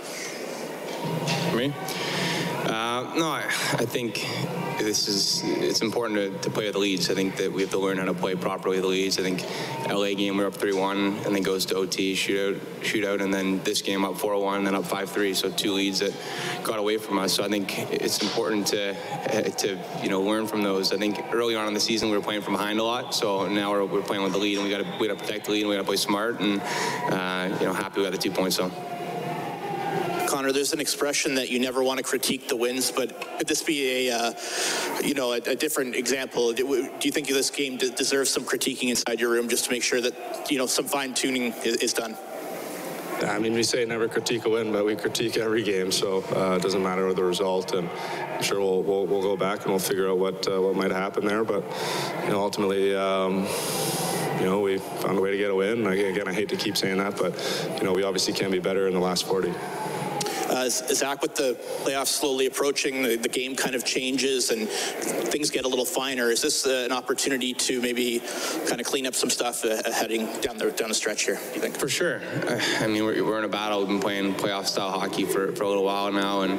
Me? 1.56 1.74
Uh, 2.66 3.14
no, 3.16 3.28
I, 3.28 3.44
I 3.74 3.86
think 3.86 4.26
this 4.80 5.08
is 5.08 5.44
it's 5.44 5.82
important 5.82 6.18
to, 6.18 6.40
to 6.40 6.50
play 6.50 6.66
with 6.66 6.74
the 6.74 6.80
leads. 6.80 7.12
I 7.12 7.14
think 7.14 7.38
that 7.38 7.52
we 7.52 7.62
have 7.62 7.70
to 7.72 7.78
learn 7.78 7.98
how 7.98 8.06
to 8.06 8.14
play 8.14 8.36
properly 8.36 8.80
the 8.80 8.88
leads. 8.88 9.20
I 9.20 9.22
think 9.22 9.46
LA 9.88 10.16
game 10.16 10.38
we're 10.38 10.48
up 10.48 10.56
3-1 10.56 11.26
and 11.26 11.36
then 11.36 11.44
goes 11.44 11.66
to 11.68 11.76
OT 11.76 12.14
shootout 12.14 12.60
shootout 12.82 13.22
and 13.22 13.32
then 13.32 13.62
this 13.64 13.84
game 13.84 14.04
up 14.04 14.16
4-1 14.16 14.58
and 14.58 14.68
then 14.68 14.74
up 14.74 14.86
5-3. 14.86 15.36
So 15.36 15.52
two 15.52 15.74
leads 15.74 16.00
that 16.00 16.14
got 16.64 16.80
away 16.80 16.98
from 16.98 17.20
us. 17.20 17.34
So 17.34 17.44
I 17.44 17.50
think 17.50 17.92
it's 17.92 18.22
important 18.22 18.66
to 18.68 18.94
to 19.58 19.78
you 20.02 20.10
know 20.10 20.22
learn 20.22 20.48
from 20.48 20.64
those. 20.64 20.92
I 20.92 20.98
think 20.98 21.20
early 21.32 21.56
on 21.56 21.68
in 21.68 21.74
the 21.76 21.80
season 21.80 22.10
we 22.10 22.18
were 22.18 22.24
playing 22.24 22.42
from 22.42 22.54
behind 22.54 22.80
a 22.80 22.84
lot. 22.84 23.14
So 23.14 23.48
now 23.48 23.72
we're, 23.72 23.86
we're 23.86 24.02
playing 24.02 24.24
with 24.24 24.34
the 24.34 24.40
lead 24.40 24.58
and 24.58 24.66
we 24.66 24.72
got 24.72 24.84
to 24.84 24.98
we 25.00 25.08
got 25.08 25.20
to 25.20 25.24
protect 25.24 25.46
the 25.46 25.52
lead 25.52 25.62
and 25.62 25.70
we 25.70 25.76
got 25.76 25.84
to 25.84 25.88
play 25.88 25.98
smart 25.98 26.40
and 26.40 26.62
uh, 27.12 27.58
you 27.60 27.66
know 27.68 27.74
happy 27.74 28.00
we 28.00 28.06
got 28.06 28.12
the 28.12 28.18
two 28.18 28.32
points 28.32 28.58
though. 28.58 28.72
Connor, 30.28 30.52
there's 30.52 30.74
an 30.74 30.80
expression 30.80 31.36
that 31.36 31.50
you 31.50 31.60
never 31.60 31.84
want 31.84 31.98
to 31.98 32.04
critique 32.04 32.48
the 32.48 32.56
wins, 32.56 32.92
but 32.92 33.20
could 33.38 33.48
this 33.48 33.62
be 33.62 34.10
a, 34.10 34.16
uh, 34.16 34.34
you 35.04 35.14
know, 35.14 35.34
a, 35.34 35.38
a, 35.38 35.56
different 35.56 35.96
example? 35.96 36.52
Do 36.54 36.90
you 37.02 37.12
think 37.12 37.28
this 37.28 37.50
game 37.50 37.78
deserves 37.78 38.30
some 38.30 38.44
critiquing 38.44 38.90
inside 38.90 39.20
your 39.20 39.30
room 39.32 39.48
just 39.48 39.66
to 39.66 39.72
make 39.72 39.84
sure 39.84 40.02
that, 40.02 40.52
you 40.52 40.58
know, 40.58 40.66
some 40.66 40.86
fine 40.86 41.14
tuning 41.14 41.54
is, 41.64 41.78
is 41.78 41.94
done? 41.94 42.18
I 43.22 43.40
mean, 43.40 43.54
we 43.54 43.64
say 43.64 43.86
never 43.86 44.08
critique 44.08 44.46
a 44.46 44.50
win, 44.50 44.72
but 44.74 44.86
we 44.86 44.96
critique 44.96 45.38
every 45.38 45.64
game, 45.64 45.92
so 45.92 46.24
uh, 46.36 46.58
it 46.58 46.62
doesn't 46.62 46.84
matter 46.84 47.14
the 47.14 47.24
result. 47.24 47.74
And 47.74 47.90
I'm 47.90 48.44
sure 48.44 48.60
we'll, 48.60 48.84
we'll, 48.84 49.06
we'll 49.06 49.22
go 49.22 49.38
back 49.38 49.62
and 49.62 49.68
we'll 49.68 49.80
figure 49.80 50.10
out 50.10 50.18
what 50.18 50.48
uh, 50.48 50.62
what 50.62 50.76
might 50.76 50.92
happen 50.92 51.26
there. 51.26 51.46
But 51.46 51.64
you 52.26 52.32
know, 52.32 52.42
ultimately, 52.42 52.94
um, 52.94 53.48
you 54.40 54.46
know, 54.46 54.60
we 54.60 54.80
found 54.80 55.18
a 55.18 55.22
way 55.22 55.32
to 55.32 55.38
get 55.38 55.50
a 55.50 55.56
win. 55.56 55.88
Again, 55.88 56.28
I 56.28 56.34
hate 56.34 56.50
to 56.50 56.58
keep 56.58 56.76
saying 56.76 56.98
that, 56.98 57.16
but 57.18 57.34
you 57.78 57.86
know, 57.86 57.94
we 57.94 58.04
obviously 58.04 58.34
can 58.34 58.52
be 58.52 58.60
better 58.60 58.88
in 58.88 58.94
the 58.94 59.00
last 59.00 59.26
40. 59.26 59.54
Uh, 60.56 60.70
Zach, 60.70 61.22
with 61.22 61.36
the 61.36 61.58
playoffs 61.84 62.08
slowly 62.08 62.46
approaching, 62.46 63.04
the, 63.04 63.18
the, 63.18 63.28
game 63.28 63.58
kind 63.58 63.76
of 63.76 63.84
changes 63.84 64.52
and 64.52 64.70
things 64.70 65.50
get 65.50 65.66
a 65.66 65.68
little 65.68 65.84
finer. 65.84 66.30
Is 66.32 66.42
this 66.42 66.66
uh, 66.66 66.84
an 66.86 66.94
opportunity 66.94 67.54
to 67.54 67.82
maybe 67.82 68.22
kind 68.66 68.80
of 68.80 68.88
clean 68.88 69.06
up 69.06 69.16
some 69.16 69.30
stuff 69.30 69.66
uh, 69.66 69.92
heading 69.92 70.28
down 70.40 70.58
the 70.58 70.72
down 70.72 70.88
the 70.88 70.96
stretch 70.96 71.26
here? 71.26 71.36
Do 71.36 71.56
you 71.56 71.60
think? 71.60 71.76
For 71.76 71.90
sure. 71.90 72.22
I 72.80 72.88
mean, 72.88 73.04
we're, 73.04 73.22
we're 73.26 73.38
in 73.38 73.44
a 73.44 73.50
battle. 73.50 73.80
We've 73.80 73.90
been 73.90 74.00
playing 74.00 74.36
playoff 74.36 74.68
style 74.68 74.92
hockey 74.92 75.26
for, 75.26 75.52
for 75.58 75.64
a 75.64 75.68
little 75.68 75.84
while 75.84 76.10
now, 76.14 76.44
and 76.44 76.54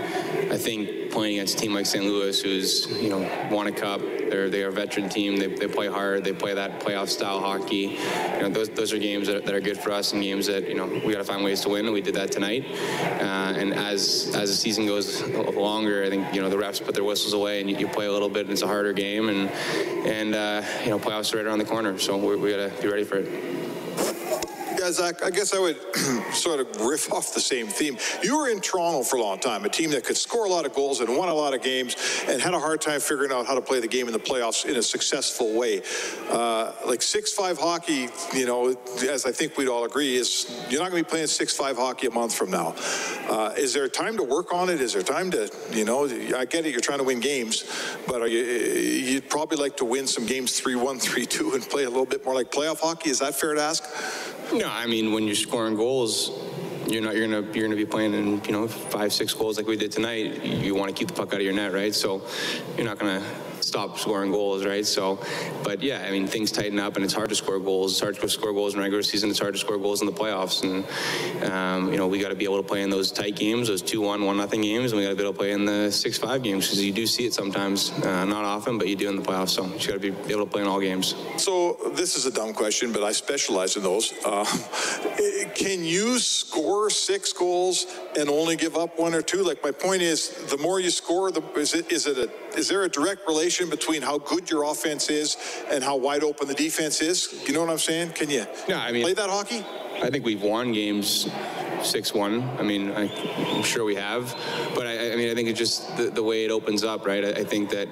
I 0.52 0.58
think 0.58 1.10
playing 1.10 1.38
against 1.38 1.56
a 1.56 1.60
team 1.62 1.72
like 1.72 1.86
St. 1.86 2.04
Louis, 2.04 2.38
who's 2.42 2.86
you 3.00 3.08
know 3.08 3.48
won 3.50 3.66
a 3.66 3.72
cup, 3.72 4.02
they're 4.30 4.50
they 4.50 4.62
are 4.64 4.68
a 4.68 4.72
veteran 4.72 5.08
team. 5.08 5.36
They, 5.36 5.48
they 5.48 5.68
play 5.68 5.88
hard. 5.88 6.24
They 6.24 6.32
play 6.32 6.54
that 6.54 6.80
playoff 6.80 7.08
style 7.08 7.40
hockey. 7.40 7.98
You 8.34 8.42
know, 8.42 8.48
those 8.50 8.68
those 8.70 8.92
are 8.92 8.98
games 8.98 9.26
that, 9.28 9.44
that 9.44 9.54
are 9.54 9.60
good 9.60 9.78
for 9.78 9.92
us 9.92 10.12
and 10.12 10.22
games 10.22 10.46
that 10.46 10.68
you 10.68 10.74
know 10.74 10.86
we 10.86 11.12
got 11.12 11.18
to 11.18 11.24
find 11.24 11.44
ways 11.44 11.60
to 11.62 11.68
win, 11.68 11.84
and 11.84 11.94
we 11.94 12.00
did 12.00 12.14
that 12.14 12.32
tonight. 12.32 12.64
Uh, 12.66 13.54
and 13.56 13.74
as 13.74 14.32
as 14.34 14.50
the 14.50 14.56
season 14.56 14.86
goes 14.86 15.22
longer, 15.22 16.04
I 16.04 16.10
think 16.10 16.34
you 16.34 16.40
know 16.40 16.48
the 16.48 16.56
refs 16.56 16.84
put 16.84 16.94
their 16.94 17.04
whistles 17.04 17.32
away 17.32 17.60
and 17.60 17.70
you, 17.70 17.76
you 17.76 17.88
play 17.88 18.06
a 18.06 18.12
little 18.12 18.28
bit. 18.28 18.42
And 18.42 18.52
it's 18.52 18.62
a 18.62 18.66
harder 18.66 18.92
game, 18.92 19.28
and 19.28 19.50
and 20.06 20.34
uh, 20.34 20.62
you 20.84 20.90
know 20.90 20.98
playoffs 20.98 21.32
are 21.32 21.38
right 21.38 21.46
around 21.46 21.58
the 21.58 21.64
corner, 21.64 21.98
so 21.98 22.16
we, 22.16 22.36
we 22.36 22.50
got 22.50 22.70
to 22.70 22.82
be 22.82 22.88
ready 22.88 23.04
for 23.04 23.16
it. 23.18 23.65
Zach, 24.92 25.22
I 25.22 25.30
guess 25.30 25.54
I 25.54 25.58
would 25.58 25.78
sort 26.32 26.60
of 26.60 26.80
riff 26.80 27.12
off 27.12 27.34
the 27.34 27.40
same 27.40 27.66
theme. 27.66 27.96
You 28.22 28.38
were 28.38 28.48
in 28.48 28.60
Toronto 28.60 29.02
for 29.02 29.16
a 29.16 29.22
long 29.22 29.38
time, 29.38 29.64
a 29.64 29.68
team 29.68 29.90
that 29.90 30.04
could 30.04 30.16
score 30.16 30.46
a 30.46 30.48
lot 30.48 30.66
of 30.66 30.74
goals 30.74 31.00
and 31.00 31.16
won 31.16 31.28
a 31.28 31.34
lot 31.34 31.54
of 31.54 31.62
games 31.62 31.96
and 32.28 32.40
had 32.40 32.54
a 32.54 32.58
hard 32.58 32.80
time 32.80 33.00
figuring 33.00 33.32
out 33.32 33.46
how 33.46 33.54
to 33.54 33.60
play 33.60 33.80
the 33.80 33.88
game 33.88 34.06
in 34.06 34.12
the 34.12 34.18
playoffs 34.18 34.64
in 34.64 34.76
a 34.76 34.82
successful 34.82 35.54
way. 35.54 35.82
Uh, 36.30 36.72
like 36.86 37.00
6-5 37.00 37.58
hockey, 37.58 38.08
you 38.34 38.46
know, 38.46 38.76
as 39.08 39.26
I 39.26 39.32
think 39.32 39.56
we'd 39.56 39.68
all 39.68 39.84
agree, 39.84 40.16
is 40.16 40.66
you're 40.68 40.80
not 40.80 40.90
going 40.90 41.02
to 41.02 41.08
be 41.08 41.10
playing 41.10 41.26
6-5 41.26 41.76
hockey 41.76 42.06
a 42.06 42.10
month 42.10 42.34
from 42.34 42.50
now. 42.50 42.74
Uh, 43.28 43.54
is 43.56 43.72
there 43.72 43.88
time 43.88 44.16
to 44.16 44.22
work 44.22 44.52
on 44.52 44.68
it? 44.68 44.80
Is 44.80 44.92
there 44.92 45.02
time 45.02 45.30
to, 45.32 45.50
you 45.72 45.84
know, 45.84 46.04
I 46.36 46.44
get 46.44 46.66
it, 46.66 46.72
you're 46.72 46.80
trying 46.80 46.98
to 46.98 47.04
win 47.04 47.20
games, 47.20 47.64
but 48.06 48.30
you, 48.30 48.38
you'd 48.38 49.28
probably 49.28 49.58
like 49.58 49.76
to 49.78 49.84
win 49.84 50.06
some 50.06 50.26
games 50.26 50.60
3-1, 50.60 51.02
3-2 51.02 51.54
and 51.54 51.62
play 51.62 51.84
a 51.84 51.88
little 51.88 52.06
bit 52.06 52.24
more 52.24 52.34
like 52.34 52.50
playoff 52.50 52.80
hockey. 52.80 53.10
Is 53.10 53.18
that 53.20 53.34
fair 53.34 53.54
to 53.54 53.60
ask? 53.60 53.84
No, 54.52 54.68
I 54.68 54.86
mean 54.86 55.12
when 55.12 55.24
you're 55.24 55.34
scoring 55.34 55.74
goals, 55.74 56.30
you're 56.86 57.02
not 57.02 57.16
you're 57.16 57.26
gonna 57.26 57.52
you're 57.52 57.66
gonna 57.66 57.76
be 57.76 57.84
playing 57.84 58.14
in 58.14 58.42
you 58.44 58.52
know 58.52 58.68
five 58.68 59.12
six 59.12 59.34
goals 59.34 59.56
like 59.56 59.66
we 59.66 59.76
did 59.76 59.90
tonight. 59.90 60.44
You 60.44 60.74
want 60.74 60.88
to 60.88 60.94
keep 60.94 61.08
the 61.08 61.14
puck 61.14 61.28
out 61.34 61.40
of 61.40 61.42
your 61.42 61.52
net, 61.52 61.72
right? 61.72 61.94
So 61.94 62.22
you're 62.76 62.86
not 62.86 62.98
gonna 62.98 63.22
stop 63.60 63.98
scoring 63.98 64.30
goals, 64.30 64.64
right? 64.64 64.86
So, 64.86 65.18
but 65.62 65.82
yeah, 65.82 66.04
I 66.06 66.10
mean, 66.10 66.26
things 66.26 66.50
tighten 66.52 66.78
up 66.78 66.96
and 66.96 67.04
it's 67.04 67.14
hard 67.14 67.28
to 67.30 67.34
score 67.34 67.58
goals. 67.58 67.92
It's 67.92 68.00
hard 68.00 68.16
to 68.16 68.28
score 68.28 68.52
goals 68.52 68.74
in 68.74 68.80
regular 68.80 69.02
season. 69.02 69.30
It's 69.30 69.38
hard 69.38 69.54
to 69.54 69.60
score 69.60 69.78
goals 69.78 70.00
in 70.00 70.06
the 70.06 70.12
playoffs. 70.12 70.62
And, 70.62 71.50
um, 71.50 71.92
you 71.92 71.98
know, 71.98 72.06
we 72.06 72.18
got 72.18 72.28
to 72.28 72.34
be 72.34 72.44
able 72.44 72.62
to 72.62 72.68
play 72.68 72.82
in 72.82 72.90
those 72.90 73.10
tight 73.10 73.36
games, 73.36 73.68
those 73.68 73.82
2 73.82 74.00
1, 74.00 74.24
1 74.24 74.36
nothing 74.36 74.62
games, 74.62 74.92
and 74.92 74.98
we 74.98 75.04
got 75.04 75.10
to 75.10 75.16
be 75.16 75.22
able 75.22 75.32
to 75.32 75.38
play 75.38 75.52
in 75.52 75.64
the 75.64 75.90
6 75.90 76.18
5 76.18 76.42
games 76.42 76.66
because 76.66 76.84
you 76.84 76.92
do 76.92 77.06
see 77.06 77.26
it 77.26 77.34
sometimes. 77.34 77.90
Uh, 77.90 78.24
not 78.24 78.44
often, 78.44 78.78
but 78.78 78.88
you 78.88 78.96
do 78.96 79.08
in 79.08 79.16
the 79.16 79.22
playoffs. 79.22 79.50
So 79.50 79.66
you 79.66 79.86
got 79.86 80.00
to 80.00 80.12
be 80.12 80.32
able 80.32 80.44
to 80.44 80.50
play 80.50 80.62
in 80.62 80.68
all 80.68 80.80
games. 80.80 81.14
So 81.36 81.78
this 81.94 82.16
is 82.16 82.26
a 82.26 82.30
dumb 82.30 82.52
question, 82.52 82.92
but 82.92 83.02
I 83.02 83.12
specialize 83.12 83.76
in 83.76 83.82
those. 83.82 84.12
Uh, 84.24 84.44
can 85.54 85.84
you 85.84 86.18
score 86.18 86.90
six 86.90 87.32
goals 87.32 87.86
and 88.16 88.28
only 88.28 88.56
give 88.56 88.76
up 88.76 88.98
one 88.98 89.14
or 89.14 89.22
two? 89.22 89.42
Like 89.42 89.62
my 89.62 89.70
point 89.70 90.02
is, 90.02 90.30
the 90.50 90.58
more 90.58 90.80
you 90.80 90.90
score, 90.90 91.30
the, 91.30 91.42
is 91.54 91.74
it 91.74 91.90
is 91.92 92.06
it 92.06 92.18
a 92.18 92.58
is 92.58 92.68
there 92.68 92.82
a 92.82 92.88
direct 92.88 93.26
relation 93.26 93.68
between 93.68 94.02
how 94.02 94.18
good 94.18 94.50
your 94.50 94.64
offense 94.64 95.10
is 95.10 95.36
and 95.70 95.84
how 95.84 95.96
wide 95.96 96.24
open 96.24 96.48
the 96.48 96.54
defense 96.54 97.00
is? 97.00 97.44
You 97.46 97.54
know 97.54 97.60
what 97.60 97.70
I'm 97.70 97.78
saying? 97.78 98.10
Can 98.10 98.30
you 98.30 98.46
yeah, 98.68 98.80
I 98.80 98.92
mean, 98.92 99.02
play 99.02 99.14
that 99.14 99.30
hockey? 99.30 99.64
I 100.02 100.10
think 100.10 100.24
we've 100.24 100.42
won 100.42 100.72
games 100.72 101.28
six 101.82 102.12
one. 102.12 102.42
I 102.58 102.62
mean, 102.62 102.90
I, 102.92 103.04
am 103.04 103.62
sure 103.62 103.84
we 103.84 103.94
have, 103.94 104.34
but 104.74 104.86
I, 104.86 105.12
I, 105.12 105.16
mean, 105.16 105.30
I 105.30 105.34
think 105.34 105.48
it's 105.48 105.58
just 105.58 105.96
the, 105.96 106.10
the 106.10 106.22
way 106.22 106.44
it 106.44 106.50
opens 106.50 106.84
up, 106.84 107.06
right? 107.06 107.24
I, 107.24 107.28
I, 107.40 107.44
think 107.44 107.70
that 107.70 107.88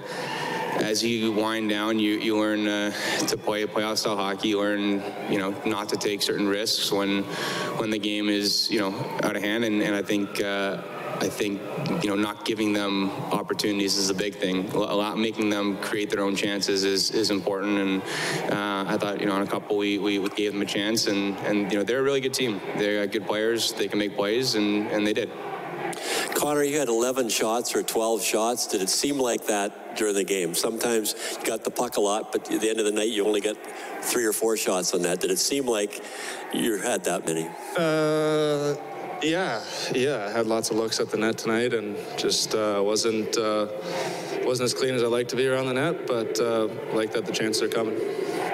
as 0.83 1.03
you 1.03 1.33
wind 1.33 1.69
down, 1.71 1.99
you 1.99 2.13
you 2.19 2.39
learn 2.39 2.67
uh, 2.67 2.91
to 3.27 3.37
play 3.37 3.65
playoff 3.67 3.99
style 3.99 4.17
hockey. 4.17 4.49
You 4.49 4.61
learn, 4.61 5.03
you 5.31 5.39
know, 5.39 5.55
not 5.65 5.89
to 5.91 5.97
take 5.97 6.23
certain 6.23 6.49
risks 6.49 6.91
when 6.91 7.23
when 7.79 7.91
the 7.91 7.99
game 7.99 8.29
is 8.29 8.71
you 8.71 8.81
know 8.81 8.93
out 9.23 9.37
of 9.37 9.43
hand, 9.43 9.65
and, 9.65 9.83
and 9.83 9.95
I 9.95 10.03
think. 10.03 10.41
Uh, 10.41 10.83
I 11.21 11.29
think 11.29 11.61
you 12.03 12.11
know 12.11 12.17
not 12.17 12.45
giving 12.45 12.73
them 12.73 13.09
opportunities 13.33 13.97
is 13.97 14.11
a 14.11 14.15
big 14.15 14.35
thing. 14.35 14.69
A 14.73 14.79
lot 14.79 15.17
making 15.17 15.49
them 15.49 15.77
create 15.79 16.11
their 16.11 16.21
own 16.21 16.35
chances 16.35 16.83
is, 16.83 17.13
is 17.13 17.31
important. 17.31 17.79
And 17.79 18.03
uh, 18.53 18.85
I 18.89 18.99
thought 18.99 19.21
you 19.21 19.27
know 19.27 19.33
on 19.33 19.43
a 19.43 19.47
couple 19.47 19.77
we, 19.77 19.99
we 19.99 20.19
gave 20.31 20.53
them 20.53 20.63
a 20.63 20.67
chance, 20.67 21.07
and 21.07 21.37
and 21.39 21.71
you 21.71 21.79
know 21.79 21.85
they're 21.85 22.01
a 22.01 22.03
really 22.03 22.21
good 22.21 22.35
team. 22.35 22.61
They're 22.77 23.07
good 23.07 23.27
players. 23.27 23.73
They 23.73 23.87
can 23.87 24.01
make 24.01 24.17
plays, 24.17 24.57
and 24.57 24.89
and 24.89 25.07
they 25.07 25.13
did. 25.13 25.31
Connor, 26.35 26.65
you 26.65 26.79
had 26.79 26.89
11 26.89 27.29
shots 27.29 27.75
or 27.75 27.83
12 27.83 28.23
shots. 28.23 28.67
Did 28.67 28.83
it 28.83 28.89
seem 28.89 29.19
like 29.19 29.47
that 29.47 29.84
during 29.97 30.15
the 30.15 30.25
game? 30.25 30.55
Sometimes 30.55 31.15
you 31.39 31.47
got 31.47 31.65
the 31.65 31.71
puck 31.71 31.97
a 31.97 32.01
lot, 32.01 32.33
but 32.33 32.51
at 32.51 32.61
the 32.61 32.69
end 32.69 32.79
of 32.79 32.85
the 32.85 32.93
night, 32.93 33.09
you 33.09 33.27
only 33.27 33.41
got 33.41 33.57
three 34.03 34.25
or 34.25 34.33
four 34.33 34.57
shots 34.57 34.95
on 34.95 35.03
that. 35.03 35.21
Did 35.21 35.31
it 35.31 35.39
seem 35.39 35.67
like 35.67 36.03
you 36.53 36.79
had 36.79 37.05
that 37.05 37.27
many? 37.27 37.49
Uh, 37.77 38.77
yeah, 39.23 39.63
yeah. 39.95 40.27
I 40.29 40.31
had 40.31 40.47
lots 40.47 40.71
of 40.71 40.77
looks 40.77 41.01
at 41.01 41.11
the 41.11 41.17
net 41.17 41.39
tonight, 41.39 41.73
and 41.73 41.97
just 42.17 42.55
uh, 42.55 42.83
wasn't 42.85 43.37
uh, 43.39 43.69
wasn't 44.45 44.67
as 44.67 44.75
clean 44.75 44.95
as 44.95 45.03
I'd 45.03 45.09
like 45.09 45.29
to 45.29 45.37
be 45.37 45.47
around 45.47 45.67
the 45.67 45.75
net. 45.75 46.07
But 46.07 46.39
uh, 46.41 46.69
like 46.93 47.13
that, 47.13 47.25
the 47.25 47.33
chances 47.33 47.63
are 47.63 47.69
coming. 47.69 47.99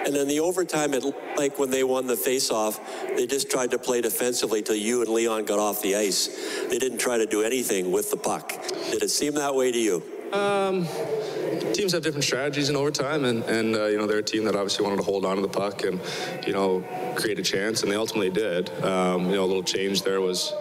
And 0.06 0.14
then 0.14 0.28
the 0.28 0.40
overtime, 0.40 0.94
it 0.94 1.04
looked 1.04 1.38
like 1.38 1.58
when 1.58 1.70
they 1.70 1.84
won 1.84 2.06
the 2.06 2.14
faceoff, 2.14 2.80
they 3.16 3.26
just 3.26 3.50
tried 3.50 3.70
to 3.72 3.78
play 3.78 4.00
defensively 4.00 4.62
till 4.62 4.76
you 4.76 5.02
and 5.02 5.10
Leon 5.10 5.44
got 5.44 5.58
off 5.58 5.82
the 5.82 5.94
ice. 5.94 6.28
They 6.68 6.78
didn't 6.78 6.98
try 6.98 7.18
to 7.18 7.26
do 7.26 7.42
anything 7.42 7.92
with 7.92 8.10
the 8.10 8.16
puck. 8.16 8.50
Did 8.90 9.02
it 9.02 9.10
seem 9.10 9.34
that 9.34 9.54
way 9.54 9.70
to 9.70 9.78
you? 9.78 10.02
Um, 10.32 10.86
teams 11.72 11.92
have 11.92 12.02
different 12.02 12.24
strategies 12.24 12.68
in 12.68 12.76
overtime, 12.76 13.24
and, 13.24 13.42
and 13.44 13.74
uh, 13.74 13.86
you 13.86 13.98
know 13.98 14.06
they're 14.06 14.18
a 14.18 14.22
team 14.22 14.44
that 14.44 14.54
obviously 14.54 14.84
wanted 14.84 14.98
to 14.98 15.02
hold 15.02 15.24
on 15.24 15.36
to 15.36 15.42
the 15.42 15.48
puck 15.48 15.82
and 15.84 16.00
you 16.46 16.52
know 16.52 16.84
create 17.16 17.38
a 17.38 17.42
chance, 17.42 17.82
and 17.82 17.90
they 17.90 17.96
ultimately 17.96 18.30
did. 18.30 18.70
Um, 18.84 19.26
you 19.26 19.36
know, 19.36 19.44
a 19.44 19.46
little 19.46 19.62
change 19.62 20.02
there 20.02 20.20
was 20.20 20.52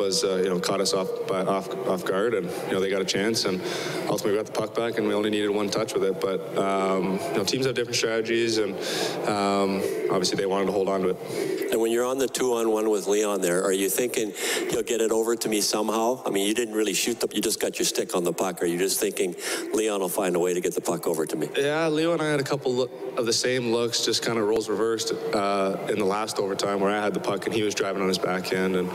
was 0.00 0.24
uh, 0.24 0.36
you 0.36 0.48
know 0.48 0.58
caught 0.58 0.80
us 0.80 0.92
off 0.94 1.08
by, 1.28 1.42
off 1.42 1.68
off 1.86 2.04
guard, 2.04 2.34
and 2.34 2.46
you 2.66 2.72
know 2.72 2.80
they 2.80 2.90
got 2.90 3.02
a 3.02 3.04
chance, 3.04 3.44
and 3.44 3.60
ultimately 4.08 4.32
we 4.32 4.36
got 4.36 4.46
the 4.46 4.52
puck 4.52 4.74
back, 4.74 4.98
and 4.98 5.06
we 5.06 5.14
only 5.14 5.30
needed 5.30 5.50
one 5.50 5.68
touch 5.68 5.92
with 5.94 6.04
it. 6.04 6.20
But 6.20 6.40
um, 6.58 7.18
you 7.18 7.36
know 7.36 7.44
teams 7.44 7.66
have 7.66 7.74
different 7.74 7.96
strategies, 7.96 8.58
and 8.58 8.74
um, 9.28 9.82
obviously 10.10 10.36
they 10.36 10.46
wanted 10.46 10.66
to 10.66 10.72
hold 10.72 10.88
on 10.88 11.02
to 11.02 11.08
it. 11.10 11.60
And 11.70 11.80
when 11.80 11.92
you're 11.92 12.04
on 12.04 12.18
the 12.18 12.26
two-on-one 12.26 12.90
with 12.90 13.06
Leon, 13.06 13.42
there, 13.42 13.62
are 13.62 13.72
you 13.72 13.88
thinking 13.88 14.32
he'll 14.70 14.82
get 14.82 15.00
it 15.00 15.12
over 15.12 15.36
to 15.36 15.48
me 15.48 15.60
somehow? 15.60 16.20
I 16.26 16.30
mean, 16.30 16.48
you 16.48 16.54
didn't 16.54 16.74
really 16.74 16.94
shoot 16.94 17.20
the, 17.20 17.28
you 17.32 17.40
just 17.40 17.60
got 17.60 17.78
your 17.78 17.86
stick 17.86 18.16
on 18.16 18.24
the 18.24 18.32
puck. 18.32 18.60
Are 18.60 18.66
you 18.66 18.76
just 18.76 18.98
thinking 18.98 19.36
Leon 19.72 20.00
will 20.00 20.08
find 20.08 20.34
a 20.34 20.40
way 20.40 20.52
to 20.52 20.60
get 20.60 20.74
the 20.74 20.80
puck 20.80 21.06
over 21.06 21.26
to 21.26 21.36
me? 21.36 21.48
Yeah, 21.56 21.86
Leo 21.86 22.12
and 22.12 22.20
I 22.20 22.26
had 22.26 22.40
a 22.40 22.44
couple 22.44 22.82
of 23.16 23.24
the 23.24 23.32
same 23.32 23.70
looks, 23.70 24.04
just 24.04 24.24
kind 24.24 24.36
of 24.36 24.48
roles 24.48 24.68
reversed 24.68 25.12
uh, 25.12 25.76
in 25.88 26.00
the 26.00 26.04
last 26.04 26.40
overtime 26.40 26.80
where 26.80 26.90
I 26.90 27.00
had 27.00 27.14
the 27.14 27.20
puck 27.20 27.46
and 27.46 27.54
he 27.54 27.62
was 27.62 27.74
driving 27.74 28.02
on 28.02 28.08
his 28.08 28.18
backhand, 28.18 28.74
and 28.74 28.90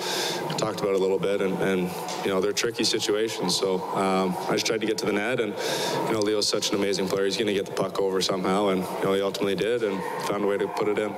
talked 0.57 0.81
about 0.81 0.94
it 0.95 0.99
a 0.99 1.01
little 1.01 1.19
bit. 1.19 1.41
And, 1.41 1.53
and 1.61 1.89
you 2.23 2.31
know, 2.31 2.41
they're 2.41 2.53
tricky 2.53 2.83
situations. 2.83 3.55
So 3.55 3.81
um, 3.95 4.35
I 4.49 4.53
just 4.53 4.65
tried 4.65 4.81
to 4.81 4.87
get 4.87 4.97
to 4.99 5.05
the 5.05 5.13
net, 5.13 5.39
and 5.39 5.53
you 6.07 6.13
know, 6.13 6.19
Leo's 6.19 6.47
such 6.47 6.69
an 6.69 6.75
amazing 6.75 7.07
player. 7.07 7.25
He's 7.25 7.37
going 7.37 7.47
to 7.47 7.53
get 7.53 7.65
the 7.65 7.71
puck 7.71 7.99
over 7.99 8.21
somehow, 8.21 8.69
and 8.69 8.81
you 8.81 9.03
know, 9.03 9.13
he 9.13 9.21
ultimately 9.21 9.55
did, 9.55 9.83
and 9.83 10.01
found 10.27 10.43
a 10.43 10.47
way 10.47 10.57
to 10.57 10.67
put 10.67 10.87
it 10.87 10.97
in. 10.97 11.13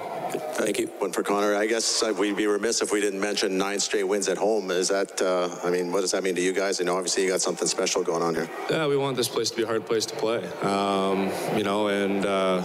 Thank 0.53 0.79
you. 0.79 0.87
One 0.99 1.11
for 1.11 1.23
Connor. 1.23 1.55
I 1.55 1.67
guess 1.67 2.03
we'd 2.17 2.35
be 2.35 2.47
remiss 2.47 2.81
if 2.81 2.91
we 2.91 2.99
didn't 2.99 3.21
mention 3.21 3.57
nine 3.57 3.79
straight 3.79 4.03
wins 4.03 4.27
at 4.27 4.37
home. 4.37 4.71
Is 4.71 4.89
that, 4.89 5.21
uh, 5.21 5.49
I 5.63 5.69
mean, 5.69 5.91
what 5.91 6.01
does 6.01 6.11
that 6.11 6.23
mean 6.23 6.35
to 6.35 6.41
you 6.41 6.51
guys? 6.51 6.81
I 6.81 6.83
know 6.83 6.95
obviously 6.95 7.23
you 7.23 7.29
got 7.29 7.41
something 7.41 7.67
special 7.67 8.03
going 8.03 8.21
on 8.21 8.35
here. 8.35 8.49
Yeah, 8.69 8.87
we 8.87 8.97
want 8.97 9.15
this 9.15 9.29
place 9.29 9.49
to 9.51 9.55
be 9.55 9.63
a 9.63 9.67
hard 9.67 9.85
place 9.85 10.05
to 10.07 10.15
play. 10.15 10.45
Um, 10.61 11.31
you 11.55 11.63
know, 11.63 11.87
and 11.87 12.25
uh, 12.25 12.61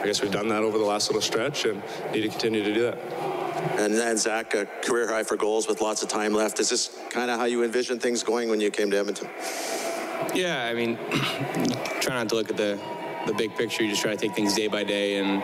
I 0.00 0.06
guess 0.06 0.22
we've 0.22 0.30
done 0.30 0.48
that 0.48 0.62
over 0.62 0.78
the 0.78 0.84
last 0.84 1.08
little 1.08 1.22
stretch 1.22 1.64
and 1.64 1.82
need 2.12 2.22
to 2.22 2.28
continue 2.28 2.62
to 2.62 2.74
do 2.74 2.82
that. 2.82 3.41
And 3.78 3.94
then 3.94 4.16
Zach, 4.16 4.54
a 4.54 4.66
career 4.66 5.08
high 5.08 5.22
for 5.22 5.36
goals 5.36 5.66
with 5.68 5.80
lots 5.80 6.02
of 6.02 6.08
time 6.08 6.34
left. 6.34 6.60
Is 6.60 6.68
this 6.68 6.98
kind 7.10 7.30
of 7.30 7.38
how 7.38 7.44
you 7.46 7.62
envisioned 7.64 8.02
things 8.02 8.22
going 8.22 8.48
when 8.48 8.60
you 8.60 8.70
came 8.70 8.90
to 8.90 8.98
Edmonton? 8.98 9.28
Yeah, 10.34 10.64
I 10.64 10.74
mean, 10.74 10.96
try 12.00 12.14
not 12.14 12.28
to 12.30 12.34
look 12.34 12.50
at 12.50 12.56
the 12.56 12.78
the 13.26 13.34
big 13.34 13.54
picture. 13.56 13.84
You 13.84 13.90
just 13.90 14.02
try 14.02 14.12
to 14.12 14.16
take 14.16 14.34
things 14.34 14.54
day 14.54 14.66
by 14.68 14.84
day, 14.84 15.18
and 15.18 15.42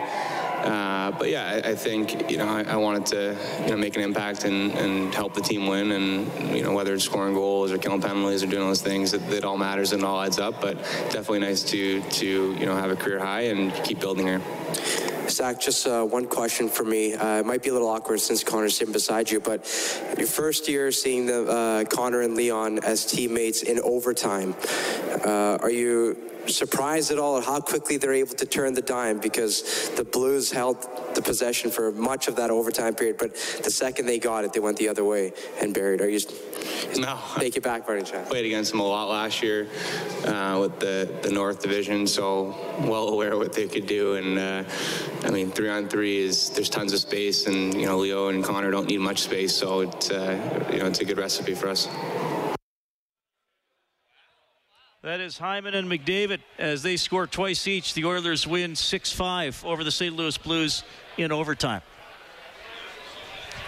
uh, 0.65 1.11
but 1.17 1.29
yeah, 1.29 1.61
I, 1.63 1.69
I, 1.69 1.75
think 1.75 2.29
you 2.29 2.37
know 2.37 2.47
I, 2.47 2.63
I, 2.63 2.75
wanted 2.75 3.05
to 3.07 3.37
you 3.63 3.69
know 3.69 3.77
make 3.77 3.95
an 3.95 4.01
impact 4.01 4.43
and, 4.43 4.71
and 4.73 5.13
help 5.13 5.33
the 5.33 5.41
team 5.41 5.67
win, 5.67 5.91
and 5.91 6.55
you 6.55 6.63
know 6.63 6.73
whether 6.73 6.93
it's 6.93 7.05
scoring 7.05 7.33
goals 7.33 7.71
or 7.71 7.77
killing 7.77 8.01
penalties 8.01 8.43
or 8.43 8.47
doing 8.47 8.67
those 8.67 8.81
things, 8.81 9.13
it, 9.13 9.21
it 9.31 9.45
all 9.45 9.57
matters 9.57 9.93
and 9.93 10.03
it 10.03 10.05
all 10.05 10.21
adds 10.21 10.39
up. 10.39 10.59
But 10.59 10.77
definitely 11.11 11.39
nice 11.39 11.63
to 11.63 12.01
to 12.01 12.53
you 12.53 12.65
know 12.65 12.75
have 12.75 12.91
a 12.91 12.95
career 12.95 13.19
high 13.19 13.43
and 13.43 13.73
keep 13.83 13.99
building 13.99 14.27
here. 14.27 14.41
Zach, 15.29 15.59
just 15.59 15.87
uh, 15.87 16.03
one 16.03 16.25
question 16.27 16.69
for 16.69 16.83
me. 16.83 17.13
Uh, 17.13 17.39
it 17.39 17.45
might 17.45 17.63
be 17.63 17.69
a 17.69 17.73
little 17.73 17.87
awkward 17.87 18.19
since 18.19 18.43
Connor's 18.43 18.77
sitting 18.77 18.93
beside 18.93 19.29
you, 19.29 19.39
but 19.39 19.59
your 20.17 20.27
first 20.27 20.67
year 20.67 20.91
seeing 20.91 21.25
the 21.25 21.45
uh, 21.45 21.83
Connor 21.85 22.21
and 22.21 22.35
Leon 22.35 22.79
as 22.83 23.05
teammates 23.05 23.63
in 23.63 23.79
overtime, 23.81 24.55
uh, 25.25 25.57
are 25.61 25.71
you 25.71 26.28
surprised 26.49 27.11
at 27.11 27.19
all 27.19 27.37
at 27.37 27.43
how 27.43 27.59
quickly 27.59 27.97
they're 27.97 28.13
able 28.13 28.35
to 28.35 28.45
turn 28.45 28.73
the 28.73 28.81
dime 28.81 29.19
because 29.19 29.89
the 29.95 30.03
Blues 30.03 30.51
held 30.51 30.77
the 31.15 31.21
possession 31.21 31.71
for 31.71 31.91
much 31.91 32.27
of 32.27 32.35
that 32.35 32.49
overtime 32.49 32.95
period, 32.95 33.17
but 33.17 33.33
the 33.63 33.71
second 33.71 34.05
they 34.05 34.19
got 34.19 34.43
it, 34.43 34.53
they 34.53 34.59
went 34.59 34.77
the 34.77 34.87
other 34.87 35.03
way 35.03 35.33
and 35.61 35.73
buried. 35.73 36.01
Are 36.01 36.09
you 36.09 36.19
no 36.97 37.17
take 37.37 37.57
it 37.57 37.63
back, 37.63 37.85
Barney 37.85 38.03
Chan? 38.03 38.25
Played 38.25 38.45
against 38.45 38.71
them 38.71 38.79
a 38.79 38.87
lot 38.87 39.09
last 39.09 39.41
year 39.41 39.67
uh, 40.25 40.57
with 40.59 40.79
the 40.79 41.09
the 41.21 41.31
North 41.31 41.61
Division, 41.61 42.07
so 42.07 42.55
well 42.81 43.09
aware 43.09 43.37
what 43.37 43.53
they 43.53 43.67
could 43.67 43.87
do. 43.87 44.15
And 44.15 44.39
uh, 44.39 44.63
I 45.23 45.31
mean, 45.31 45.51
three 45.51 45.69
on 45.69 45.87
three 45.87 46.17
is 46.17 46.49
there's 46.51 46.69
tons 46.69 46.93
of 46.93 46.99
space, 46.99 47.47
and 47.47 47.73
you 47.73 47.85
know 47.85 47.97
Leo 47.97 48.29
and 48.29 48.43
Connor 48.43 48.71
don't 48.71 48.87
need 48.87 48.99
much 48.99 49.19
space, 49.19 49.55
so 49.55 49.81
it's 49.81 50.11
uh, 50.11 50.67
you 50.71 50.79
know 50.79 50.85
it's 50.85 50.99
a 50.99 51.05
good 51.05 51.17
recipe 51.17 51.53
for 51.53 51.67
us. 51.67 51.87
That 55.01 55.21
is 55.21 55.37
Hyman 55.37 55.75
and 55.75 55.89
McDavid 55.89 56.41
as 56.57 56.83
they 56.83 56.97
score 56.97 57.25
twice 57.25 57.69
each. 57.69 57.93
The 57.93 58.03
Oilers 58.03 58.45
win 58.45 58.75
6 58.75 59.13
5 59.13 59.63
over 59.63 59.85
the 59.85 59.91
St. 59.91 60.13
Louis 60.13 60.37
Blues 60.37 60.83
in 61.17 61.31
overtime. 61.31 61.81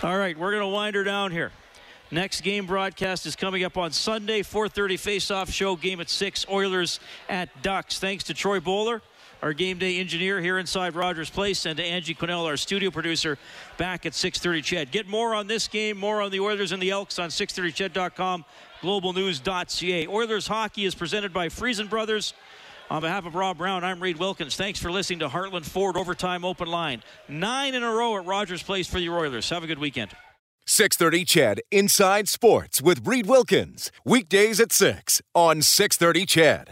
All 0.03 0.17
right, 0.17 0.37
we're 0.37 0.51
going 0.51 0.61
to 0.61 0.67
wind 0.67 0.93
her 0.97 1.05
down 1.05 1.31
here. 1.31 1.53
Next 2.11 2.41
game 2.41 2.65
broadcast 2.65 3.25
is 3.25 3.37
coming 3.37 3.63
up 3.63 3.77
on 3.77 3.91
Sunday, 3.91 4.41
4:30 4.41 4.99
face-off 4.99 5.49
show 5.49 5.77
game 5.77 6.01
at 6.01 6.09
6 6.09 6.45
Oilers 6.49 6.99
at 7.29 7.61
Ducks. 7.61 7.97
Thanks 7.97 8.25
to 8.25 8.33
Troy 8.33 8.59
Bowler, 8.59 9.01
our 9.41 9.53
game 9.53 9.77
day 9.77 9.99
engineer 9.99 10.41
here 10.41 10.57
inside 10.57 10.95
Rogers 10.95 11.29
Place, 11.29 11.65
and 11.65 11.77
to 11.77 11.83
Angie 11.83 12.13
Quinnell, 12.13 12.45
our 12.45 12.57
studio 12.57 12.91
producer, 12.91 13.37
back 13.77 14.05
at 14.05 14.11
6:30 14.11 14.61
CHED. 14.61 14.91
Get 14.91 15.07
more 15.07 15.33
on 15.33 15.47
this 15.47 15.69
game, 15.69 15.97
more 15.97 16.21
on 16.21 16.29
the 16.29 16.41
Oilers 16.41 16.73
and 16.73 16.83
the 16.83 16.89
Elks 16.89 17.19
on 17.19 17.29
630ched.com 17.29 18.43
globalnews.ca. 18.81 20.07
Oilers 20.07 20.47
hockey 20.47 20.85
is 20.85 20.95
presented 20.95 21.31
by 21.33 21.47
Friesen 21.49 21.89
Brothers. 21.89 22.33
On 22.89 23.01
behalf 23.01 23.25
of 23.25 23.35
Rob 23.35 23.57
Brown, 23.57 23.85
I'm 23.85 24.01
Reid 24.01 24.17
Wilkins. 24.17 24.55
Thanks 24.55 24.77
for 24.77 24.91
listening 24.91 25.19
to 25.19 25.29
Heartland 25.29 25.65
Ford 25.65 25.95
Overtime 25.95 26.43
Open 26.43 26.67
Line. 26.67 27.03
Nine 27.29 27.73
in 27.73 27.83
a 27.83 27.91
row 27.91 28.17
at 28.17 28.25
Rogers 28.25 28.63
Place 28.63 28.87
for 28.87 28.99
the 28.99 29.09
Oilers. 29.09 29.49
Have 29.49 29.63
a 29.63 29.67
good 29.67 29.79
weekend. 29.79 30.11
630 30.65 31.25
CHED 31.25 31.61
Inside 31.71 32.27
Sports 32.27 32.81
with 32.81 33.07
Reid 33.07 33.27
Wilkins. 33.27 33.91
Weekdays 34.05 34.59
at 34.59 34.71
6 34.71 35.21
on 35.33 35.61
630 35.61 36.25
CHED. 36.25 36.69